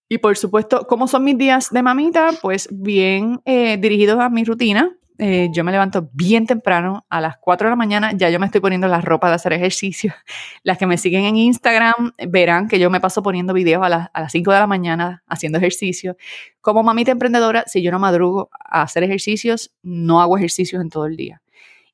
Y 0.09 0.19
por 0.19 0.37
supuesto, 0.37 0.87
¿cómo 0.87 1.09
son 1.09 1.25
mis 1.25 1.39
días 1.39 1.71
de 1.71 1.83
mamita? 1.83 2.31
Pues 2.43 2.69
bien 2.71 3.41
eh, 3.45 3.79
dirigidos 3.79 4.21
a 4.21 4.29
mi 4.29 4.45
rutina. 4.45 4.95
Eh, 5.25 5.51
yo 5.53 5.62
me 5.62 5.70
levanto 5.70 6.11
bien 6.12 6.47
temprano, 6.47 7.07
a 7.09 7.20
las 7.20 7.37
4 7.39 7.68
de 7.68 7.70
la 7.70 7.77
mañana, 7.77 8.11
ya 8.12 8.29
yo 8.29 8.41
me 8.41 8.47
estoy 8.47 8.61
poniendo 8.61 8.89
la 8.89 9.01
ropa 9.01 9.29
de 9.29 9.37
hacer 9.37 9.53
ejercicio. 9.53 10.12
Las 10.64 10.79
que 10.79 10.87
me 10.89 10.99
siguen 10.99 11.27
en 11.27 11.37
Instagram 11.37 12.11
verán 12.29 12.66
que 12.66 12.81
yo 12.81 12.91
me 12.91 12.99
paso 13.01 13.23
poniendo 13.23 13.55
videos 13.55 13.85
a, 13.85 13.89
las, 13.89 14.09
a 14.12 14.20
las 14.20 14.33
5 14.33 14.51
de 14.51 14.59
la 14.59 14.66
mañana 14.66 15.23
haciendo 15.29 15.59
ejercicio. 15.59 16.16
Como 16.61 16.83
mamita 16.83 17.12
emprendedora, 17.12 17.62
si 17.68 17.83
yo 17.83 17.93
no 17.93 18.01
madrugo 18.01 18.51
a 18.68 18.83
hacer 18.83 19.05
ejercicios, 19.05 19.73
no 19.85 20.20
hago 20.20 20.37
ejercicios 20.37 20.83
en 20.83 20.91
todo 20.91 21.07
el 21.07 21.14
día. 21.14 21.41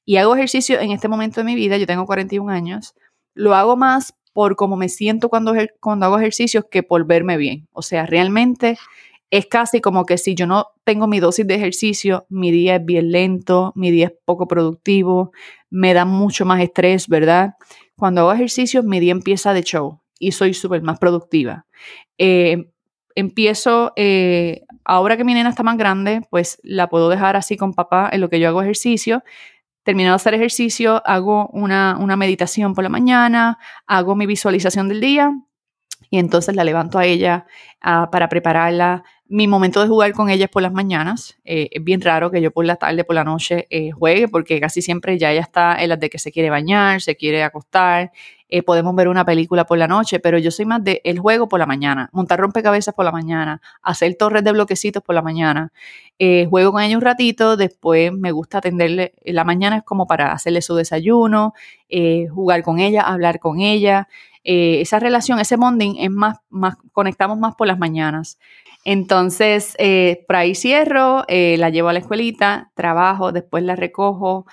Y 0.06 0.16
hago 0.16 0.34
ejercicio 0.34 0.80
en 0.80 0.92
este 0.92 1.08
momento 1.08 1.40
de 1.40 1.44
mi 1.44 1.54
vida, 1.54 1.76
yo 1.76 1.86
tengo 1.86 2.06
41 2.06 2.50
años, 2.50 2.94
lo 3.34 3.54
hago 3.54 3.76
más 3.76 4.14
por 4.32 4.56
cómo 4.56 4.78
me 4.78 4.88
siento 4.88 5.28
cuando, 5.28 5.52
cuando 5.80 6.06
hago 6.06 6.18
ejercicios 6.18 6.64
que 6.70 6.82
por 6.82 7.06
verme 7.06 7.36
bien. 7.36 7.68
O 7.72 7.82
sea, 7.82 8.06
realmente 8.06 8.78
es 9.30 9.46
casi 9.46 9.80
como 9.80 10.06
que 10.06 10.18
si 10.18 10.34
yo 10.34 10.46
no 10.46 10.68
tengo 10.84 11.06
mi 11.06 11.20
dosis 11.20 11.46
de 11.46 11.54
ejercicio, 11.54 12.26
mi 12.28 12.50
día 12.50 12.76
es 12.76 12.84
bien 12.84 13.10
lento, 13.10 13.72
mi 13.74 13.90
día 13.90 14.06
es 14.06 14.12
poco 14.24 14.48
productivo, 14.48 15.32
me 15.70 15.92
da 15.94 16.04
mucho 16.04 16.46
más 16.46 16.60
estrés, 16.60 17.08
¿verdad? 17.08 17.54
Cuando 17.96 18.22
hago 18.22 18.32
ejercicio, 18.32 18.82
mi 18.82 19.00
día 19.00 19.12
empieza 19.12 19.52
de 19.52 19.62
show 19.62 20.00
y 20.18 20.32
soy 20.32 20.54
súper 20.54 20.82
más 20.82 20.98
productiva. 20.98 21.66
Eh, 22.16 22.70
empiezo, 23.14 23.92
eh, 23.96 24.62
ahora 24.84 25.16
que 25.16 25.24
mi 25.24 25.34
nena 25.34 25.50
está 25.50 25.62
más 25.62 25.76
grande, 25.76 26.22
pues 26.30 26.58
la 26.62 26.88
puedo 26.88 27.08
dejar 27.08 27.36
así 27.36 27.56
con 27.56 27.74
papá 27.74 28.08
en 28.12 28.20
lo 28.20 28.30
que 28.30 28.40
yo 28.40 28.48
hago 28.48 28.62
ejercicio. 28.62 29.22
Termino 29.82 30.10
de 30.10 30.16
hacer 30.16 30.34
ejercicio, 30.34 31.02
hago 31.06 31.48
una, 31.48 31.96
una 31.98 32.16
meditación 32.16 32.74
por 32.74 32.84
la 32.84 32.90
mañana, 32.90 33.58
hago 33.86 34.14
mi 34.16 34.26
visualización 34.26 34.88
del 34.88 35.00
día 35.00 35.32
y 36.10 36.18
entonces 36.18 36.54
la 36.56 36.64
levanto 36.64 36.98
a 36.98 37.04
ella 37.04 37.46
ah, 37.80 38.08
para 38.10 38.28
prepararla. 38.28 39.04
Mi 39.30 39.46
momento 39.46 39.82
de 39.82 39.88
jugar 39.88 40.12
con 40.14 40.30
ella 40.30 40.46
es 40.46 40.50
por 40.50 40.62
las 40.62 40.72
mañanas. 40.72 41.38
Eh, 41.44 41.68
es 41.70 41.84
bien 41.84 42.00
raro 42.00 42.30
que 42.30 42.40
yo 42.40 42.50
por 42.50 42.64
la 42.64 42.76
tarde, 42.76 43.04
por 43.04 43.14
la 43.14 43.24
noche 43.24 43.66
eh, 43.68 43.90
juegue, 43.90 44.26
porque 44.26 44.58
casi 44.58 44.80
siempre 44.80 45.18
ya 45.18 45.30
ella 45.30 45.42
está 45.42 45.82
en 45.82 45.90
las 45.90 46.00
de 46.00 46.08
que 46.08 46.18
se 46.18 46.32
quiere 46.32 46.48
bañar, 46.48 47.02
se 47.02 47.14
quiere 47.14 47.42
acostar. 47.42 48.10
Eh, 48.48 48.62
podemos 48.62 48.94
ver 48.94 49.08
una 49.08 49.24
película 49.24 49.64
por 49.66 49.78
la 49.78 49.88
noche, 49.88 50.20
pero 50.20 50.38
yo 50.38 50.50
soy 50.50 50.64
más 50.64 50.82
de 50.82 51.00
el 51.04 51.18
juego 51.18 51.48
por 51.48 51.60
la 51.60 51.66
mañana, 51.66 52.08
montar 52.12 52.40
rompecabezas 52.40 52.94
por 52.94 53.04
la 53.04 53.12
mañana, 53.12 53.60
hacer 53.82 54.16
torres 54.16 54.44
de 54.44 54.52
bloquecitos 54.52 55.02
por 55.02 55.14
la 55.14 55.22
mañana. 55.22 55.72
juego 56.50 56.72
con 56.72 56.82
ella 56.82 56.96
un 56.96 57.02
ratito, 57.02 57.56
después 57.56 58.12
me 58.12 58.32
gusta 58.32 58.58
atenderle. 58.58 59.14
La 59.24 59.44
mañana 59.44 59.78
es 59.78 59.82
como 59.84 60.06
para 60.06 60.32
hacerle 60.32 60.62
su 60.62 60.74
desayuno, 60.74 61.54
jugar 62.30 62.62
con 62.62 62.78
ella, 62.80 63.02
hablar 63.02 63.38
con 63.38 63.60
ella. 63.60 64.08
Eh, 64.50 64.80
esa 64.80 64.98
relación, 64.98 65.38
ese 65.40 65.56
bonding 65.56 65.96
es 65.98 66.10
más, 66.10 66.38
más, 66.48 66.76
conectamos 66.92 67.38
más 67.38 67.54
por 67.54 67.66
las 67.66 67.78
mañanas. 67.78 68.38
Entonces, 68.84 69.74
eh, 69.78 70.24
por 70.26 70.36
ahí 70.36 70.54
cierro, 70.54 71.24
eh, 71.28 71.56
la 71.58 71.68
llevo 71.68 71.90
a 71.90 71.92
la 71.92 71.98
escuelita, 71.98 72.70
trabajo, 72.74 73.30
después 73.30 73.62
la 73.64 73.76
recojo, 73.76 74.46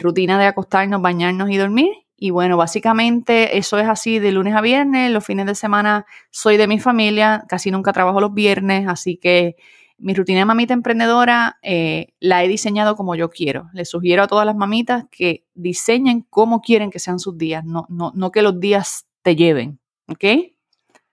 rutina 0.00 0.38
de 0.38 0.44
acostarnos, 0.44 1.00
bañarnos 1.00 1.48
y 1.48 1.56
dormir. 1.56 2.01
Y 2.24 2.30
bueno, 2.30 2.56
básicamente 2.56 3.58
eso 3.58 3.80
es 3.80 3.88
así 3.88 4.20
de 4.20 4.30
lunes 4.30 4.54
a 4.54 4.60
viernes. 4.60 5.10
Los 5.10 5.26
fines 5.26 5.44
de 5.44 5.56
semana 5.56 6.06
soy 6.30 6.56
de 6.56 6.68
mi 6.68 6.78
familia, 6.78 7.44
casi 7.48 7.72
nunca 7.72 7.92
trabajo 7.92 8.20
los 8.20 8.32
viernes, 8.32 8.86
así 8.86 9.16
que 9.16 9.56
mi 9.98 10.14
rutina 10.14 10.38
de 10.38 10.44
mamita 10.44 10.72
emprendedora 10.72 11.58
la 12.20 12.44
he 12.44 12.46
diseñado 12.46 12.94
como 12.94 13.16
yo 13.16 13.28
quiero. 13.28 13.70
Les 13.72 13.90
sugiero 13.90 14.22
a 14.22 14.28
todas 14.28 14.46
las 14.46 14.54
mamitas 14.54 15.06
que 15.10 15.46
diseñen 15.54 16.20
como 16.30 16.60
quieren 16.60 16.92
que 16.92 17.00
sean 17.00 17.18
sus 17.18 17.36
días, 17.36 17.64
no, 17.64 17.86
no, 17.88 18.12
no 18.14 18.30
que 18.30 18.42
los 18.42 18.60
días 18.60 19.08
te 19.22 19.34
lleven, 19.34 19.80
¿ok? 20.06 20.24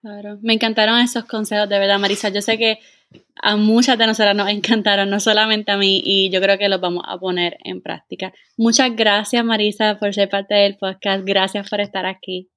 Claro, 0.01 0.37
me 0.43 0.53
encantaron 0.53 0.99
esos 0.99 1.25
consejos, 1.25 1.67
de 1.69 1.79
verdad, 1.79 1.97
Marisa. 1.97 2.29
Yo 2.29 2.43
sé 2.43 2.59
que 2.59 2.77
a 3.41 3.55
muchas 3.55 3.97
de 3.97 4.07
nosotras 4.07 4.35
nos 4.35 4.49
encantaron, 4.49 5.09
no 5.09 5.19
solamente 5.19 5.71
a 5.71 5.77
mí, 5.77 6.01
y 6.03 6.29
yo 6.29 6.41
creo 6.41 6.57
que 6.57 6.69
los 6.69 6.81
vamos 6.81 7.03
a 7.07 7.17
poner 7.17 7.57
en 7.63 7.81
práctica. 7.81 8.33
Muchas 8.57 8.95
gracias, 8.95 9.43
Marisa, 9.43 9.97
por 9.97 10.13
ser 10.13 10.29
parte 10.29 10.55
del 10.55 10.77
podcast. 10.77 11.23
Gracias 11.25 11.69
por 11.69 11.81
estar 11.81 12.05
aquí. 12.05 12.49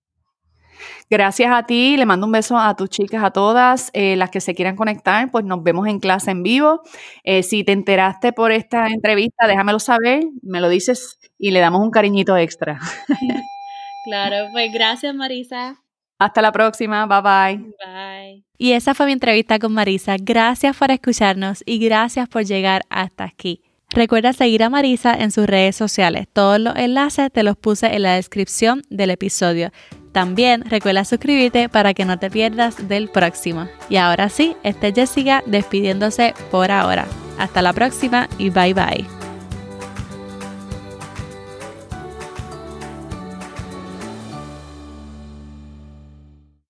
Gracias 1.09 1.53
a 1.53 1.65
ti, 1.65 1.97
le 1.97 2.07
mando 2.07 2.27
un 2.27 2.33
beso 2.33 2.59
a 2.59 2.75
tus 2.75 2.89
chicas, 2.89 3.23
a 3.23 3.31
todas 3.31 3.91
eh, 3.93 4.17
las 4.17 4.31
que 4.31 4.41
se 4.41 4.55
quieran 4.55 4.75
conectar, 4.75 5.31
pues 5.31 5.45
nos 5.45 5.63
vemos 5.63 5.87
en 5.87 6.01
clase 6.01 6.31
en 6.31 6.43
vivo. 6.43 6.81
Eh, 7.23 7.43
si 7.43 7.63
te 7.65 7.73
enteraste 7.73 8.33
por 8.33 8.51
esta 8.51 8.89
entrevista, 8.89 9.47
déjamelo 9.47 9.79
saber, 9.79 10.25
me 10.43 10.61
lo 10.61 10.69
dices 10.69 11.19
y 11.39 11.51
le 11.51 11.61
damos 11.61 11.83
un 11.83 11.91
cariñito 11.91 12.37
extra. 12.37 12.79
Claro, 14.05 14.49
pues 14.51 14.73
gracias 14.73 15.15
Marisa. 15.15 15.77
Hasta 16.19 16.43
la 16.43 16.53
próxima, 16.53 17.07
bye 17.07 17.21
bye. 17.21 17.75
Bye. 17.85 18.45
Y 18.59 18.73
esa 18.73 18.95
fue 18.95 19.07
mi 19.07 19.13
entrevista 19.13 19.59
con 19.59 19.73
Marisa. 19.73 20.17
Gracias 20.21 20.77
por 20.77 20.91
escucharnos 20.91 21.63
y 21.67 21.79
gracias 21.79 22.29
por 22.29 22.45
llegar 22.45 22.83
hasta 22.91 23.25
aquí. 23.25 23.61
Recuerda 23.91 24.33
seguir 24.33 24.63
a 24.63 24.71
Marisa 24.71 25.15
en 25.15 25.31
sus 25.31 25.47
redes 25.47 25.77
sociales. 25.77 26.27
Todos 26.33 26.59
los 26.59 26.77
enlaces 26.77 27.31
te 27.31 27.43
los 27.43 27.57
puse 27.57 27.95
en 27.95 28.03
la 28.03 28.15
descripción 28.15 28.83
del 28.89 29.11
episodio. 29.11 29.71
También 30.13 30.63
recuerda 30.63 31.05
suscribirte 31.05 31.69
para 31.69 31.93
que 31.95 32.05
no 32.05 32.19
te 32.19 32.31
pierdas 32.31 32.89
del 32.89 33.09
próximo. 33.09 33.69
Y 33.89 33.97
ahora 33.97 34.29
sí, 34.29 34.57
este 34.63 34.89
es 34.89 34.95
Jessica 34.95 35.43
despidiéndose 35.47 36.35
por 36.51 36.71
ahora. 36.71 37.07
Hasta 37.39 37.63
la 37.63 37.73
próxima 37.73 38.29
y 38.39 38.51
bye 38.51 38.75
bye. 38.75 39.22